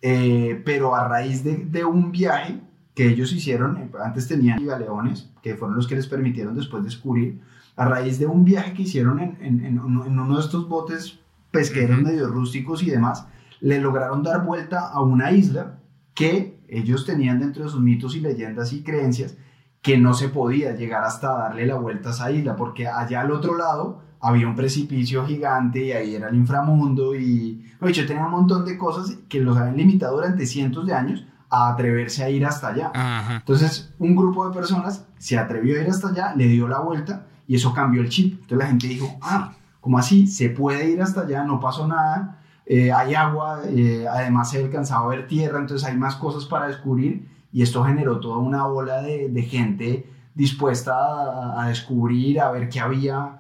Eh, 0.01 0.61
pero 0.65 0.93
a 0.93 1.07
raíz 1.07 1.41
de, 1.41 1.55
de, 1.55 1.85
un 1.85 2.11
viaje 2.11 2.59
que 2.93 3.07
ellos 3.07 3.31
hicieron, 3.31 3.77
eh, 3.77 3.89
antes 4.03 4.27
tenían 4.27 4.65
galeones, 4.65 5.29
que 5.41 5.55
fueron 5.55 5.77
los 5.77 5.87
que 5.87 5.95
les 5.95 6.07
permitieron 6.07 6.55
después 6.55 6.83
descubrir, 6.83 7.39
a 7.77 7.85
raíz 7.85 8.19
de 8.19 8.25
un 8.25 8.43
viaje 8.43 8.73
que 8.73 8.81
hicieron 8.81 9.19
en, 9.19 9.37
en, 9.39 9.63
en 9.63 9.79
uno 9.79 10.35
de 10.35 10.41
estos 10.41 10.67
botes 10.67 11.19
pesqueros 11.51 12.01
medio 12.01 12.27
rústicos 12.27 12.83
y 12.83 12.89
demás, 12.89 13.25
le 13.66 13.82
lograron 13.82 14.22
dar 14.22 14.45
vuelta 14.45 14.89
a 14.89 15.01
una 15.01 15.32
isla 15.32 15.80
que 16.13 16.63
ellos 16.70 17.03
tenían 17.03 17.39
dentro 17.39 17.63
de 17.63 17.72
sus 17.72 17.82
mitos 17.82 18.16
y 18.16 18.20
leyendas 18.20 18.72
y 18.74 18.84
creencias 18.84 19.38
que 19.82 19.97
no 19.97 20.13
se 20.13 20.30
podía 20.30 20.76
llegar 20.76 21.03
hasta 21.03 21.36
darle 21.36 21.66
la 21.66 21.74
vuelta 21.74 22.09
a 22.09 22.11
esa 22.11 22.30
isla, 22.30 22.55
porque 22.55 22.88
allá 22.88 23.22
al 23.22 23.32
otro 23.32 23.57
lado 23.57 24.03
había 24.20 24.47
un 24.47 24.55
precipicio 24.55 25.26
gigante 25.26 25.84
y 25.84 25.91
ahí 25.93 26.13
era 26.13 26.30
el 26.30 26.36
inframundo 26.36 27.16
y 27.16 27.66
yo 27.82 28.05
tenía 28.05 28.26
un 28.26 28.32
montón 28.34 28.66
de 28.66 28.78
cosas 28.78 29.18
que 29.28 29.39
los 29.39 29.57
habían 29.57 29.78
limitado 29.78 30.18
durante 30.18 30.45
cientos 30.45 30.86
de 30.86 30.93
años 30.93 31.26
a 31.49 31.70
atreverse 31.70 32.24
a 32.24 32.30
ir 32.30 32.45
hasta 32.45 32.68
allá. 32.68 32.91
Entonces, 33.38 33.95
un 33.97 34.16
grupo 34.16 34.47
de 34.47 34.53
personas 34.53 35.07
se 35.18 35.39
atrevió 35.39 35.80
a 35.80 35.82
ir 35.82 35.89
hasta 35.89 36.09
allá, 36.09 36.36
le 36.36 36.45
dio 36.47 36.68
la 36.68 36.82
vuelta 36.82 37.26
y 37.47 37.55
eso 37.55 37.74
cambió 37.74 38.03
el 38.03 38.09
chip. 38.09 38.34
Entonces 38.34 38.57
la 38.59 38.68
gente 38.68 38.86
dijo, 38.86 39.18
ah, 39.24 39.53
¿cómo 39.82 39.97
así? 39.97 40.28
Se 40.28 40.51
puede 40.51 40.88
ir 40.91 41.01
hasta 41.01 41.22
allá, 41.22 41.43
no 41.43 41.59
pasó 41.59 41.88
nada 41.88 42.43
eh, 42.66 42.91
hay 42.91 43.13
agua, 43.13 43.61
eh, 43.68 44.05
además 44.09 44.49
se 44.49 44.63
alcanzaba 44.63 45.05
a 45.05 45.16
ver 45.16 45.28
tierra, 45.28 45.59
entonces 45.59 45.88
hay 45.88 45.97
más 45.97 46.16
cosas 46.16 46.45
para 46.45 46.68
descubrir 46.68 47.28
y 47.51 47.61
esto 47.61 47.84
generó 47.84 48.20
toda 48.20 48.38
una 48.38 48.68
ola 48.68 49.01
de, 49.01 49.30
de 49.30 49.41
gente 49.43 50.09
dispuesta 50.34 51.61
a, 51.61 51.68
descubrir, 51.70 52.41
a 52.41 52.51
ver 52.51 52.68
qué 52.70 52.82
había, 52.82 53.39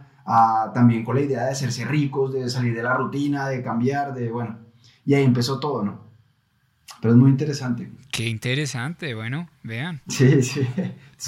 también 0.73 1.03
con 1.03 1.15
la 1.15 1.21
idea 1.21 1.43
de 1.43 1.51
hacerse 1.51 1.85
ricos, 1.85 2.33
de 2.33 2.49
salir 2.49 2.73
de 2.73 2.81
la 2.81 2.93
rutina, 2.93 3.49
de 3.49 3.61
cambiar, 3.61 4.13
de 4.13 4.31
bueno, 4.31 4.57
y 5.05 5.13
ahí 5.13 5.23
empezó 5.23 5.59
todo, 5.59 5.83
¿no? 5.83 6.05
Pero 7.01 7.13
es 7.13 7.19
muy 7.19 7.29
interesante. 7.29 7.91
Qué 8.11 8.29
interesante, 8.29 9.13
bueno, 9.13 9.49
vean. 9.63 10.01
Sí, 10.07 10.41
sí. 10.41 10.65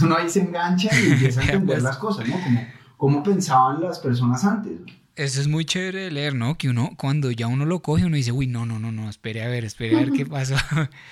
Uno 0.01 0.15
ahí 0.15 0.29
se 0.29 0.41
engancha 0.41 0.89
y 0.97 1.11
empieza 1.11 1.41
a 1.41 1.43
entender 1.45 1.75
pues 1.75 1.83
las 1.83 1.97
cosas, 1.97 2.27
¿no? 2.27 2.35
Como 2.35 2.61
cómo 2.95 3.23
pensaban 3.23 3.81
las 3.81 3.99
personas 3.99 4.43
antes. 4.45 4.79
Eso 5.17 5.41
es 5.41 5.47
muy 5.47 5.65
chévere 5.65 6.01
de 6.03 6.11
leer, 6.11 6.35
¿no? 6.35 6.59
Que 6.59 6.69
uno, 6.69 6.91
cuando 6.95 7.31
ya 7.31 7.47
uno 7.47 7.65
lo 7.65 7.81
coge, 7.81 8.05
uno 8.05 8.15
dice, 8.15 8.31
uy, 8.31 8.45
no, 8.45 8.67
no, 8.67 8.77
no, 8.77 8.91
no, 8.91 9.09
espere 9.09 9.43
a 9.43 9.47
ver, 9.47 9.65
espere 9.65 9.97
a 9.97 10.01
ver 10.01 10.11
qué 10.11 10.25
pasó. 10.27 10.55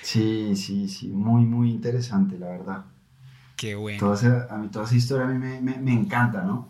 Sí, 0.03 0.55
sí, 0.55 0.87
sí, 0.87 1.07
muy, 1.07 1.43
muy 1.43 1.71
interesante, 1.71 2.37
la 2.37 2.49
verdad. 2.49 2.85
Qué 3.57 3.73
bueno. 3.73 3.97
Toda 3.99 4.47
a 4.51 4.57
mí 4.57 4.67
toda 4.67 4.85
esa 4.85 4.95
historia 4.95 5.25
a 5.25 5.29
mí 5.29 5.39
me, 5.39 5.59
me, 5.59 5.79
me, 5.79 5.91
encanta, 5.91 6.43
¿no? 6.43 6.69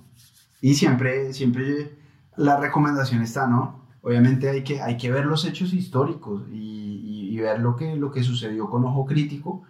Y 0.61 0.75
siempre, 0.75 1.33
siempre 1.33 1.97
la 2.37 2.57
recomendación 2.57 3.21
está, 3.21 3.47
¿no? 3.47 3.83
Obviamente 4.01 4.49
hay 4.49 4.63
que, 4.63 4.81
hay 4.81 4.95
que 4.95 5.11
ver 5.11 5.25
los 5.25 5.43
hechos 5.43 5.73
históricos 5.73 6.43
y, 6.53 7.29
y, 7.33 7.37
ver 7.37 7.59
lo 7.59 7.75
que, 7.75 7.97
lo 7.97 8.11
que 8.11 8.23
sucedió 8.23 8.69
con 8.69 8.85
ojo 8.85 9.05
crítico 9.05 9.63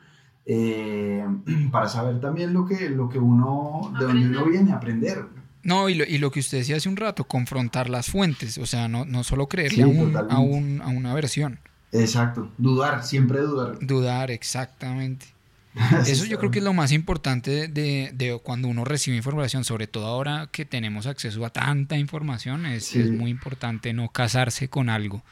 eh, 0.45 1.25
para 1.71 1.89
saber 1.89 2.19
también 2.19 2.53
lo 2.53 2.67
que, 2.67 2.91
lo 2.91 3.09
que 3.09 3.17
uno, 3.17 3.91
de 3.97 4.05
dónde 4.05 4.27
uno 4.27 4.45
viene 4.45 4.71
a 4.71 4.75
aprender. 4.75 5.25
No, 5.65 5.89
y 5.89 5.95
lo, 5.95 6.03
y 6.05 6.19
lo, 6.19 6.29
que 6.29 6.39
usted 6.39 6.59
decía 6.59 6.77
hace 6.77 6.87
un 6.87 6.95
rato, 6.95 7.23
confrontar 7.23 7.89
las 7.89 8.11
fuentes, 8.11 8.59
o 8.59 8.67
sea, 8.67 8.87
no, 8.87 9.03
no 9.03 9.23
solo 9.23 9.49
creerle 9.49 9.81
a, 9.81 9.87
un, 9.87 10.15
a, 10.15 10.37
un, 10.37 10.79
a, 10.79 10.87
una 10.89 11.11
versión. 11.15 11.59
Exacto, 11.91 12.51
dudar, 12.59 13.03
siempre 13.03 13.39
dudar. 13.39 13.79
Dudar, 13.81 14.29
exactamente. 14.29 15.25
Eso 16.05 16.25
yo 16.25 16.37
creo 16.37 16.51
que 16.51 16.59
es 16.59 16.63
lo 16.63 16.73
más 16.73 16.91
importante 16.91 17.67
de, 17.67 18.11
de, 18.13 18.39
cuando 18.43 18.67
uno 18.67 18.85
recibe 18.85 19.17
información, 19.17 19.63
sobre 19.63 19.87
todo 19.87 20.05
ahora 20.05 20.49
que 20.51 20.65
tenemos 20.65 21.07
acceso 21.07 21.43
a 21.43 21.49
tanta 21.49 21.97
información, 21.97 22.67
es, 22.67 22.95
es 22.95 23.09
muy 23.09 23.31
importante 23.31 23.91
no 23.91 24.09
casarse 24.09 24.69
con 24.69 24.89
algo. 24.89 25.23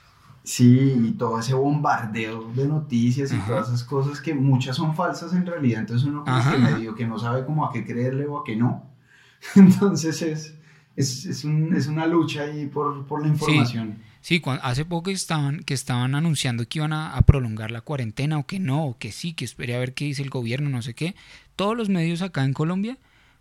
Sí, 0.44 0.96
y 1.10 1.12
todo 1.12 1.40
ese 1.40 1.54
bombardeo 1.54 2.52
de 2.56 2.68
noticias 2.68 3.32
y 3.32 3.38
todas 3.38 3.68
esas 3.68 3.84
cosas 3.84 4.20
que 4.20 4.34
muchas 4.34 4.76
son 4.76 4.96
falsas 4.96 5.32
en 5.34 5.46
realidad, 5.46 5.82
entonces 5.82 6.08
uno 6.08 6.26
como 6.26 6.52
que 6.52 6.58
medio 6.58 6.96
que 6.96 7.06
no 7.06 7.20
sabe 7.20 7.46
cómo 7.46 7.66
a 7.66 7.72
qué 7.72 7.86
creerle 7.86 8.26
o 8.26 8.40
a 8.40 8.44
qué 8.44 8.56
no. 8.56 8.93
Entonces 9.56 10.22
es, 10.22 10.54
es, 10.96 11.26
es, 11.26 11.44
un, 11.44 11.76
es 11.76 11.88
una 11.88 12.08
lucha 12.08 12.44
ahí 12.44 12.68
por, 12.68 13.06
por 13.06 13.22
la 13.22 13.28
información. 13.28 14.00
Sí, 14.24 14.42
hace 14.62 14.86
poco 14.86 15.10
estaban, 15.10 15.64
que 15.64 15.74
estaban 15.74 16.16
anunciando 16.16 16.66
que 16.66 16.80
iban 16.80 16.94
a, 16.94 17.22
prolongar 17.24 17.72
la 17.72 17.82
cuarentena 17.82 18.38
o 18.38 18.46
que 18.46 18.58
no, 18.58 18.86
o 18.86 18.98
que 18.98 19.12
sí, 19.12 19.34
que 19.34 19.44
espere 19.44 19.76
a 19.76 19.80
ver 19.80 19.94
qué 19.94 20.06
dice 20.06 20.22
el 20.22 20.30
gobierno, 20.30 20.70
no 20.70 20.82
sé 20.82 20.94
qué. 20.94 21.14
Todos 21.58 21.76
los 21.76 21.90
medios 21.90 22.22
acá 22.22 22.46
en 22.46 22.54
Colombia, 22.54 22.98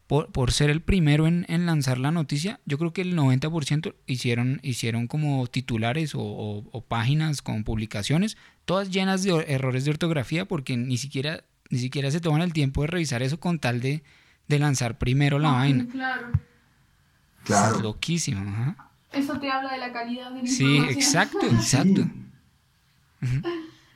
por, 0.09 0.33
por 0.33 0.51
ser 0.51 0.71
el 0.71 0.81
primero 0.81 1.29
en, 1.29 1.47
en, 1.49 1.67
lanzar 1.67 1.99
la 1.99 2.11
noticia, 2.11 2.59
yo 2.67 2.79
creo 2.79 2.93
que 2.93 3.03
el 3.03 3.17
90% 3.17 3.95
hicieron, 4.09 4.59
hicieron 4.65 5.07
como 5.07 5.47
titulares 5.47 6.17
o, 6.17 6.21
o, 6.21 6.85
páginas 6.85 7.43
con 7.43 7.63
publicaciones, 7.63 8.37
todas 8.65 8.91
llenas 8.91 9.23
de 9.23 9.45
errores 9.47 9.85
de 9.85 9.93
ortografía 9.93 10.47
porque 10.47 10.77
ni 10.77 10.97
siquiera, 10.97 11.45
ni 11.71 11.79
siquiera 11.79 12.11
se 12.11 12.21
toman 12.21 12.43
el 12.43 12.53
tiempo 12.53 12.83
de 12.83 12.89
revisar 12.89 13.23
eso 13.23 13.39
con 13.39 13.61
tal 13.61 13.81
de 13.81 14.03
de 14.49 14.59
lanzar 14.59 14.99
primero 14.99 15.39
la 15.39 15.53
vaina. 15.53 15.87
Claro. 15.91 16.27
Claro. 17.45 17.77
Es 17.77 17.83
loquísimo. 17.83 18.77
Eso 19.13 19.39
te 19.39 19.51
habla 19.51 19.73
de 19.73 19.79
la 19.79 19.93
calidad 19.93 20.31
de 20.31 20.43
la 20.43 20.49
Sí, 20.49 20.79
exacto, 20.91 21.47
exacto. 21.51 22.03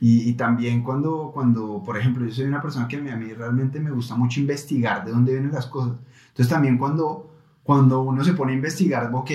Y, 0.00 0.28
y, 0.28 0.32
también 0.34 0.82
cuando, 0.82 1.30
cuando, 1.32 1.82
por 1.84 1.96
ejemplo, 1.96 2.24
yo 2.26 2.32
soy 2.32 2.44
una 2.44 2.60
persona 2.60 2.86
que 2.86 2.96
a 2.96 3.00
mí, 3.00 3.32
realmente 3.32 3.80
me 3.80 3.90
gusta 3.90 4.14
mucho 4.14 4.40
investigar 4.40 5.04
de 5.04 5.12
dónde 5.12 5.32
vienen 5.32 5.52
las 5.52 5.66
cosas. 5.66 5.98
Entonces 6.28 6.52
también 6.52 6.76
cuando, 6.76 7.34
cuando 7.62 8.02
uno 8.02 8.22
se 8.22 8.34
pone 8.34 8.52
a 8.52 8.56
investigar, 8.56 9.10
ok, 9.12 9.30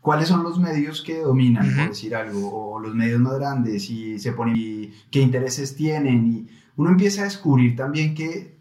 ¿cuáles 0.00 0.28
son 0.28 0.42
los 0.42 0.60
medios 0.60 1.00
que 1.02 1.20
dominan, 1.20 1.74
por 1.74 1.88
decir 1.88 2.14
algo? 2.14 2.74
O 2.74 2.78
los 2.78 2.94
medios 2.94 3.20
más 3.20 3.34
grandes 3.38 3.88
y 3.88 4.18
se 4.18 4.32
pone, 4.32 4.52
y 4.54 4.94
qué 5.10 5.20
intereses 5.20 5.74
tienen. 5.74 6.26
Y 6.26 6.48
uno 6.76 6.90
empieza 6.90 7.22
a 7.22 7.24
descubrir 7.24 7.74
también 7.74 8.14
que 8.14 8.55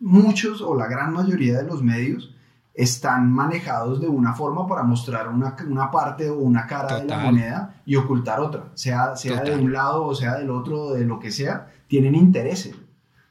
muchos 0.00 0.60
o 0.60 0.74
la 0.74 0.86
gran 0.86 1.12
mayoría 1.12 1.58
de 1.58 1.64
los 1.64 1.82
medios 1.82 2.34
están 2.74 3.32
manejados 3.32 4.00
de 4.00 4.08
una 4.08 4.34
forma 4.34 4.66
para 4.68 4.84
mostrar 4.84 5.28
una, 5.28 5.56
una 5.68 5.90
parte 5.90 6.30
o 6.30 6.38
una 6.38 6.66
cara 6.66 7.00
de 7.00 7.06
la 7.06 7.18
moneda 7.18 7.82
y 7.84 7.96
ocultar 7.96 8.38
otra, 8.38 8.66
sea, 8.74 9.16
sea 9.16 9.42
de 9.42 9.56
un 9.56 9.72
lado 9.72 10.06
o 10.06 10.14
sea 10.14 10.36
del 10.36 10.50
otro, 10.50 10.92
de 10.92 11.04
lo 11.04 11.18
que 11.18 11.32
sea, 11.32 11.72
tienen 11.88 12.14
intereses. 12.14 12.76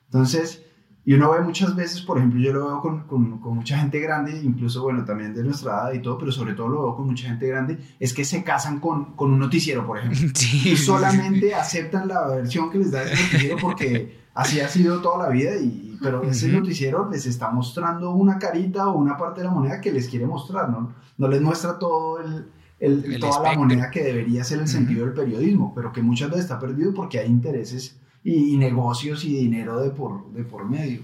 Entonces, 0.08 0.64
y 1.08 1.14
uno 1.14 1.32
ve 1.32 1.40
muchas 1.40 1.74
veces, 1.74 2.02
por 2.02 2.18
ejemplo, 2.18 2.42
yo 2.42 2.52
lo 2.52 2.68
veo 2.68 2.82
con, 2.82 3.04
con, 3.04 3.40
con, 3.40 3.56
mucha 3.56 3.78
gente 3.78 3.98
grande, 4.02 4.42
incluso, 4.44 4.84
bueno, 4.84 5.06
también 5.06 5.34
de 5.34 5.42
nuestra 5.42 5.72
edad 5.72 5.94
y 5.94 6.02
todo, 6.02 6.18
pero 6.18 6.34
sobre 6.34 6.54
todo 6.54 6.68
lo 6.68 6.82
veo 6.82 6.96
con 6.98 7.08
mucha 7.08 7.30
gente 7.30 7.48
grande, 7.48 7.78
es 7.98 8.14
que 8.14 8.26
se 8.26 8.44
casan 8.44 8.82
con, 8.82 9.16
con 9.16 9.32
un 9.32 9.40
noticiero, 9.40 9.88
por 9.88 10.00
ejemplo. 10.00 10.20
Y 10.66 10.76
solamente 10.76 11.56
aceptan 11.56 12.10
la 12.10 12.28
versión 12.28 12.70
que 12.70 12.80
les 12.80 12.92
da 12.92 13.04
ese 13.04 13.24
noticiero 13.24 13.56
porque 13.62 14.20
así 14.34 14.60
ha 14.60 14.68
sido 14.68 15.00
toda 15.00 15.28
la 15.28 15.30
vida, 15.30 15.56
y, 15.56 15.87
pero 16.02 16.24
ese 16.24 16.48
noticiero 16.50 17.10
les 17.10 17.26
está 17.26 17.50
mostrando 17.50 18.12
una 18.12 18.38
carita 18.38 18.90
o 18.90 18.98
una 18.98 19.18
parte 19.18 19.42
de 19.42 19.48
la 19.48 19.54
moneda 19.54 19.82
que 19.82 19.92
les 19.92 20.08
quiere 20.08 20.26
mostrar, 20.26 20.70
¿no? 20.70 20.94
No 21.18 21.28
les 21.28 21.42
muestra 21.42 21.80
todo 21.80 22.20
el, 22.20 22.48
el, 22.80 23.20
toda 23.20 23.42
la 23.42 23.54
moneda 23.58 23.90
que 23.90 24.04
debería 24.04 24.44
ser 24.44 24.60
el 24.60 24.68
sentido 24.68 25.06
del 25.06 25.14
periodismo, 25.14 25.74
pero 25.76 25.92
que 25.92 26.02
muchas 26.02 26.30
veces 26.30 26.46
está 26.46 26.60
perdido 26.60 26.94
porque 26.94 27.20
hay 27.20 27.28
intereses 27.28 27.98
y, 28.24 28.58
negocios 28.58 29.24
y 29.26 29.36
dinero 29.36 29.80
de 29.80 29.90
por, 29.90 30.32
de 30.32 30.44
por 30.44 30.70
medio. 30.70 31.02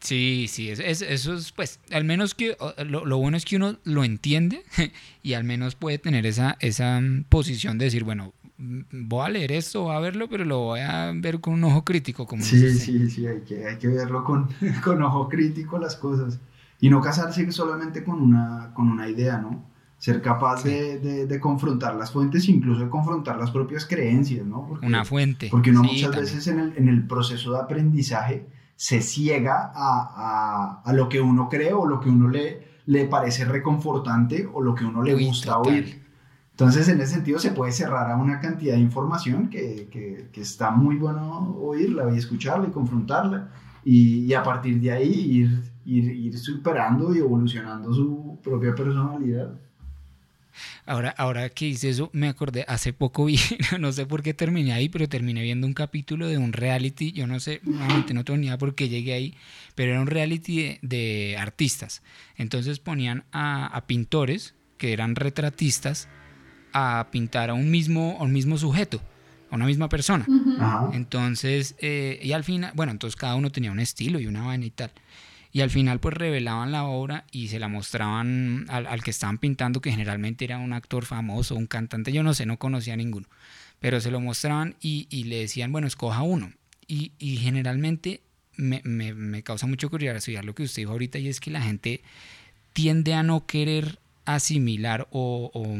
Sí, 0.00 0.46
sí, 0.48 0.70
es, 0.70 0.80
eso 0.80 1.34
es, 1.34 1.52
pues, 1.52 1.78
al 1.92 2.04
menos 2.04 2.34
que, 2.34 2.56
lo, 2.86 3.06
lo, 3.06 3.18
bueno 3.18 3.36
es 3.36 3.44
que 3.44 3.56
uno 3.56 3.76
lo 3.84 4.02
entiende 4.02 4.64
y 5.22 5.34
al 5.34 5.44
menos 5.44 5.76
puede 5.76 5.98
tener 5.98 6.26
esa, 6.26 6.56
esa 6.60 7.00
posición 7.28 7.78
de 7.78 7.84
decir, 7.84 8.02
bueno, 8.02 8.34
voy 8.58 9.26
a 9.26 9.28
leer 9.28 9.52
esto, 9.52 9.82
voy 9.82 9.96
a 9.96 10.00
verlo, 10.00 10.28
pero 10.28 10.44
lo 10.44 10.58
voy 10.60 10.80
a 10.80 11.12
ver 11.14 11.40
con 11.40 11.54
un 11.54 11.64
ojo 11.64 11.84
crítico. 11.84 12.26
Como 12.26 12.42
sí, 12.42 12.70
sí, 12.78 13.10
sí, 13.10 13.26
hay 13.26 13.40
que, 13.40 13.66
hay 13.66 13.78
que 13.78 13.88
verlo 13.88 14.24
con, 14.24 14.48
con, 14.84 15.02
ojo 15.02 15.28
crítico 15.28 15.78
las 15.78 15.96
cosas. 15.96 16.40
Y 16.80 16.90
no 16.90 17.00
casarse 17.00 17.50
solamente 17.52 18.02
con 18.02 18.20
una, 18.20 18.72
con 18.74 18.88
una 18.88 19.08
idea, 19.08 19.38
¿no? 19.38 19.72
ser 20.02 20.20
capaz 20.20 20.64
de, 20.64 21.38
confrontar 21.40 21.94
las 21.94 22.10
fuentes, 22.10 22.48
incluso 22.48 22.80
de 22.80 22.90
confrontar 22.90 23.38
las 23.38 23.52
propias 23.52 23.86
creencias, 23.86 24.44
¿no? 24.44 24.76
Una 24.82 25.04
fuente. 25.04 25.46
Porque 25.48 25.70
uno 25.70 25.84
muchas 25.84 26.16
veces 26.16 26.48
en 26.48 26.58
el, 26.58 26.76
en 26.76 26.88
el, 26.88 27.06
proceso 27.06 27.52
de 27.52 27.60
aprendizaje 27.60 28.48
se 28.74 29.00
ciega 29.00 29.70
a, 29.72 30.82
a, 30.84 30.92
lo 30.92 31.08
que 31.08 31.20
uno 31.20 31.48
cree 31.48 31.72
o 31.72 31.86
lo 31.86 32.00
que 32.00 32.08
uno 32.08 32.28
le, 32.28 32.66
le 32.86 33.04
parece 33.04 33.44
reconfortante 33.44 34.48
o 34.52 34.60
lo 34.60 34.74
que 34.74 34.84
uno 34.84 35.04
le 35.04 35.14
gusta 35.14 35.58
oír. 35.58 36.01
Entonces, 36.52 36.88
en 36.88 37.00
ese 37.00 37.14
sentido, 37.14 37.38
se 37.38 37.50
puede 37.50 37.72
cerrar 37.72 38.10
a 38.10 38.16
una 38.16 38.40
cantidad 38.40 38.74
de 38.74 38.80
información 38.80 39.48
que, 39.48 39.88
que, 39.90 40.28
que 40.32 40.40
está 40.40 40.70
muy 40.70 40.96
bueno 40.96 41.56
oírla 41.60 42.12
y 42.14 42.18
escucharla 42.18 42.68
y 42.68 42.70
confrontarla. 42.70 43.48
Y, 43.84 44.26
y, 44.26 44.34
a 44.34 44.42
partir 44.42 44.80
de 44.80 44.92
ahí 44.92 45.10
ir, 45.12 45.62
ir, 45.84 46.04
ir 46.04 46.38
superando 46.38 47.14
y 47.14 47.18
evolucionando 47.18 47.92
su 47.92 48.38
propia 48.42 48.74
personalidad. 48.74 49.54
Ahora, 50.84 51.14
ahora 51.16 51.48
que 51.48 51.66
hice 51.66 51.90
eso, 51.90 52.10
me 52.12 52.28
acordé, 52.28 52.64
hace 52.68 52.92
poco 52.92 53.24
vi, 53.26 53.38
no 53.78 53.92
sé 53.92 54.06
por 54.06 54.22
qué 54.22 54.34
terminé 54.34 54.72
ahí, 54.72 54.88
pero 54.88 55.08
terminé 55.08 55.42
viendo 55.42 55.66
un 55.66 55.74
capítulo 55.74 56.26
de 56.28 56.38
un 56.38 56.52
reality, 56.52 57.12
yo 57.12 57.26
no 57.26 57.40
sé, 57.40 57.60
realmente 57.64 58.14
no 58.14 58.24
tengo 58.24 58.38
ni 58.38 58.46
idea 58.46 58.58
por 58.58 58.74
qué 58.74 58.88
llegué 58.88 59.14
ahí, 59.14 59.34
pero 59.74 59.92
era 59.92 60.00
un 60.00 60.06
reality 60.06 60.78
de, 60.82 61.36
artistas. 61.38 62.02
Entonces 62.36 62.78
ponían 62.78 63.24
a, 63.32 63.84
pintores, 63.86 64.54
que 64.76 64.92
eran 64.92 65.14
retratistas, 65.14 66.08
a 66.72 67.08
pintar 67.10 67.50
a 67.50 67.54
un 67.54 67.70
mismo, 67.70 68.16
a 68.20 68.24
un 68.24 68.32
mismo 68.32 68.58
sujeto, 68.58 69.00
a 69.50 69.56
una 69.56 69.66
misma 69.66 69.88
persona. 69.88 70.26
Entonces, 70.92 71.74
eh, 71.78 72.20
y 72.22 72.32
al 72.32 72.44
final, 72.44 72.72
bueno, 72.74 72.92
entonces 72.92 73.16
cada 73.16 73.34
uno 73.34 73.50
tenía 73.50 73.72
un 73.72 73.80
estilo 73.80 74.20
y 74.20 74.26
una 74.26 74.42
vaina 74.42 74.64
y 74.64 74.70
tal 74.70 74.90
y 75.52 75.60
al 75.60 75.70
final 75.70 76.00
pues 76.00 76.14
revelaban 76.16 76.72
la 76.72 76.84
obra 76.84 77.26
y 77.30 77.48
se 77.48 77.58
la 77.58 77.68
mostraban 77.68 78.64
al, 78.68 79.02
que 79.02 79.10
estaban 79.10 79.36
pintando, 79.36 79.82
que 79.82 79.90
generalmente 79.90 80.46
era 80.46 80.58
un 80.58 80.72
actor 80.72 81.04
famoso, 81.04 81.54
un 81.54 81.66
cantante, 81.66 82.10
yo 82.10 82.22
no 82.22 82.32
sé, 82.32 82.46
no 82.46 82.58
conocía 82.58 82.94
a 82.94 82.96
ninguno, 82.96 83.26
pero 83.78 84.00
se 84.00 84.10
lo 84.10 84.18
mostraban 84.20 84.76
y, 84.80 85.24
le 85.24 85.40
decían, 85.40 85.70
bueno, 85.70 85.86
escoja 85.86 86.22
uno. 86.22 86.52
Y, 86.88 87.10
generalmente 87.36 88.22
me, 88.56 88.82
me, 88.84 89.42
causa 89.42 89.66
mucho 89.66 89.88
curiosidad 89.90 90.42
lo 90.42 90.54
que 90.54 90.62
usted 90.62 90.82
dijo 90.82 90.92
ahorita 90.92 91.18
y 91.18 91.28
es 91.28 91.40
que 91.40 91.50
la 91.50 91.62
gente 91.62 92.02
tiende 92.72 93.14
a 93.14 93.22
no 93.22 93.46
querer 93.46 93.98
asimilar 94.24 95.08
o, 95.10 95.50
o 95.52 95.78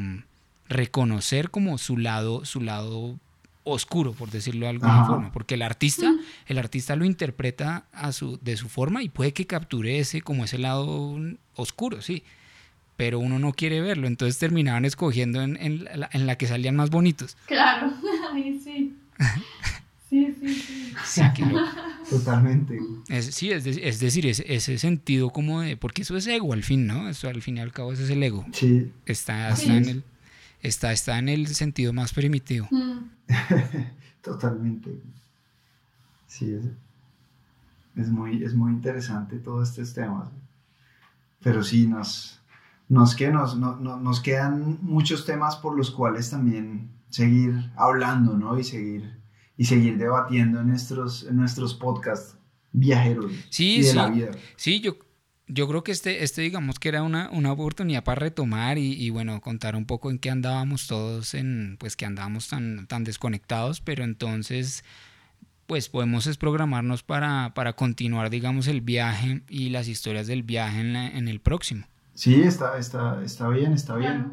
reconocer 0.72 1.50
como 1.50 1.78
su 1.78 1.96
lado, 1.96 2.44
su 2.44 2.60
lado 2.60 3.18
oscuro, 3.64 4.12
por 4.12 4.30
decirlo 4.30 4.66
de 4.66 4.70
alguna 4.70 5.06
forma, 5.06 5.32
porque 5.32 5.54
el 5.54 5.62
artista, 5.62 6.12
el 6.46 6.58
artista 6.58 6.96
lo 6.96 7.04
interpreta 7.04 7.84
a 7.92 8.12
su, 8.12 8.38
de 8.42 8.56
su 8.56 8.68
forma 8.68 9.02
y 9.02 9.08
puede 9.08 9.32
que 9.32 9.46
capture 9.46 9.98
ese 9.98 10.20
como 10.20 10.44
ese 10.44 10.58
lado 10.58 11.16
oscuro, 11.54 12.02
sí, 12.02 12.24
pero 12.96 13.18
uno 13.18 13.38
no 13.38 13.52
quiere 13.52 13.80
verlo, 13.80 14.06
entonces 14.06 14.38
terminaban 14.38 14.84
escogiendo 14.84 15.42
en, 15.42 15.56
en, 15.60 16.26
la, 16.26 16.36
que 16.36 16.46
salían 16.46 16.76
más 16.76 16.90
bonitos. 16.90 17.36
Claro, 17.46 17.92
ahí 18.32 18.60
sí. 18.62 18.96
Sí, 20.10 20.34
sí, 20.40 20.54
sí. 21.04 21.22
Totalmente. 22.10 22.78
sí, 23.22 23.50
es, 23.50 23.64
es 23.64 24.00
decir, 24.00 24.26
ese, 24.26 24.44
ese, 24.52 24.76
sentido 24.76 25.30
como 25.30 25.62
de, 25.62 25.76
porque 25.78 26.02
eso 26.02 26.16
es 26.16 26.26
ego 26.26 26.52
al 26.52 26.62
fin, 26.62 26.86
¿no? 26.86 27.08
Eso 27.08 27.28
al 27.28 27.40
fin 27.40 27.56
y 27.56 27.60
al 27.60 27.72
cabo 27.72 27.92
ese 27.92 28.04
es 28.04 28.10
el 28.10 28.22
ego. 28.22 28.44
Sí. 28.52 28.90
Está, 29.06 29.50
está 29.50 29.74
en 29.74 29.88
el 29.88 30.04
está, 30.62 30.92
está 30.92 31.18
en 31.18 31.28
el 31.28 31.48
sentido 31.48 31.92
más 31.92 32.12
primitivo. 32.12 32.68
Mm. 32.70 33.10
Totalmente. 34.22 34.90
Sí, 36.26 36.54
es, 36.54 36.64
es, 37.96 38.08
muy, 38.08 38.42
es 38.42 38.54
muy 38.54 38.72
interesante 38.72 39.38
todos 39.38 39.70
estos 39.70 39.92
temas. 39.92 40.30
Pero 41.42 41.62
sí, 41.62 41.86
nos, 41.86 42.40
nos, 42.88 43.14
que 43.14 43.30
nos, 43.30 43.56
nos 43.56 44.20
quedan 44.20 44.78
muchos 44.80 45.26
temas 45.26 45.56
por 45.56 45.76
los 45.76 45.90
cuales 45.90 46.30
también 46.30 46.90
seguir 47.08 47.70
hablando, 47.76 48.38
¿no? 48.38 48.58
Y 48.58 48.64
seguir, 48.64 49.18
y 49.56 49.64
seguir 49.64 49.98
debatiendo 49.98 50.60
en 50.60 50.68
nuestros, 50.68 51.24
en 51.24 51.36
nuestros 51.36 51.74
podcasts 51.74 52.38
viajeros 52.72 53.32
sí, 53.50 53.82
de 53.82 53.94
la 53.94 54.08
vida. 54.08 54.30
Sí, 54.56 54.80
yo, 54.80 54.96
yo 55.52 55.68
creo 55.68 55.84
que 55.84 55.92
este, 55.92 56.24
este 56.24 56.42
digamos 56.42 56.78
que 56.78 56.88
era 56.88 57.02
una, 57.02 57.28
una 57.30 57.52
oportunidad 57.52 58.04
para 58.04 58.20
retomar 58.20 58.78
y, 58.78 59.10
bueno, 59.10 59.40
contar 59.40 59.76
un 59.76 59.84
poco 59.84 60.10
en 60.10 60.18
qué 60.18 60.30
andábamos 60.30 60.86
todos, 60.86 61.34
en, 61.34 61.76
pues 61.78 61.96
que 61.96 62.06
andábamos 62.06 62.48
tan, 62.48 62.86
tan 62.86 63.04
desconectados, 63.04 63.80
pero 63.80 64.04
entonces 64.04 64.84
pues 65.66 65.88
podemos 65.88 66.36
programarnos 66.38 67.02
para, 67.02 67.52
para 67.54 67.74
continuar, 67.74 68.30
digamos, 68.30 68.66
el 68.66 68.80
viaje 68.80 69.42
y 69.48 69.70
las 69.70 69.88
historias 69.88 70.26
del 70.26 70.42
viaje 70.42 70.80
en, 70.80 70.96
en 70.96 71.28
el 71.28 71.40
próximo. 71.40 71.86
Sí, 72.14 72.42
está, 72.42 72.78
está, 72.78 73.22
está 73.24 73.48
bien, 73.48 73.72
está 73.72 73.96
bien. 73.96 74.32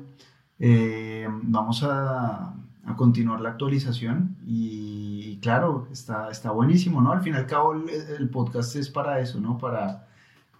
Eh, 0.59 1.28
vamos 1.43 1.84
a, 1.84 2.53
a, 2.86 2.95
continuar 2.97 3.39
la 3.39 3.49
actualización 3.49 4.36
y, 4.45 5.39
claro, 5.41 5.88
está, 5.91 6.30
está 6.30 6.51
buenísimo, 6.51 7.01
¿no? 7.01 7.13
Al 7.13 7.22
fin 7.22 7.36
y 7.36 7.38
al 7.38 7.45
cabo 7.45 7.74
el, 7.74 7.89
el 7.89 8.30
podcast 8.30 8.76
es 8.76 8.89
para 8.89 9.22
eso, 9.22 9.39
¿no? 9.39 9.57
Para 9.57 10.09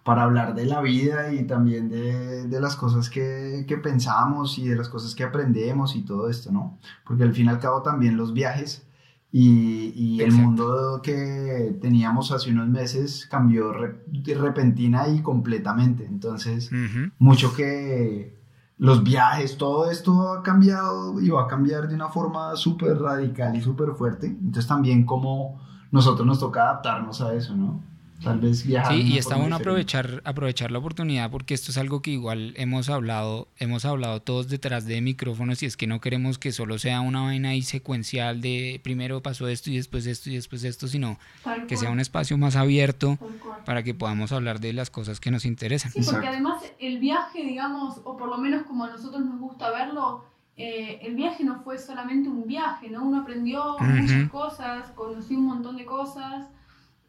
para 0.04 0.22
hablar 0.22 0.54
de 0.54 0.66
la 0.66 0.80
vida 0.80 1.32
y 1.32 1.46
también 1.46 1.88
de, 1.88 2.46
de 2.46 2.60
las 2.60 2.76
cosas 2.76 3.10
que, 3.10 3.64
que, 3.68 3.76
pensamos 3.76 4.58
y 4.58 4.68
de 4.68 4.76
las 4.76 4.88
cosas 4.88 5.14
que 5.14 5.24
aprendemos 5.24 5.94
y 5.94 6.02
todo 6.02 6.28
esto, 6.28 6.50
¿no? 6.50 6.78
Porque 7.04 7.22
al 7.22 7.34
fin 7.34 7.46
y 7.46 7.48
al 7.50 7.60
cabo 7.60 7.82
también 7.82 8.16
los 8.16 8.32
viajes 8.32 8.86
y, 9.32 9.92
y 9.94 10.22
el 10.22 10.32
mundo 10.32 11.00
que 11.02 11.78
teníamos 11.80 12.32
hace 12.32 12.50
unos 12.50 12.68
meses 12.68 13.26
cambió 13.30 13.72
repentina 13.72 15.08
y 15.08 15.22
completamente. 15.22 16.04
Entonces, 16.04 16.70
mucho 17.18 17.54
que 17.54 18.40
los 18.78 19.04
viajes, 19.04 19.58
todo 19.58 19.90
esto 19.90 20.32
ha 20.32 20.42
cambiado 20.42 21.20
y 21.20 21.28
va 21.28 21.42
a 21.42 21.46
cambiar 21.46 21.86
de 21.86 21.94
una 21.94 22.08
forma 22.08 22.56
súper 22.56 22.98
radical 22.98 23.54
y 23.54 23.60
súper 23.60 23.90
fuerte. 23.90 24.26
Entonces 24.26 24.66
también 24.66 25.04
como 25.04 25.60
nosotros 25.90 26.26
nos 26.26 26.40
toca 26.40 26.62
adaptarnos 26.62 27.20
a 27.20 27.34
eso, 27.34 27.54
¿no? 27.54 27.89
Tal 28.22 28.38
vez 28.38 28.66
viajar. 28.66 28.92
Sí, 28.92 29.02
y 29.02 29.18
está 29.18 29.36
bueno 29.36 29.56
aprovechar, 29.56 30.20
aprovechar 30.24 30.70
la 30.70 30.78
oportunidad 30.78 31.30
porque 31.30 31.54
esto 31.54 31.70
es 31.70 31.78
algo 31.78 32.02
que 32.02 32.10
igual 32.10 32.54
hemos 32.56 32.88
hablado, 32.88 33.48
hemos 33.58 33.84
hablado 33.84 34.20
todos 34.20 34.48
detrás 34.48 34.84
de 34.84 35.00
micrófonos 35.00 35.62
y 35.62 35.66
es 35.66 35.76
que 35.76 35.86
no 35.86 36.00
queremos 36.00 36.38
que 36.38 36.52
solo 36.52 36.78
sea 36.78 37.00
una 37.00 37.22
vaina 37.22 37.50
ahí 37.50 37.62
secuencial 37.62 38.40
de 38.40 38.80
primero 38.82 39.22
pasó 39.22 39.48
esto 39.48 39.70
y 39.70 39.76
después 39.76 40.06
esto 40.06 40.30
y 40.30 40.34
después 40.34 40.64
esto, 40.64 40.86
sino 40.86 41.18
que 41.66 41.76
sea 41.76 41.90
un 41.90 42.00
espacio 42.00 42.36
más 42.36 42.56
abierto 42.56 43.18
para 43.64 43.82
que 43.82 43.94
podamos 43.94 44.32
hablar 44.32 44.60
de 44.60 44.72
las 44.72 44.90
cosas 44.90 45.20
que 45.20 45.30
nos 45.30 45.44
interesan. 45.44 45.92
Sí, 45.92 46.00
porque 46.04 46.28
además 46.28 46.62
el 46.78 46.98
viaje, 46.98 47.42
digamos, 47.44 48.00
o 48.04 48.16
por 48.16 48.28
lo 48.28 48.38
menos 48.38 48.64
como 48.64 48.84
a 48.84 48.90
nosotros 48.90 49.24
nos 49.24 49.38
gusta 49.38 49.70
verlo, 49.70 50.24
eh, 50.56 51.00
el 51.02 51.14
viaje 51.14 51.42
no 51.42 51.62
fue 51.62 51.78
solamente 51.78 52.28
un 52.28 52.46
viaje, 52.46 52.90
¿no? 52.90 53.04
Uno 53.04 53.22
aprendió 53.22 53.76
muchas 53.78 54.28
cosas, 54.30 54.90
conoció 54.94 55.38
un 55.38 55.46
montón 55.46 55.76
de 55.76 55.86
cosas 55.86 56.48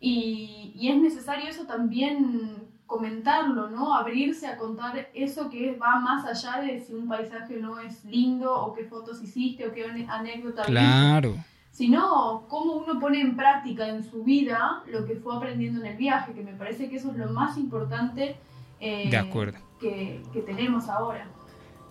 y, 0.01 0.73
y, 0.75 0.89
es 0.89 0.97
necesario 0.97 1.47
eso 1.47 1.65
también 1.65 2.71
comentarlo, 2.87 3.69
¿no? 3.69 3.95
Abrirse 3.95 4.47
a 4.47 4.57
contar 4.57 5.09
eso 5.13 5.49
que 5.49 5.75
va 5.75 5.99
más 5.99 6.25
allá 6.25 6.61
de 6.61 6.79
si 6.81 6.93
un 6.93 7.07
paisaje 7.07 7.55
no 7.57 7.79
es 7.79 8.03
lindo 8.03 8.53
o 8.53 8.73
qué 8.73 8.83
fotos 8.83 9.23
hiciste 9.23 9.65
o 9.65 9.73
qué 9.73 9.85
anécdota 10.09 10.63
Claro. 10.63 11.35
Sino 11.69 12.45
cómo 12.49 12.73
uno 12.73 12.99
pone 12.99 13.21
en 13.21 13.37
práctica 13.37 13.87
en 13.87 14.03
su 14.03 14.23
vida 14.23 14.83
lo 14.87 15.05
que 15.05 15.15
fue 15.15 15.35
aprendiendo 15.37 15.79
en 15.79 15.85
el 15.85 15.97
viaje, 15.97 16.33
que 16.33 16.43
me 16.43 16.53
parece 16.53 16.89
que 16.89 16.97
eso 16.97 17.11
es 17.11 17.17
lo 17.17 17.31
más 17.31 17.57
importante 17.57 18.35
eh, 18.81 19.09
de 19.09 19.17
acuerdo. 19.17 19.59
Que, 19.79 20.21
que 20.33 20.41
tenemos 20.41 20.89
ahora. 20.89 21.27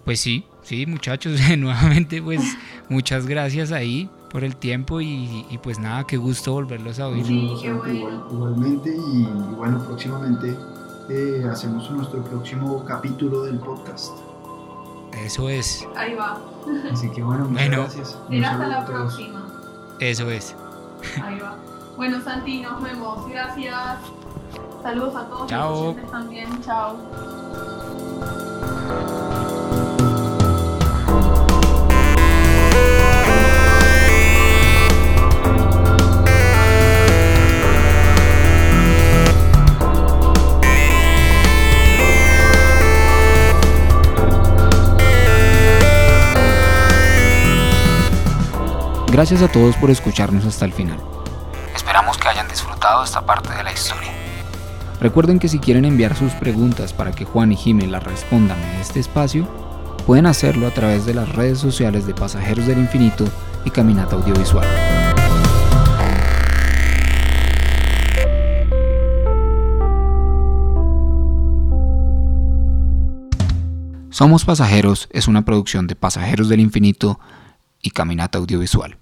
Pues 0.04 0.20
sí, 0.20 0.44
sí, 0.62 0.84
muchachos, 0.84 1.40
nuevamente 1.56 2.20
pues 2.20 2.42
muchas 2.88 3.26
gracias 3.26 3.72
ahí 3.72 4.10
por 4.30 4.44
el 4.44 4.56
tiempo 4.56 5.00
y, 5.00 5.58
pues 5.62 5.78
nada, 5.78 6.04
qué 6.06 6.16
gusto 6.16 6.52
volverlos 6.52 7.00
a 7.00 7.08
oír. 7.08 7.30
igualmente 7.30 8.96
y, 8.96 9.24
bueno, 9.56 9.82
próximamente 9.84 10.56
eh, 11.08 11.44
hacemos 11.50 11.90
nuestro 11.90 12.22
próximo 12.22 12.84
capítulo 12.84 13.42
del 13.44 13.58
podcast. 13.58 14.12
Eso 15.12 15.48
es. 15.48 15.86
Ahí 15.96 16.14
va. 16.14 16.38
Así 16.92 17.10
que 17.10 17.22
bueno, 17.22 17.46
muchas 17.46 17.68
gracias. 17.68 18.18
Será 18.28 18.52
hasta 18.52 18.66
la 18.68 18.84
próxima. 18.84 19.46
Eso 19.98 20.30
es. 20.30 20.54
Ahí 21.22 21.38
va. 21.40 21.56
Bueno, 21.96 22.22
Santi, 22.22 22.60
nos 22.60 22.82
vemos. 22.82 23.28
Gracias. 23.28 23.98
Saludos 24.82 25.16
a 25.16 25.28
todos. 25.28 25.46
Chao. 25.48 25.96
también. 26.10 26.48
Chao. 26.62 26.96
Gracias 49.20 49.42
a 49.42 49.52
todos 49.52 49.76
por 49.76 49.90
escucharnos 49.90 50.46
hasta 50.46 50.64
el 50.64 50.72
final. 50.72 50.98
Esperamos 51.76 52.16
que 52.16 52.26
hayan 52.26 52.48
disfrutado 52.48 53.04
esta 53.04 53.20
parte 53.20 53.54
de 53.54 53.62
la 53.62 53.70
historia. 53.70 54.10
Recuerden 54.98 55.38
que 55.38 55.48
si 55.48 55.58
quieren 55.58 55.84
enviar 55.84 56.16
sus 56.16 56.32
preguntas 56.32 56.94
para 56.94 57.12
que 57.12 57.26
Juan 57.26 57.52
y 57.52 57.56
Jimmy 57.56 57.86
las 57.86 58.02
respondan 58.02 58.58
en 58.58 58.80
este 58.80 58.98
espacio, 58.98 59.46
pueden 60.06 60.24
hacerlo 60.24 60.66
a 60.66 60.70
través 60.70 61.04
de 61.04 61.12
las 61.12 61.28
redes 61.28 61.58
sociales 61.58 62.06
de 62.06 62.14
Pasajeros 62.14 62.66
del 62.66 62.78
Infinito 62.78 63.26
y 63.66 63.68
Caminata 63.68 64.16
Audiovisual. 64.16 64.66
Somos 74.08 74.46
Pasajeros 74.46 75.10
es 75.12 75.28
una 75.28 75.44
producción 75.44 75.86
de 75.86 75.94
Pasajeros 75.94 76.48
del 76.48 76.60
Infinito 76.60 77.20
y 77.82 77.90
Caminata 77.90 78.38
Audiovisual. 78.38 78.96